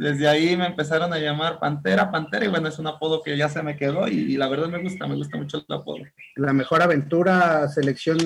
Desde 0.00 0.26
ahí 0.28 0.56
me 0.56 0.66
empezaron 0.66 1.12
a 1.12 1.18
llamar 1.18 1.58
Pantera, 1.58 2.10
Pantera, 2.10 2.46
y 2.46 2.48
bueno, 2.48 2.68
es 2.68 2.78
un 2.78 2.86
apodo 2.86 3.22
que 3.22 3.36
ya 3.36 3.48
se 3.50 3.62
me 3.62 3.76
quedó 3.76 4.08
y, 4.08 4.12
y 4.32 4.36
la 4.38 4.48
verdad 4.48 4.68
me 4.68 4.82
gusta, 4.82 5.06
me 5.06 5.14
gusta 5.14 5.36
mucho 5.36 5.58
el 5.58 5.74
apodo. 5.76 5.98
La 6.36 6.52
mejor 6.54 6.80
aventura, 6.82 7.68
selección, 7.68 8.18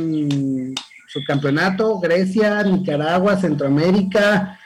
subcampeonato, 1.08 1.98
Grecia, 2.00 2.62
Nicaragua, 2.62 3.36
Centroamérica. 3.36 4.58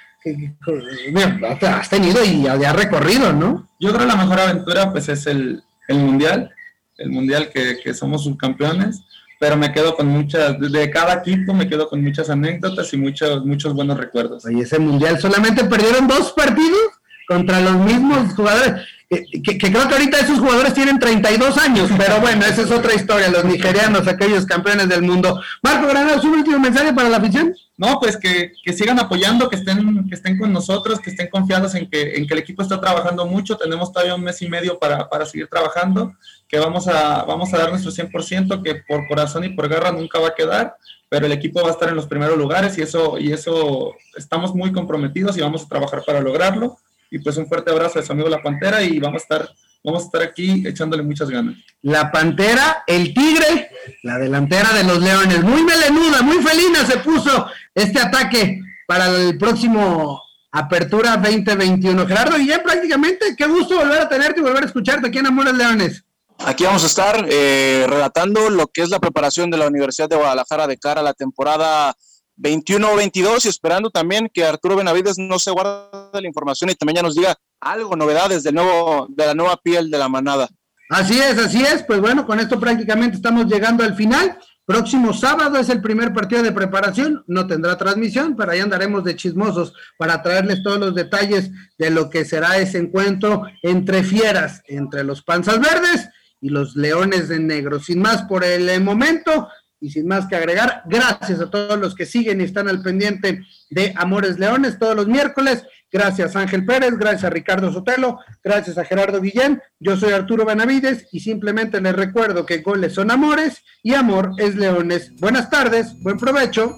has- 1.46 1.62
has 1.62 1.88
tenido 1.88 2.22
y 2.24 2.42
ya 2.42 2.72
recorrido, 2.72 3.32
¿no? 3.32 3.68
Yo 3.80 3.88
creo 3.90 4.00
que 4.00 4.06
la 4.14 4.16
mejor 4.16 4.40
aventura 4.40 4.90
pues 4.92 5.08
es 5.08 5.26
el, 5.26 5.62
el 5.88 5.98
Mundial, 5.98 6.50
el 6.98 7.10
Mundial 7.10 7.50
que, 7.50 7.78
que 7.82 7.94
somos 7.94 8.24
subcampeones, 8.24 9.02
pero 9.40 9.56
me 9.56 9.72
quedo 9.72 9.94
con 9.94 10.08
muchas, 10.08 10.58
de 10.60 10.90
cada 10.90 11.14
equipo 11.14 11.54
me 11.54 11.68
quedo 11.68 11.88
con 11.88 12.02
muchas 12.02 12.28
anécdotas 12.28 12.92
y 12.92 12.96
muchos, 12.96 13.46
muchos 13.46 13.72
buenos 13.72 13.96
recuerdos. 13.96 14.44
Oye, 14.44 14.62
ese 14.62 14.78
mundial 14.78 15.18
solamente 15.20 15.64
perdieron 15.64 16.08
dos 16.08 16.32
partidos 16.32 16.97
contra 17.28 17.60
los 17.60 17.76
mismos 17.76 18.34
jugadores. 18.34 18.86
Que, 19.08 19.24
que 19.42 19.58
creo 19.58 19.88
que 19.88 19.94
ahorita 19.94 20.20
esos 20.20 20.38
jugadores 20.38 20.74
tienen 20.74 20.98
32 20.98 21.56
años, 21.56 21.90
pero 21.96 22.20
bueno, 22.20 22.44
esa 22.44 22.60
es 22.60 22.70
otra 22.70 22.94
historia, 22.94 23.30
los 23.30 23.44
nigerianos, 23.44 24.06
aquellos 24.06 24.44
campeones 24.44 24.88
del 24.88 25.02
mundo. 25.02 25.40
Marco 25.62 25.86
Granados, 25.86 26.24
un 26.24 26.32
último 26.32 26.58
mensaje 26.58 26.92
para 26.92 27.08
la 27.08 27.16
afición. 27.16 27.54
No, 27.78 28.00
pues 28.00 28.16
que, 28.16 28.52
que 28.62 28.72
sigan 28.72 28.98
apoyando, 28.98 29.48
que 29.48 29.56
estén, 29.56 30.08
que 30.08 30.14
estén 30.14 30.36
con 30.36 30.52
nosotros, 30.52 31.00
que 31.00 31.10
estén 31.10 31.28
confiados 31.30 31.74
en 31.74 31.88
que, 31.88 32.16
en 32.16 32.26
que 32.26 32.34
el 32.34 32.40
equipo 32.40 32.60
está 32.60 32.80
trabajando 32.80 33.24
mucho. 33.24 33.56
Tenemos 33.56 33.92
todavía 33.92 34.14
un 34.14 34.24
mes 34.24 34.42
y 34.42 34.48
medio 34.48 34.78
para, 34.78 35.08
para 35.08 35.24
seguir 35.24 35.46
trabajando, 35.46 36.14
que 36.48 36.58
vamos 36.58 36.88
a, 36.88 37.22
vamos 37.22 37.54
a 37.54 37.58
dar 37.58 37.70
nuestro 37.70 37.92
100%, 37.92 38.62
que 38.62 38.82
por 38.86 39.06
corazón 39.06 39.44
y 39.44 39.50
por 39.50 39.68
garra 39.68 39.92
nunca 39.92 40.18
va 40.18 40.28
a 40.28 40.34
quedar, 40.34 40.76
pero 41.08 41.24
el 41.24 41.32
equipo 41.32 41.62
va 41.62 41.68
a 41.68 41.72
estar 41.72 41.88
en 41.88 41.96
los 41.96 42.08
primeros 42.08 42.36
lugares 42.36 42.76
y 42.76 42.82
eso, 42.82 43.18
y 43.18 43.32
eso 43.32 43.94
estamos 44.16 44.54
muy 44.54 44.72
comprometidos 44.72 45.38
y 45.38 45.40
vamos 45.40 45.64
a 45.64 45.68
trabajar 45.68 46.02
para 46.04 46.20
lograrlo. 46.20 46.78
Y 47.10 47.18
pues 47.18 47.36
un 47.36 47.46
fuerte 47.46 47.70
abrazo 47.70 47.98
a 47.98 48.02
su 48.02 48.12
amigo 48.12 48.28
La 48.28 48.42
Pantera 48.42 48.82
y 48.82 48.98
vamos 48.98 49.22
a 49.22 49.22
estar, 49.22 49.50
vamos 49.82 50.02
a 50.02 50.06
estar 50.06 50.22
aquí 50.22 50.66
echándole 50.66 51.02
muchas 51.02 51.30
ganas. 51.30 51.56
La 51.82 52.10
Pantera, 52.10 52.84
el 52.86 53.14
Tigre, 53.14 53.70
la 54.02 54.18
delantera 54.18 54.72
de 54.74 54.84
los 54.84 55.00
Leones. 55.00 55.42
Muy 55.42 55.62
melenuda, 55.62 56.22
muy 56.22 56.42
felina 56.42 56.84
se 56.86 56.98
puso 56.98 57.46
este 57.74 58.00
ataque 58.00 58.60
para 58.86 59.08
el 59.08 59.38
próximo 59.38 60.22
Apertura 60.52 61.16
2021. 61.16 62.06
Gerardo 62.06 62.36
Guillén, 62.36 62.62
prácticamente, 62.62 63.34
qué 63.36 63.46
gusto 63.46 63.78
volver 63.78 64.00
a 64.00 64.08
tenerte 64.08 64.40
y 64.40 64.42
volver 64.42 64.62
a 64.64 64.66
escucharte 64.66 65.08
aquí 65.08 65.18
en 65.18 65.26
Amores 65.26 65.54
Leones. 65.54 66.04
Aquí 66.38 66.64
vamos 66.64 66.84
a 66.84 66.86
estar 66.86 67.26
eh, 67.28 67.84
relatando 67.88 68.48
lo 68.48 68.68
que 68.68 68.82
es 68.82 68.90
la 68.90 69.00
preparación 69.00 69.50
de 69.50 69.58
la 69.58 69.66
Universidad 69.66 70.08
de 70.08 70.16
Guadalajara 70.16 70.66
de 70.66 70.78
cara 70.78 71.00
a 71.00 71.04
la 71.04 71.12
temporada 71.12 71.96
21-22 72.38 73.44
y 73.44 73.48
esperando 73.48 73.90
también 73.90 74.30
que 74.32 74.44
Arturo 74.44 74.76
Benavides 74.76 75.18
no 75.18 75.38
se 75.38 75.50
guarde 75.50 76.20
la 76.20 76.26
información 76.26 76.70
y 76.70 76.74
también 76.74 76.96
ya 76.96 77.02
nos 77.02 77.14
diga 77.14 77.36
algo, 77.60 77.96
novedades 77.96 78.42
del 78.42 78.54
nuevo, 78.54 79.06
de 79.10 79.26
la 79.26 79.34
nueva 79.34 79.56
piel 79.56 79.90
de 79.90 79.98
la 79.98 80.08
manada. 80.08 80.48
Así 80.90 81.18
es, 81.18 81.38
así 81.38 81.62
es. 81.62 81.82
Pues 81.82 82.00
bueno, 82.00 82.26
con 82.26 82.40
esto 82.40 82.58
prácticamente 82.58 83.16
estamos 83.16 83.46
llegando 83.46 83.84
al 83.84 83.94
final. 83.94 84.38
Próximo 84.64 85.14
sábado 85.14 85.58
es 85.58 85.70
el 85.70 85.80
primer 85.80 86.12
partido 86.12 86.42
de 86.42 86.52
preparación, 86.52 87.24
no 87.26 87.46
tendrá 87.46 87.78
transmisión, 87.78 88.36
pero 88.36 88.52
ahí 88.52 88.60
andaremos 88.60 89.02
de 89.02 89.16
chismosos 89.16 89.72
para 89.96 90.22
traerles 90.22 90.62
todos 90.62 90.78
los 90.78 90.94
detalles 90.94 91.50
de 91.78 91.90
lo 91.90 92.10
que 92.10 92.26
será 92.26 92.58
ese 92.58 92.76
encuentro 92.76 93.44
entre 93.62 94.02
fieras, 94.02 94.62
entre 94.66 95.04
los 95.04 95.22
panzas 95.22 95.58
verdes 95.58 96.10
y 96.42 96.50
los 96.50 96.76
leones 96.76 97.28
de 97.28 97.40
negro. 97.40 97.80
Sin 97.80 98.00
más 98.00 98.24
por 98.24 98.44
el 98.44 98.82
momento 98.82 99.48
y 99.80 99.90
sin 99.90 100.06
más 100.06 100.26
que 100.26 100.36
agregar, 100.36 100.82
gracias 100.86 101.40
a 101.40 101.50
todos 101.50 101.78
los 101.78 101.94
que 101.94 102.06
siguen 102.06 102.40
y 102.40 102.44
están 102.44 102.68
al 102.68 102.82
pendiente 102.82 103.42
de 103.70 103.92
Amores 103.96 104.38
Leones 104.38 104.78
todos 104.78 104.96
los 104.96 105.06
miércoles. 105.06 105.64
Gracias 105.90 106.36
Ángel 106.36 106.66
Pérez, 106.66 106.98
gracias 106.98 107.24
a 107.24 107.30
Ricardo 107.30 107.72
Sotelo, 107.72 108.18
gracias 108.42 108.76
a 108.76 108.84
Gerardo 108.84 109.20
Guillén. 109.20 109.62
Yo 109.78 109.96
soy 109.96 110.12
Arturo 110.12 110.44
Benavides 110.44 111.06
y 111.12 111.20
simplemente 111.20 111.80
les 111.80 111.94
recuerdo 111.94 112.44
que 112.44 112.58
goles 112.58 112.94
son 112.94 113.10
amores 113.10 113.62
y 113.82 113.94
amor 113.94 114.32
es 114.38 114.54
leones. 114.54 115.14
Buenas 115.16 115.48
tardes, 115.48 115.98
buen 116.00 116.18
provecho 116.18 116.76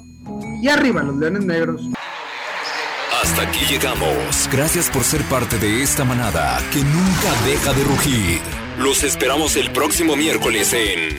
y 0.63 0.69
arriba 0.69 1.03
los 1.03 1.17
leones 1.17 1.45
negros. 1.45 1.83
Hasta 3.23 3.43
aquí 3.43 3.65
llegamos. 3.69 4.49
Gracias 4.51 4.89
por 4.89 5.05
ser 5.05 5.23
parte 5.25 5.59
de 5.59 5.83
esta 5.83 6.05
manada 6.05 6.59
que 6.73 6.79
nunca 6.79 7.43
deja 7.45 7.73
de 7.75 7.85
rugir. 7.85 8.41
Los 8.79 9.03
esperamos 9.03 9.57
el 9.57 9.71
próximo 9.73 10.17
miércoles 10.17 10.73
en 10.73 11.19